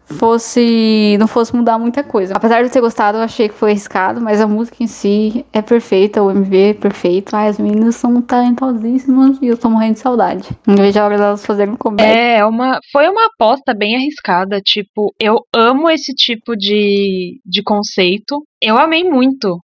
fosse 0.05 1.15
não 1.19 1.27
fosse 1.27 1.55
mudar 1.55 1.77
muita 1.77 2.03
coisa. 2.03 2.33
Apesar 2.35 2.63
de 2.63 2.69
ter 2.69 2.81
gostado, 2.81 3.17
eu 3.17 3.21
achei 3.21 3.47
que 3.49 3.55
foi 3.55 3.71
arriscado, 3.71 4.19
mas 4.19 4.41
a 4.41 4.47
música 4.47 4.83
em 4.83 4.87
si 4.87 5.45
é 5.53 5.61
perfeita, 5.61 6.23
o 6.23 6.31
MV 6.31 6.57
é 6.57 6.73
perfeito. 6.73 7.35
Ai, 7.35 7.49
as 7.49 7.59
meninas 7.59 7.95
são 7.95 8.21
talentosíssimas 8.21 9.37
e 9.41 9.47
eu 9.47 9.57
tô 9.57 9.69
morrendo 9.69 9.93
de 9.93 9.99
saudade. 9.99 10.49
Não 10.65 10.75
vejo 10.75 10.99
a 10.99 11.05
hora 11.05 11.17
delas 11.17 11.45
fazerem 11.45 11.73
um 11.73 11.77
comeback. 11.77 12.09
É, 12.09 12.45
uma, 12.45 12.79
foi 12.91 13.07
uma 13.09 13.27
aposta 13.27 13.73
bem 13.73 13.95
arriscada. 13.95 14.59
Tipo, 14.59 15.13
eu 15.19 15.39
amo 15.53 15.89
esse 15.89 16.13
tipo 16.13 16.55
de, 16.55 17.39
de 17.45 17.61
conceito. 17.63 18.43
Eu 18.61 18.77
amei 18.77 19.03
muito. 19.03 19.59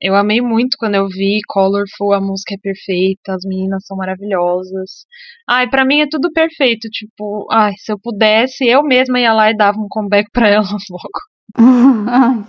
Eu 0.00 0.14
amei 0.14 0.40
muito 0.40 0.76
quando 0.78 0.94
eu 0.94 1.08
vi 1.08 1.38
Colorful, 1.48 2.12
a 2.12 2.20
música 2.20 2.54
é 2.54 2.58
perfeita, 2.62 3.34
as 3.34 3.44
meninas 3.44 3.84
são 3.84 3.96
maravilhosas. 3.96 5.06
Ai, 5.48 5.68
para 5.68 5.84
mim 5.84 6.00
é 6.00 6.08
tudo 6.08 6.32
perfeito, 6.32 6.88
tipo, 6.88 7.46
ai, 7.50 7.72
se 7.78 7.92
eu 7.92 7.98
pudesse, 7.98 8.64
eu 8.64 8.82
mesma 8.82 9.18
ia 9.18 9.32
lá 9.32 9.50
e 9.50 9.56
dava 9.56 9.78
um 9.78 9.88
comeback 9.88 10.28
pra 10.32 10.48
elas 10.48 10.70
logo. 10.90 12.06
ai, 12.06 12.44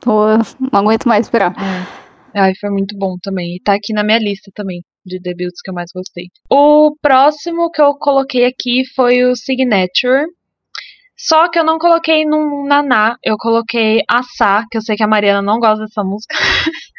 tô, 0.00 0.28
não 0.72 0.80
aguento 0.80 1.06
mais 1.06 1.26
esperar. 1.26 1.52
É. 1.52 2.08
Ai, 2.34 2.52
foi 2.60 2.70
muito 2.70 2.96
bom 2.96 3.16
também. 3.22 3.56
E 3.56 3.60
tá 3.62 3.74
aqui 3.74 3.92
na 3.92 4.04
minha 4.04 4.18
lista 4.18 4.50
também 4.54 4.82
de 5.04 5.18
debuts 5.18 5.60
que 5.62 5.70
eu 5.70 5.74
mais 5.74 5.90
gostei. 5.94 6.26
O 6.50 6.94
próximo 7.00 7.70
que 7.70 7.80
eu 7.80 7.94
coloquei 7.94 8.44
aqui 8.44 8.82
foi 8.94 9.24
o 9.24 9.34
Signature. 9.34 10.26
Só 11.18 11.48
que 11.48 11.58
eu 11.58 11.64
não 11.64 11.78
coloquei 11.78 12.24
no 12.24 12.64
Naná, 12.64 13.16
eu 13.24 13.36
coloquei 13.36 14.02
Assá, 14.08 14.64
que 14.70 14.78
eu 14.78 14.82
sei 14.82 14.96
que 14.96 15.02
a 15.02 15.08
Mariana 15.08 15.42
não 15.42 15.58
gosta 15.58 15.84
dessa 15.84 16.04
música. 16.04 16.34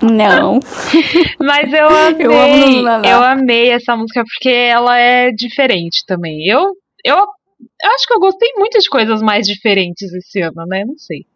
Não. 0.00 0.58
Mas 1.38 1.70
eu 1.70 1.86
amei. 1.86 2.26
Eu, 2.26 2.88
amo 2.88 3.06
eu 3.06 3.22
amei 3.22 3.70
essa 3.70 3.94
música 3.94 4.24
porque 4.24 4.48
ela 4.48 4.96
é 4.96 5.30
diferente 5.30 6.02
também. 6.06 6.48
Eu, 6.48 6.74
eu, 7.04 7.16
eu 7.16 7.90
acho 7.90 8.06
que 8.06 8.14
eu 8.14 8.20
gostei 8.20 8.48
muito 8.56 8.78
de 8.78 8.88
coisas 8.88 9.20
mais 9.20 9.46
diferentes 9.46 10.10
esse 10.14 10.40
ano, 10.40 10.64
né? 10.66 10.84
Não 10.86 10.96
sei. 10.96 11.26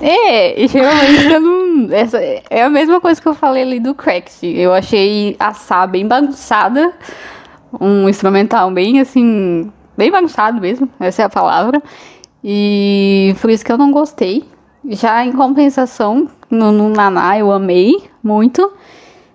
É, 0.00 0.66
geralmente 0.66 1.32
eu 1.32 1.40
não. 1.40 1.92
Essa 1.94 2.18
é 2.50 2.62
a 2.62 2.70
mesma 2.70 3.00
coisa 3.00 3.20
que 3.20 3.28
eu 3.28 3.34
falei 3.34 3.62
ali 3.62 3.78
do 3.78 3.94
Cracked. 3.94 4.44
Eu 4.44 4.72
achei 4.72 5.36
a 5.38 5.54
Sá 5.54 5.86
bem 5.86 6.06
bagunçada. 6.06 6.92
Um 7.80 8.08
instrumental 8.08 8.70
bem 8.70 9.00
assim. 9.00 9.70
Bem 9.96 10.10
bagunçado 10.10 10.60
mesmo, 10.60 10.88
essa 10.98 11.22
é 11.22 11.24
a 11.24 11.30
palavra. 11.30 11.82
E 12.44 13.36
por 13.40 13.50
isso 13.50 13.64
que 13.64 13.70
eu 13.70 13.78
não 13.78 13.92
gostei. 13.92 14.44
Já 14.90 15.24
em 15.24 15.32
compensação, 15.32 16.28
no, 16.50 16.72
no 16.72 16.88
Naná 16.88 17.38
eu 17.38 17.52
amei 17.52 18.10
muito. 18.22 18.72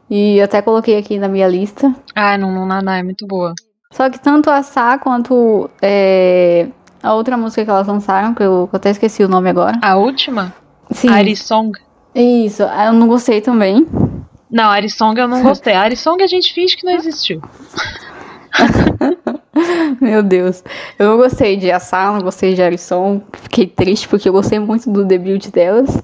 E 0.10 0.42
até 0.42 0.62
coloquei 0.62 0.98
aqui 0.98 1.18
na 1.18 1.28
minha 1.28 1.48
lista. 1.48 1.94
Ah, 2.16 2.38
no, 2.38 2.66
Naná 2.66 2.98
é 2.98 3.04
muito 3.04 3.26
boa. 3.28 3.54
Só 3.92 4.10
que 4.10 4.20
tanto 4.20 4.50
a 4.50 4.64
Sá 4.64 4.98
quanto 4.98 5.70
é, 5.82 6.68
a 7.02 7.14
outra 7.14 7.38
música 7.38 7.64
que 7.64 7.70
elas 7.70 7.88
lançaram, 7.88 8.34
que 8.34 8.44
eu, 8.44 8.68
que 8.70 8.76
eu 8.76 8.78
até 8.78 8.90
esqueci 8.90 9.24
o 9.24 9.30
nome 9.30 9.50
agora. 9.50 9.78
A 9.82 9.96
última? 9.96 10.54
Sim. 10.92 11.10
Arisong. 11.10 11.72
Isso, 12.16 12.64
eu 12.64 12.94
não 12.94 13.08
gostei 13.08 13.42
também. 13.42 13.86
Não, 14.50 14.70
Arisong 14.70 15.20
eu 15.20 15.28
não 15.28 15.44
gostei. 15.44 15.74
Arisong 15.74 16.24
a 16.24 16.28
gente 16.28 16.54
finge 16.54 16.76
que 16.76 16.86
não 16.86 16.94
existiu. 16.94 17.42
Meu 20.02 20.24
Deus. 20.24 20.64
Eu 20.98 21.08
não 21.10 21.18
gostei 21.18 21.58
de 21.58 21.72
Assá, 21.72 22.12
não 22.12 22.22
gostei 22.22 22.54
de 22.54 22.62
Arisong. 22.62 23.22
Fiquei 23.34 23.68
triste 23.68 24.08
porque 24.08 24.30
eu 24.30 24.34
gostei 24.34 24.60
muito 24.60 24.92
do 24.92 25.06
debut 25.06 25.50
delas. 25.52 26.02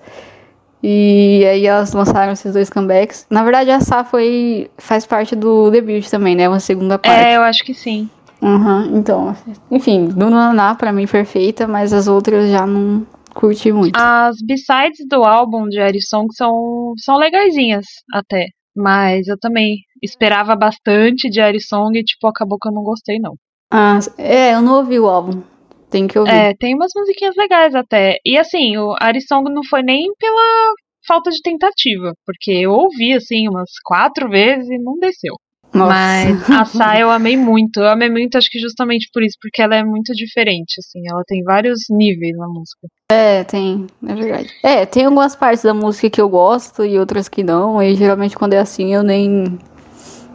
E 0.81 1.45
aí 1.45 1.65
elas 1.65 1.93
lançaram 1.93 2.33
esses 2.33 2.53
dois 2.53 2.69
comebacks. 2.69 3.25
Na 3.29 3.43
verdade, 3.43 3.71
a 3.71 3.77
Assá 3.77 4.03
foi, 4.03 4.69
faz 4.77 5.05
parte 5.05 5.35
do 5.35 5.71
debut 5.71 6.09
também, 6.09 6.35
né? 6.35 6.49
Uma 6.49 6.59
segunda 6.59 6.99
parte. 6.99 7.25
É, 7.25 7.37
eu 7.37 7.41
acho 7.41 7.63
que 7.63 7.73
sim. 7.73 8.09
Uhum, 8.41 8.97
então, 8.97 9.33
enfim, 9.71 10.07
do 10.07 10.29
Naná 10.29 10.75
pra 10.75 10.91
mim 10.91 11.07
perfeita, 11.07 11.65
mas 11.65 11.93
as 11.93 12.09
outras 12.09 12.51
já 12.51 12.67
não 12.67 13.07
curti 13.33 13.71
muito. 13.71 13.95
As 13.97 14.35
B-sides 14.45 15.07
do 15.09 15.23
álbum 15.23 15.69
de 15.69 15.79
Arisong 15.79 16.27
são, 16.33 16.93
são 16.97 17.15
legaisinhas 17.15 17.85
até, 18.13 18.47
mas 18.75 19.29
eu 19.29 19.37
também 19.39 19.77
esperava 20.03 20.55
bastante 20.55 21.29
de 21.29 21.39
Arisong 21.39 21.97
e, 21.97 22.03
tipo, 22.03 22.27
acabou 22.27 22.57
que 22.59 22.67
eu 22.67 22.73
não 22.73 22.83
gostei, 22.83 23.17
não. 23.19 23.33
Ah, 23.71 23.99
é, 24.17 24.53
eu 24.53 24.61
não 24.61 24.77
ouvi 24.77 24.99
o 24.99 25.07
álbum. 25.07 25.41
Tem 25.89 26.07
que 26.07 26.17
ouvir. 26.17 26.31
É, 26.31 26.53
tem 26.55 26.75
umas 26.75 26.91
musiquinhas 26.95 27.35
legais 27.35 27.73
até. 27.73 28.17
E 28.25 28.37
assim, 28.37 28.77
o 28.77 28.95
Arisong 28.99 29.51
não 29.51 29.63
foi 29.63 29.81
nem 29.83 30.11
pela 30.19 30.73
falta 31.07 31.29
de 31.29 31.41
tentativa, 31.41 32.13
porque 32.25 32.51
eu 32.51 32.71
ouvi, 32.71 33.13
assim, 33.13 33.47
umas 33.47 33.69
quatro 33.83 34.29
vezes 34.29 34.69
e 34.69 34.77
não 34.77 34.97
desceu. 34.99 35.35
Nossa. 35.73 35.89
Mas 35.89 36.49
a 36.51 36.65
Sai 36.65 37.01
eu 37.01 37.09
amei 37.09 37.35
muito. 37.35 37.79
Eu 37.79 37.89
amei 37.89 38.09
muito, 38.09 38.37
acho 38.37 38.49
que 38.49 38.59
justamente 38.59 39.09
por 39.11 39.23
isso, 39.23 39.37
porque 39.41 39.61
ela 39.61 39.75
é 39.75 39.83
muito 39.83 40.13
diferente, 40.13 40.75
assim. 40.79 41.01
Ela 41.09 41.23
tem 41.25 41.43
vários 41.43 41.79
níveis 41.89 42.37
na 42.37 42.47
música. 42.47 42.87
É, 43.11 43.43
tem, 43.43 43.87
é 44.07 44.15
verdade. 44.15 44.49
É, 44.61 44.85
tem 44.85 45.05
algumas 45.05 45.35
partes 45.35 45.63
da 45.63 45.73
música 45.73 46.09
que 46.09 46.21
eu 46.21 46.29
gosto 46.29 46.85
e 46.85 46.97
outras 46.99 47.27
que 47.27 47.43
não. 47.43 47.81
E 47.81 47.95
geralmente 47.95 48.35
quando 48.35 48.53
é 48.53 48.59
assim 48.59 48.93
eu 48.93 49.03
nem. 49.03 49.57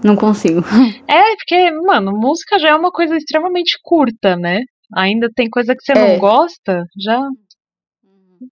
Não 0.02 0.16
consigo. 0.16 0.62
É, 1.08 1.34
porque, 1.36 1.70
mano, 1.86 2.12
música 2.12 2.58
já 2.58 2.70
é 2.70 2.74
uma 2.74 2.90
coisa 2.90 3.16
extremamente 3.16 3.78
curta, 3.82 4.36
né? 4.36 4.60
Ainda 4.94 5.28
tem 5.34 5.48
coisa 5.48 5.74
que 5.74 5.82
você 5.82 5.92
é. 5.92 6.12
não 6.12 6.18
gosta, 6.18 6.84
já. 7.02 7.20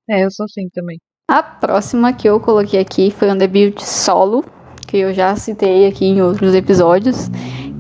É, 0.09 0.25
eu 0.25 0.31
sou 0.31 0.45
assim 0.45 0.69
também. 0.73 0.99
A 1.29 1.43
próxima 1.43 2.13
que 2.13 2.29
eu 2.29 2.41
coloquei 2.41 2.81
aqui 2.81 3.11
foi 3.11 3.31
um 3.31 3.37
debut 3.37 3.81
solo 3.81 4.45
que 4.87 4.99
eu 4.99 5.13
já 5.13 5.35
citei 5.37 5.87
aqui 5.87 6.07
em 6.07 6.23
outros 6.23 6.55
episódios, 6.55 7.29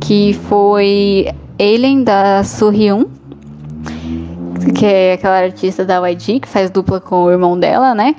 que 0.00 0.34
foi 0.48 1.26
Alien 1.58 2.02
da 2.02 2.42
Surhyun, 2.42 3.04
que 4.76 4.84
é 4.84 5.12
aquela 5.12 5.38
artista 5.38 5.84
da 5.84 6.06
YG 6.08 6.40
que 6.40 6.48
faz 6.48 6.70
dupla 6.70 7.00
com 7.00 7.24
o 7.24 7.30
irmão 7.30 7.58
dela, 7.58 7.94
né? 7.94 8.16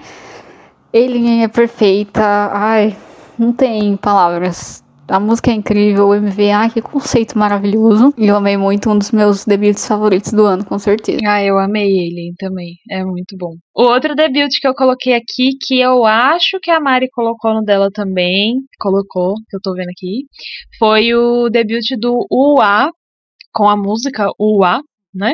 Alien 0.94 1.44
é 1.44 1.48
perfeita, 1.48 2.24
ai, 2.24 2.96
não 3.38 3.52
tem 3.52 3.98
palavras. 3.98 4.82
A 5.10 5.20
música 5.20 5.52
é 5.52 5.54
incrível, 5.54 6.10
o 6.10 6.16
MV, 6.16 6.52
ai, 6.52 6.70
que 6.70 6.82
conceito 6.82 7.38
maravilhoso. 7.38 8.14
E 8.18 8.28
eu 8.28 8.36
amei 8.36 8.58
muito, 8.58 8.90
um 8.90 8.98
dos 8.98 9.12
meus 9.12 9.46
debuts 9.46 9.88
favoritos 9.88 10.34
do 10.34 10.46
ano, 10.46 10.66
com 10.66 10.78
certeza. 10.78 11.20
Ah, 11.26 11.42
eu 11.42 11.58
amei 11.58 11.88
ele 11.88 12.34
também, 12.38 12.76
é 12.92 13.06
muito 13.06 13.38
bom. 13.38 13.54
O 13.74 13.84
outro 13.84 14.16
debut 14.16 14.52
que 14.60 14.68
eu 14.68 14.76
coloquei 14.76 15.14
aqui, 15.14 15.52
que 15.66 15.80
eu 15.80 16.06
acho 16.06 16.60
que 16.62 16.70
a 16.70 16.80
Mari 16.80 17.08
colocou 17.12 17.54
no 17.54 17.64
dela 17.64 17.90
também, 17.94 18.56
colocou, 18.80 19.36
que 19.50 19.56
eu 19.56 19.62
tô 19.64 19.74
vendo 19.74 19.90
aqui, 19.90 20.26
foi 20.78 21.14
o 21.16 21.50
debut 21.50 21.86
do 22.00 22.26
UA, 22.30 22.92
com 23.54 23.70
a 23.70 23.78
música 23.78 24.30
UA, 24.38 24.82
né? 25.16 25.34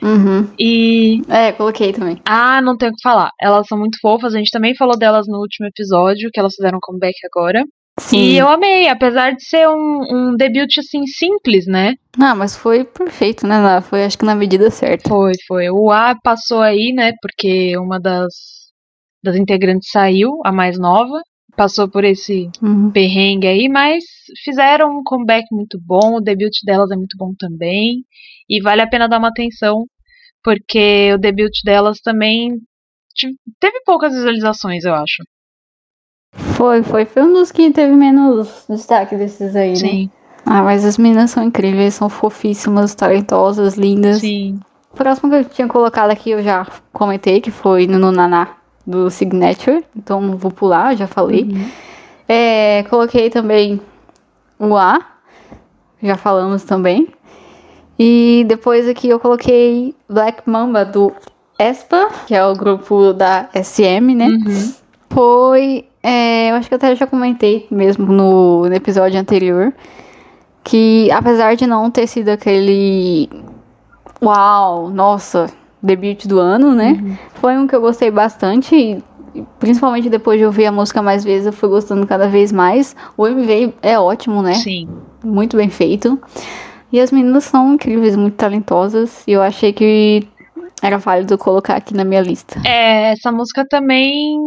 Uhum. 0.00 0.52
E. 0.58 1.22
É, 1.28 1.50
coloquei 1.52 1.92
também. 1.92 2.20
Ah, 2.26 2.60
não 2.60 2.76
tenho 2.76 2.92
o 2.92 2.94
que 2.94 3.02
falar. 3.02 3.30
Elas 3.40 3.66
são 3.66 3.78
muito 3.78 3.98
fofas. 4.00 4.34
A 4.34 4.38
gente 4.38 4.50
também 4.50 4.76
falou 4.76 4.98
delas 4.98 5.26
no 5.26 5.38
último 5.38 5.66
episódio, 5.66 6.30
que 6.32 6.38
elas 6.38 6.54
fizeram 6.54 6.78
comeback 6.80 7.14
agora. 7.24 7.64
Sim. 8.00 8.18
E 8.18 8.38
eu 8.38 8.48
amei, 8.48 8.88
apesar 8.88 9.32
de 9.32 9.44
ser 9.44 9.68
um, 9.68 10.02
um 10.10 10.36
debut 10.36 10.78
assim 10.78 11.06
simples, 11.06 11.66
né? 11.66 11.94
Ah, 12.20 12.34
mas 12.34 12.56
foi 12.56 12.84
perfeito, 12.84 13.46
né? 13.46 13.56
Foi 13.82 14.04
acho 14.04 14.18
que 14.18 14.24
na 14.24 14.34
medida 14.34 14.70
certa. 14.70 15.08
Foi, 15.08 15.32
foi. 15.46 15.70
O 15.70 15.90
A 15.90 16.16
passou 16.20 16.60
aí, 16.60 16.92
né? 16.92 17.12
Porque 17.22 17.76
uma 17.78 18.00
das, 18.00 18.34
das 19.22 19.36
integrantes 19.36 19.90
saiu, 19.90 20.40
a 20.44 20.50
mais 20.50 20.78
nova. 20.78 21.20
Passou 21.56 21.88
por 21.88 22.02
esse 22.02 22.50
uhum. 22.60 22.90
perrengue 22.90 23.46
aí, 23.46 23.68
mas 23.68 24.02
fizeram 24.42 24.98
um 24.98 25.04
comeback 25.04 25.44
muito 25.52 25.78
bom. 25.80 26.16
O 26.16 26.20
debut 26.20 26.52
delas 26.64 26.90
é 26.90 26.96
muito 26.96 27.16
bom 27.16 27.32
também. 27.38 28.04
E 28.48 28.60
vale 28.60 28.82
a 28.82 28.88
pena 28.88 29.08
dar 29.08 29.18
uma 29.18 29.28
atenção, 29.28 29.86
porque 30.42 31.12
o 31.14 31.18
debut 31.18 31.52
delas 31.64 32.00
também 32.00 32.58
teve 33.60 33.80
poucas 33.86 34.12
visualizações, 34.12 34.84
eu 34.84 34.94
acho. 34.94 35.22
Foi, 36.34 36.82
foi. 36.82 37.04
Foi 37.04 37.22
um 37.22 37.32
dos 37.32 37.50
que 37.52 37.70
teve 37.70 37.94
menos 37.94 38.64
destaque 38.68 39.16
desses 39.16 39.54
aí, 39.54 39.76
Sim. 39.76 40.04
né? 40.04 40.10
Ah, 40.46 40.62
mas 40.62 40.84
as 40.84 40.98
meninas 40.98 41.30
são 41.30 41.42
incríveis, 41.42 41.94
são 41.94 42.08
fofíssimas, 42.08 42.94
talentosas, 42.94 43.74
lindas. 43.74 44.20
Sim. 44.20 44.60
O 44.92 44.96
próximo 44.96 45.30
que 45.30 45.36
eu 45.36 45.44
tinha 45.44 45.66
colocado 45.66 46.10
aqui 46.10 46.30
eu 46.30 46.42
já 46.42 46.66
comentei, 46.92 47.40
que 47.40 47.50
foi 47.50 47.86
no 47.86 48.12
Naná 48.12 48.48
do 48.86 49.10
Signature. 49.10 49.84
Então 49.96 50.20
não 50.20 50.36
vou 50.36 50.50
pular, 50.50 50.94
já 50.96 51.06
falei. 51.06 51.44
Uhum. 51.44 51.70
É, 52.28 52.84
coloquei 52.84 53.30
também 53.30 53.80
o 54.58 54.76
A, 54.76 55.00
já 56.02 56.16
falamos 56.16 56.62
também. 56.64 57.08
E 57.98 58.44
depois 58.46 58.88
aqui 58.88 59.08
eu 59.08 59.20
coloquei 59.20 59.94
Black 60.08 60.48
Mamba 60.48 60.84
do 60.84 61.12
ESPA, 61.58 62.08
que 62.26 62.34
é 62.34 62.44
o 62.44 62.54
grupo 62.54 63.12
da 63.12 63.48
SM, 63.54 64.14
né? 64.14 64.26
Uhum. 64.26 64.74
Foi 65.14 65.86
é, 66.02 66.50
eu 66.50 66.56
acho 66.56 66.68
que 66.68 66.74
até 66.74 66.94
já 66.94 67.06
comentei 67.06 67.66
mesmo 67.70 68.12
no, 68.12 68.68
no 68.68 68.74
episódio 68.74 69.18
anterior 69.18 69.72
que 70.62 71.10
apesar 71.10 71.54
de 71.56 71.66
não 71.66 71.90
ter 71.90 72.06
sido 72.06 72.30
aquele 72.30 73.28
uau, 74.22 74.88
nossa, 74.90 75.46
debut 75.82 76.26
do 76.26 76.38
ano, 76.38 76.74
né? 76.74 76.98
Uhum. 77.00 77.16
Foi 77.34 77.56
um 77.58 77.66
que 77.66 77.76
eu 77.76 77.80
gostei 77.80 78.10
bastante 78.10 78.74
e 78.74 79.44
principalmente 79.58 80.08
depois 80.08 80.38
de 80.38 80.46
ouvir 80.46 80.66
a 80.66 80.72
música 80.72 81.02
mais 81.02 81.22
vezes, 81.22 81.46
eu 81.46 81.52
fui 81.52 81.68
gostando 81.68 82.06
cada 82.06 82.26
vez 82.26 82.50
mais. 82.50 82.96
O 83.16 83.26
MV 83.26 83.74
é 83.82 83.98
ótimo, 83.98 84.42
né? 84.42 84.54
Sim. 84.54 84.88
Muito 85.22 85.56
bem 85.56 85.68
feito. 85.68 86.18
E 86.90 87.00
as 87.00 87.10
meninas 87.10 87.44
são 87.44 87.74
incríveis, 87.74 88.16
muito 88.16 88.36
talentosas. 88.36 89.22
E 89.26 89.32
eu 89.32 89.42
achei 89.42 89.72
que 89.72 90.26
era 90.80 90.96
válido 90.96 91.36
colocar 91.36 91.76
aqui 91.76 91.92
na 91.92 92.04
minha 92.04 92.20
lista. 92.20 92.60
É, 92.64 93.12
essa 93.12 93.32
música 93.32 93.66
também 93.68 94.38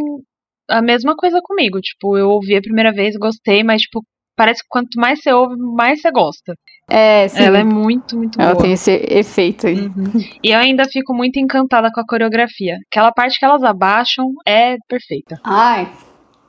a 0.70 0.82
mesma 0.82 1.16
coisa 1.16 1.40
comigo. 1.44 1.80
Tipo, 1.82 2.18
eu 2.18 2.30
ouvi 2.30 2.56
a 2.56 2.62
primeira 2.62 2.92
vez, 2.92 3.16
gostei, 3.18 3.64
mas, 3.64 3.82
tipo, 3.82 4.02
parece 4.36 4.62
que 4.62 4.68
quanto 4.70 5.00
mais 5.00 5.20
você 5.22 5.32
ouve, 5.34 5.56
mais 5.58 6.02
você 6.02 6.12
gosta. 6.12 6.54
É, 6.90 7.28
sim. 7.28 7.44
Ela 7.44 7.60
é 7.60 7.64
muito, 7.64 8.16
muito 8.18 8.40
Ela 8.40 8.54
boa. 8.54 8.64
tem 8.64 8.74
esse 8.74 8.92
efeito 9.10 9.68
aí. 9.68 9.88
Uhum. 9.88 10.12
E 10.44 10.52
eu 10.52 10.60
ainda 10.60 10.86
fico 10.86 11.14
muito 11.14 11.38
encantada 11.40 11.90
com 11.94 12.00
a 12.00 12.06
coreografia. 12.08 12.78
Aquela 12.92 13.12
parte 13.12 13.38
que 13.40 13.46
elas 13.46 13.64
abaixam 13.64 14.26
é 14.48 14.78
perfeita. 14.88 15.36
Ai, 15.44 15.92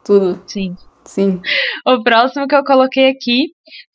tudo. 0.04 0.40
Sim. 0.46 0.74
Sim. 1.04 1.40
O 1.86 2.02
próximo 2.02 2.46
que 2.46 2.54
eu 2.54 2.62
coloquei 2.62 3.08
aqui 3.08 3.46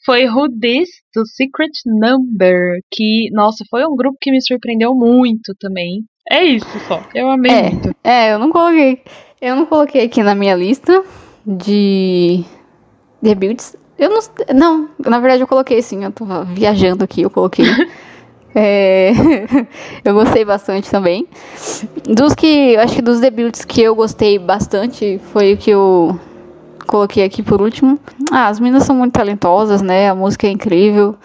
foi 0.03 0.27
Who 0.27 0.49
This 0.59 0.89
do 1.15 1.25
Secret 1.27 1.69
Number, 1.85 2.79
que, 2.91 3.29
nossa, 3.31 3.63
foi 3.69 3.85
um 3.85 3.95
grupo 3.95 4.17
que 4.19 4.31
me 4.31 4.41
surpreendeu 4.41 4.95
muito 4.95 5.53
também. 5.59 6.01
É 6.31 6.43
isso 6.43 6.65
só. 6.87 7.03
Eu 7.13 7.29
amei 7.29 7.51
É. 7.51 7.69
muito. 7.69 7.95
É, 8.03 8.33
eu 8.33 8.39
não 8.39 8.49
coloquei. 8.51 9.01
Eu 9.43 9.57
não 9.57 9.65
coloquei 9.65 10.05
aqui 10.05 10.23
na 10.23 10.33
minha 10.33 10.55
lista 10.55 11.03
de 11.45 12.45
debuts. 13.21 13.75
Eu 13.99 14.09
não. 14.09 14.21
Não, 14.55 14.89
na 14.99 15.19
verdade 15.19 15.43
eu 15.43 15.47
coloquei 15.47 15.81
sim, 15.81 16.01
eu 16.05 16.13
tava 16.13 16.45
viajando 16.45 17.03
aqui, 17.03 17.23
eu 17.23 17.29
coloquei. 17.29 17.65
É, 18.55 19.11
eu 20.05 20.13
gostei 20.13 20.45
bastante 20.45 20.87
também. 20.87 21.27
Dos 22.07 22.35
que. 22.35 22.77
Acho 22.77 22.93
que 22.93 23.01
dos 23.01 23.19
debuts 23.19 23.65
que 23.65 23.81
eu 23.81 23.95
gostei 23.95 24.37
bastante 24.37 25.19
foi 25.31 25.53
o 25.53 25.57
que 25.57 25.71
eu 25.71 26.19
coloquei 26.85 27.23
aqui 27.23 27.41
por 27.41 27.63
último. 27.63 27.97
Ah, 28.31 28.49
as 28.49 28.59
meninas 28.59 28.83
são 28.83 28.95
muito 28.95 29.13
talentosas, 29.13 29.81
né? 29.81 30.07
A 30.07 30.13
música 30.13 30.45
é 30.45 30.51
incrível. 30.51 31.15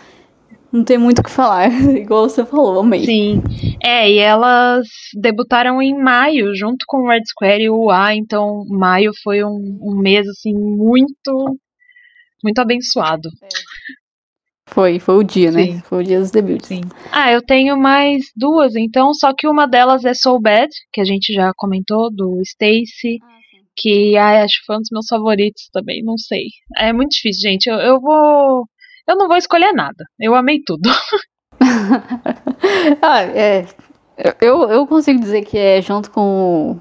Não 0.73 0.85
tem 0.85 0.99
muito 0.99 1.21
o 1.21 1.23
que 1.23 1.31
falar. 1.31 1.71
Igual 1.97 2.29
você 2.29 2.45
falou, 2.45 2.81
amei. 2.81 3.05
Sim. 3.05 3.43
É, 3.83 4.11
e 4.11 4.19
elas 4.19 4.87
debutaram 5.15 5.81
em 5.81 5.97
maio, 5.97 6.55
junto 6.55 6.85
com 6.87 6.99
o 6.99 7.09
Red 7.09 7.23
Square 7.27 7.63
e 7.63 7.71
o 7.71 7.91
A, 7.91 8.15
então 8.15 8.65
maio 8.69 9.13
foi 9.23 9.43
um, 9.43 9.79
um 9.83 9.99
mês, 9.99 10.27
assim, 10.29 10.53
muito. 10.53 11.59
Muito 12.43 12.59
abençoado. 12.61 13.29
Foi, 14.69 14.99
foi 15.01 15.17
o 15.17 15.23
dia, 15.25 15.51
né? 15.51 15.65
Sim. 15.65 15.81
Foi 15.81 16.03
o 16.03 16.07
dia 16.07 16.21
dos 16.21 16.31
debuts. 16.31 16.69
Sim. 16.69 16.83
Ah, 17.11 17.33
eu 17.33 17.43
tenho 17.43 17.77
mais 17.77 18.23
duas, 18.37 18.77
então, 18.77 19.13
só 19.15 19.33
que 19.35 19.49
uma 19.49 19.67
delas 19.67 20.05
é 20.05 20.15
Soul 20.15 20.41
Bad, 20.41 20.69
que 20.93 21.01
a 21.01 21.05
gente 21.05 21.33
já 21.33 21.53
comentou, 21.57 22.11
do 22.15 22.41
Stacy, 22.43 23.19
que 23.77 24.17
ai, 24.17 24.43
acho 24.43 24.61
que 24.61 24.67
foi 24.67 24.77
um 24.77 24.81
dos 24.81 24.91
meus 24.93 25.07
favoritos 25.09 25.69
também, 25.73 26.03
não 26.03 26.19
sei. 26.19 26.45
É 26.77 26.93
muito 26.93 27.11
difícil, 27.11 27.51
gente. 27.51 27.67
Eu, 27.69 27.77
eu 27.77 28.01
vou. 28.01 28.67
Eu 29.09 29.17
não 29.17 29.27
vou 29.27 29.37
escolher 29.37 29.73
nada. 29.73 30.05
Eu 30.21 30.35
amei 30.35 30.61
tudo. 30.65 30.89
ah, 33.03 33.23
é. 33.23 33.67
Eu, 34.41 34.69
eu 34.69 34.87
consigo 34.87 35.21
dizer 35.21 35.45
que 35.45 35.57
é 35.57 35.81
junto 35.81 36.11
com 36.11 36.81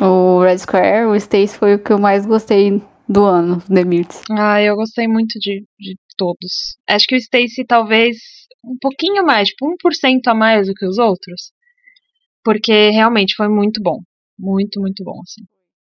o, 0.00 0.40
Red 0.42 0.58
Square, 0.58 1.06
o 1.06 1.16
Stacy 1.16 1.56
foi 1.56 1.74
o 1.74 1.82
que 1.82 1.92
eu 1.92 1.98
mais 1.98 2.26
gostei 2.26 2.82
do 3.08 3.24
ano, 3.24 3.62
The 3.62 3.84
Mutes. 3.84 4.22
Ah, 4.30 4.60
eu 4.62 4.76
gostei 4.76 5.08
muito 5.08 5.38
de, 5.38 5.64
de 5.78 5.96
todos. 6.16 6.76
Acho 6.88 7.06
que 7.06 7.14
o 7.14 7.18
Stacy 7.18 7.64
talvez 7.66 8.16
um 8.64 8.76
pouquinho 8.80 9.24
mais, 9.24 9.48
tipo 9.48 9.66
1% 9.66 10.20
a 10.26 10.34
mais 10.34 10.66
do 10.66 10.74
que 10.74 10.86
os 10.86 10.98
outros. 10.98 11.52
Porque 12.42 12.90
realmente 12.90 13.34
foi 13.34 13.48
muito 13.48 13.82
bom. 13.82 14.00
Muito, 14.38 14.80
muito 14.80 15.02
bom, 15.02 15.20
assim. 15.22 15.42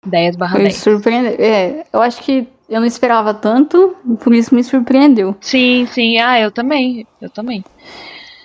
10 0.06 0.36
barra 0.36 0.52
Foi 0.52 0.62
10. 0.62 0.76
surpreendente. 0.76 1.42
É, 1.42 1.84
eu 1.92 2.00
acho 2.00 2.22
que 2.22 2.46
eu 2.68 2.80
não 2.80 2.86
esperava 2.86 3.32
tanto, 3.32 3.96
por 4.22 4.34
isso 4.34 4.54
me 4.54 4.62
surpreendeu. 4.64 5.36
Sim, 5.40 5.86
sim. 5.86 6.18
Ah, 6.18 6.40
eu 6.40 6.50
também. 6.50 7.06
Eu 7.20 7.30
também. 7.30 7.64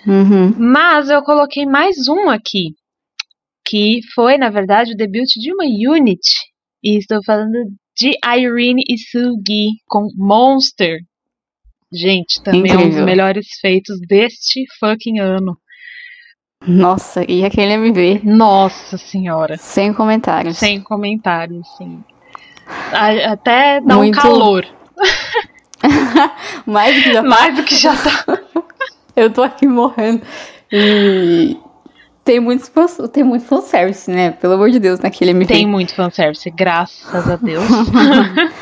Uhum. 0.06 0.54
Mas 0.58 1.08
eu 1.10 1.22
coloquei 1.22 1.66
mais 1.66 2.08
um 2.08 2.28
aqui. 2.28 2.74
Que 3.64 4.00
foi, 4.14 4.36
na 4.36 4.50
verdade, 4.50 4.92
o 4.92 4.96
debut 4.96 5.28
de 5.36 5.52
uma 5.52 5.64
unit. 5.64 6.20
E 6.82 6.98
estou 6.98 7.20
falando 7.24 7.52
de 7.96 8.10
Irene 8.24 8.82
e 8.88 8.98
Sugi 8.98 9.68
com 9.86 10.08
Monster. 10.16 10.98
Gente, 11.92 12.42
também 12.42 12.70
é 12.70 12.74
um 12.74 12.76
dos 12.78 12.86
Incrível. 12.86 13.04
melhores 13.04 13.46
feitos 13.60 13.98
deste 14.08 14.64
fucking 14.80 15.20
ano. 15.20 15.56
Nossa, 16.66 17.24
e 17.28 17.44
aquele 17.44 17.72
MV? 17.74 18.20
Nossa 18.24 18.96
senhora. 18.96 19.56
Sem 19.56 19.92
comentários. 19.92 20.58
Sem 20.58 20.80
comentários, 20.80 21.66
sim. 21.76 22.02
Até 22.92 23.80
dá 23.80 23.96
Muito- 23.96 24.18
um 24.18 24.22
calor. 24.22 24.66
Mais 26.66 26.94
do 26.96 27.02
que 27.02 27.12
já 27.12 27.22
Mais 27.22 27.56
do 27.56 27.62
que 27.64 27.76
já 27.76 27.94
tá. 27.96 28.38
Eu 29.16 29.30
tô 29.30 29.42
aqui 29.42 29.66
morrendo. 29.66 30.22
E 30.72 31.56
tem 32.24 32.40
muito, 32.40 32.70
tem 33.12 33.24
muito 33.24 33.44
fanservice, 33.44 34.10
né? 34.10 34.30
Pelo 34.30 34.54
amor 34.54 34.70
de 34.70 34.78
Deus, 34.78 35.00
naquele 35.00 35.32
MV. 35.32 35.46
Tem 35.52 35.66
muito 35.66 35.94
fanservice, 35.94 36.48
graças 36.50 37.28
a 37.28 37.36
Deus. 37.36 37.64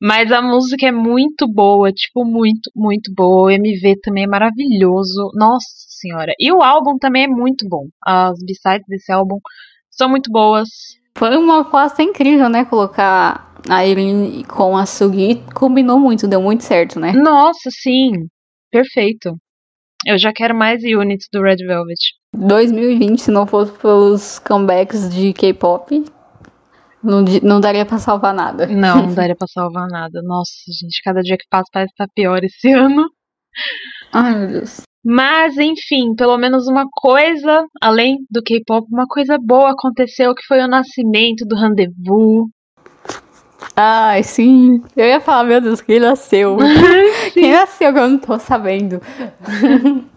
Mas 0.00 0.30
a 0.30 0.40
música 0.40 0.86
é 0.86 0.92
muito 0.92 1.48
boa, 1.48 1.90
tipo, 1.90 2.24
muito, 2.24 2.70
muito 2.76 3.12
boa. 3.14 3.46
O 3.46 3.50
MV 3.50 3.96
também 4.02 4.24
é 4.24 4.28
maravilhoso. 4.28 5.30
Nossa 5.34 5.66
senhora. 6.02 6.32
E 6.38 6.52
o 6.52 6.62
álbum 6.62 6.98
também 6.98 7.24
é 7.24 7.28
muito 7.28 7.68
bom. 7.68 7.86
As 8.04 8.38
b-sides 8.44 8.86
desse 8.88 9.12
álbum 9.12 9.38
são 9.90 10.08
muito 10.08 10.30
boas. 10.30 10.68
Foi 11.16 11.36
uma 11.36 11.60
aposta 11.60 12.02
incrível, 12.02 12.48
né? 12.48 12.64
Colocar 12.64 13.54
a 13.68 13.86
Irene 13.86 14.44
com 14.44 14.76
a 14.76 14.86
Sugi. 14.86 15.42
Combinou 15.54 15.98
muito, 15.98 16.26
deu 16.26 16.40
muito 16.40 16.64
certo, 16.64 16.98
né? 16.98 17.12
Nossa, 17.12 17.70
sim. 17.70 18.26
Perfeito. 18.70 19.36
Eu 20.04 20.18
já 20.18 20.32
quero 20.32 20.54
mais 20.54 20.82
units 20.82 21.28
do 21.32 21.42
Red 21.42 21.56
Velvet. 21.56 21.98
2020, 22.34 23.20
se 23.20 23.30
não 23.30 23.46
fosse 23.46 23.72
pelos 23.78 24.38
comebacks 24.40 25.08
de 25.08 25.32
K-pop, 25.32 26.04
não, 27.02 27.22
não 27.42 27.60
daria 27.60 27.84
pra 27.84 27.98
salvar 27.98 28.34
nada. 28.34 28.66
Não, 28.66 29.06
não 29.06 29.14
daria 29.14 29.36
pra 29.36 29.46
salvar 29.46 29.86
nada. 29.88 30.20
Nossa, 30.22 30.52
gente, 30.80 31.00
cada 31.04 31.20
dia 31.20 31.36
que 31.36 31.46
passa 31.48 31.68
parece 31.72 31.92
que 31.92 31.96
tá 31.96 32.06
pior 32.14 32.42
esse 32.42 32.70
ano. 32.72 33.08
Ai, 34.12 34.34
meu 34.34 34.48
Deus. 34.48 34.80
Mas, 35.04 35.56
enfim, 35.58 36.14
pelo 36.14 36.38
menos 36.38 36.68
uma 36.68 36.86
coisa, 36.92 37.66
além 37.80 38.18
do 38.30 38.42
K-pop, 38.42 38.86
uma 38.90 39.06
coisa 39.06 39.36
boa 39.38 39.72
aconteceu, 39.72 40.34
que 40.34 40.46
foi 40.46 40.60
o 40.60 40.68
nascimento 40.68 41.44
do 41.44 41.56
Rendezvous. 41.56 42.46
Ai, 43.76 44.22
sim. 44.22 44.82
Eu 44.96 45.06
ia 45.06 45.20
falar, 45.20 45.44
meu 45.44 45.60
Deus, 45.60 45.80
quem 45.80 45.98
nasceu? 45.98 46.56
quem 47.32 47.52
nasceu 47.52 47.92
que 47.92 47.98
eu 47.98 48.08
não 48.08 48.18
tô 48.18 48.38
sabendo? 48.38 49.00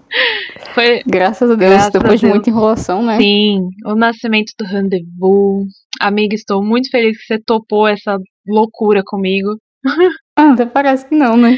Foi, 0.74 1.02
Graças 1.06 1.50
a 1.50 1.56
Deus, 1.56 1.72
Graças 1.72 1.92
depois 1.92 2.12
a 2.12 2.16
de 2.16 2.22
Deus. 2.22 2.34
muita 2.34 2.50
enrolação, 2.50 3.02
né? 3.04 3.18
sim, 3.18 3.60
o 3.86 3.96
nascimento 3.96 4.54
do 4.58 4.66
Rendezvous. 4.66 5.68
Amiga, 6.00 6.36
estou 6.36 6.64
muito 6.64 6.90
feliz 6.90 7.18
que 7.18 7.26
você 7.26 7.42
topou 7.44 7.88
essa 7.88 8.18
loucura 8.48 9.02
comigo. 9.06 9.58
Ah, 10.36 10.52
até 10.52 10.66
parece 10.66 11.08
que 11.08 11.16
não, 11.16 11.38
né? 11.38 11.58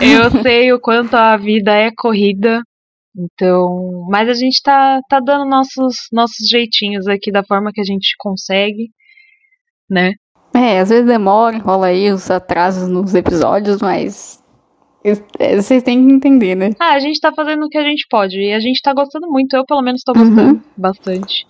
Eu 0.00 0.30
sei 0.42 0.72
o 0.72 0.80
quanto 0.80 1.14
a 1.14 1.36
vida 1.36 1.72
é 1.72 1.90
corrida. 1.96 2.62
Então, 3.16 4.06
mas 4.08 4.28
a 4.28 4.34
gente 4.34 4.60
tá, 4.62 5.00
tá 5.08 5.18
dando 5.18 5.44
nossos, 5.48 5.96
nossos 6.12 6.48
jeitinhos 6.48 7.08
aqui 7.08 7.32
da 7.32 7.42
forma 7.42 7.72
que 7.72 7.80
a 7.80 7.84
gente 7.84 8.14
consegue, 8.18 8.90
né? 9.90 10.12
É, 10.54 10.78
às 10.78 10.88
vezes 10.90 11.06
demora, 11.06 11.58
rola 11.58 11.88
aí 11.88 12.10
os 12.12 12.30
atrasos 12.30 12.88
nos 12.88 13.14
episódios, 13.14 13.80
mas 13.80 14.42
é, 15.38 15.56
vocês 15.56 15.82
têm 15.82 16.06
que 16.06 16.12
entender, 16.12 16.54
né? 16.54 16.70
Ah, 16.78 16.92
a 16.94 17.00
gente 17.00 17.20
tá 17.20 17.32
fazendo 17.34 17.64
o 17.64 17.68
que 17.68 17.78
a 17.78 17.82
gente 17.82 18.06
pode 18.10 18.38
e 18.38 18.52
a 18.52 18.60
gente 18.60 18.80
tá 18.82 18.92
gostando 18.92 19.26
muito. 19.28 19.54
Eu, 19.56 19.64
pelo 19.64 19.82
menos, 19.82 20.02
tô 20.04 20.12
Uhum. 20.12 20.24
gostando 20.28 20.62
bastante. 20.76 21.46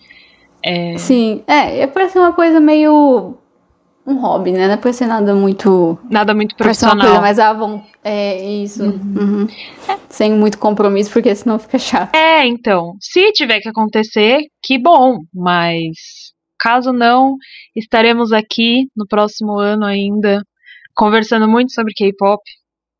É, 0.65 0.97
Sim, 0.97 1.43
é, 1.47 1.87
ser 2.09 2.19
uma 2.19 2.33
coisa 2.33 2.59
meio 2.59 3.37
um 4.09 4.19
hobby, 4.19 4.51
né? 4.51 4.67
Não 4.67 4.73
é 4.73 4.77
pra 4.77 4.91
ser 4.91 5.07
nada 5.07 5.33
muito. 5.35 5.97
nada 6.09 6.33
muito 6.33 6.53
uma 6.53 6.65
coisa 6.65 6.85
profissional. 6.87 7.21
mais 7.21 7.39
avon. 7.39 7.81
É 8.03 8.41
isso. 8.43 8.83
Uhum. 8.83 9.47
Sem 10.09 10.33
muito 10.33 10.57
compromisso, 10.57 11.11
porque 11.11 11.33
senão 11.35 11.59
fica 11.59 11.77
chato. 11.77 12.15
É, 12.15 12.45
então, 12.45 12.93
se 12.99 13.31
tiver 13.31 13.59
que 13.59 13.69
acontecer, 13.69 14.39
que 14.63 14.77
bom, 14.77 15.19
mas 15.33 15.93
caso 16.59 16.91
não, 16.91 17.35
estaremos 17.75 18.33
aqui 18.33 18.87
no 18.95 19.07
próximo 19.07 19.59
ano 19.59 19.85
ainda, 19.85 20.43
conversando 20.95 21.47
muito 21.47 21.71
sobre 21.71 21.93
K-pop 21.93 22.41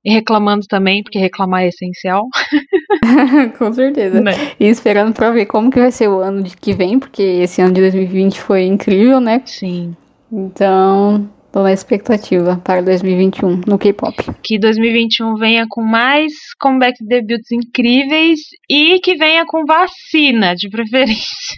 e 0.05 0.11
reclamando 0.13 0.65
também, 0.67 1.03
porque 1.03 1.19
reclamar 1.19 1.63
é 1.63 1.67
essencial, 1.67 2.25
Com 3.57 3.73
certeza. 3.73 4.21
né? 4.21 4.31
E 4.59 4.65
esperando 4.67 5.13
pra 5.13 5.31
ver 5.31 5.45
como 5.45 5.69
que 5.69 5.79
vai 5.79 5.91
ser 5.91 6.07
o 6.07 6.19
ano 6.19 6.41
de 6.41 6.55
que 6.55 6.73
vem, 6.73 6.97
porque 6.97 7.21
esse 7.21 7.61
ano 7.61 7.73
de 7.73 7.81
2020 7.81 8.39
foi 8.39 8.63
incrível, 8.63 9.19
né? 9.19 9.41
Sim. 9.45 9.95
Então, 10.31 11.29
tô 11.51 11.63
na 11.63 11.73
expectativa 11.73 12.57
para 12.63 12.81
2021 12.81 13.61
no 13.67 13.79
K-pop. 13.79 14.15
Que 14.43 14.59
2021 14.59 15.35
venha 15.35 15.65
com 15.69 15.81
mais 15.81 16.33
comeback 16.59 17.03
debuts 17.03 17.51
incríveis 17.51 18.39
e 18.69 18.99
que 18.99 19.15
venha 19.15 19.43
com 19.45 19.65
vacina, 19.65 20.55
de 20.55 20.69
preferência. 20.69 21.57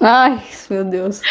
Ai, 0.00 0.42
meu 0.70 0.84
Deus. 0.84 1.22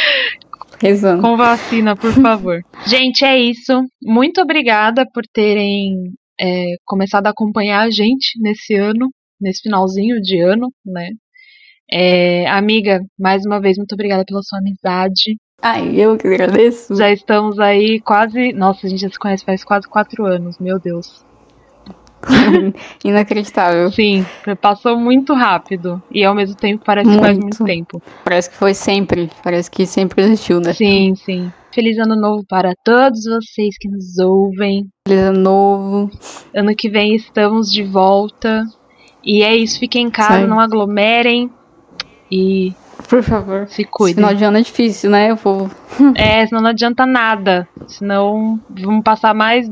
Rezando. 0.81 1.21
Com 1.21 1.37
vacina, 1.37 1.95
por 1.95 2.11
favor. 2.11 2.61
Gente, 2.87 3.23
é 3.23 3.39
isso. 3.39 3.83
Muito 4.01 4.41
obrigada 4.41 5.05
por 5.13 5.23
terem 5.31 6.11
é, 6.39 6.75
começado 6.85 7.27
a 7.27 7.29
acompanhar 7.29 7.81
a 7.81 7.91
gente 7.91 8.39
nesse 8.41 8.75
ano, 8.75 9.09
nesse 9.39 9.61
finalzinho 9.61 10.19
de 10.21 10.39
ano, 10.39 10.73
né? 10.85 11.09
É, 11.91 12.47
amiga, 12.47 12.99
mais 13.19 13.45
uma 13.45 13.61
vez, 13.61 13.77
muito 13.77 13.93
obrigada 13.93 14.23
pela 14.25 14.41
sua 14.41 14.59
amizade. 14.59 15.37
Ai, 15.63 15.95
eu 15.95 16.17
que 16.17 16.27
agradeço. 16.27 16.93
Já 16.93 17.09
estamos 17.09 17.57
aí 17.57 18.01
quase. 18.01 18.51
Nossa, 18.51 18.85
a 18.85 18.89
gente 18.89 18.99
já 18.99 19.09
se 19.09 19.17
conhece 19.17 19.45
faz 19.45 19.63
quase 19.63 19.87
quatro 19.87 20.25
anos, 20.25 20.59
meu 20.59 20.77
Deus. 20.77 21.23
Inacreditável. 23.03 23.89
Sim, 23.89 24.25
passou 24.59 24.97
muito 24.97 25.33
rápido. 25.33 26.03
E 26.11 26.23
ao 26.25 26.35
mesmo 26.35 26.55
tempo 26.55 26.83
parece 26.85 27.07
muito. 27.07 27.21
que 27.21 27.25
faz 27.25 27.37
muito 27.37 27.63
tempo. 27.63 28.01
Parece 28.25 28.49
que 28.49 28.57
foi 28.57 28.73
sempre. 28.73 29.29
Parece 29.41 29.71
que 29.71 29.85
sempre 29.85 30.21
existiu, 30.23 30.59
né? 30.59 30.73
Sim, 30.73 31.15
sim. 31.15 31.51
Feliz 31.73 31.97
ano 31.97 32.15
novo 32.15 32.43
para 32.47 32.73
todos 32.83 33.23
vocês 33.23 33.77
que 33.79 33.87
nos 33.87 34.19
ouvem. 34.19 34.89
Feliz 35.07 35.23
ano 35.23 35.39
novo. 35.39 36.11
Ano 36.53 36.75
que 36.75 36.89
vem 36.89 37.15
estamos 37.15 37.71
de 37.71 37.83
volta. 37.83 38.63
E 39.23 39.43
é 39.43 39.55
isso, 39.55 39.79
fiquem 39.79 40.07
em 40.07 40.11
casa, 40.11 40.41
Sim. 40.41 40.47
não 40.47 40.59
aglomerem. 40.59 41.49
E. 42.29 42.73
Por 43.07 43.23
favor. 43.23 43.67
Se 43.67 43.83
cuidem. 43.83 44.23
Final 44.23 44.35
de 44.35 44.43
ano 44.43 44.57
é 44.57 44.61
difícil, 44.61 45.09
né? 45.09 45.33
O 45.33 45.37
povo. 45.37 45.71
é, 46.15 46.45
senão 46.45 46.61
não 46.61 46.69
adianta 46.69 47.05
nada. 47.05 47.67
Senão 47.87 48.59
vamos 48.69 49.03
passar 49.03 49.33
mais 49.33 49.69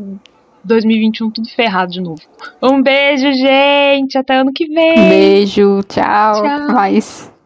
2021 0.64 1.32
tudo 1.32 1.50
ferrado 1.50 1.92
de 1.92 2.02
novo. 2.02 2.22
Um 2.62 2.82
beijo, 2.82 3.32
gente. 3.34 4.18
Até 4.18 4.36
ano 4.36 4.52
que 4.54 4.68
vem. 4.68 4.96
Beijo. 4.96 5.82
Tchau. 5.88 6.44
Tchau. 6.44 6.72
Mais. 6.72 7.31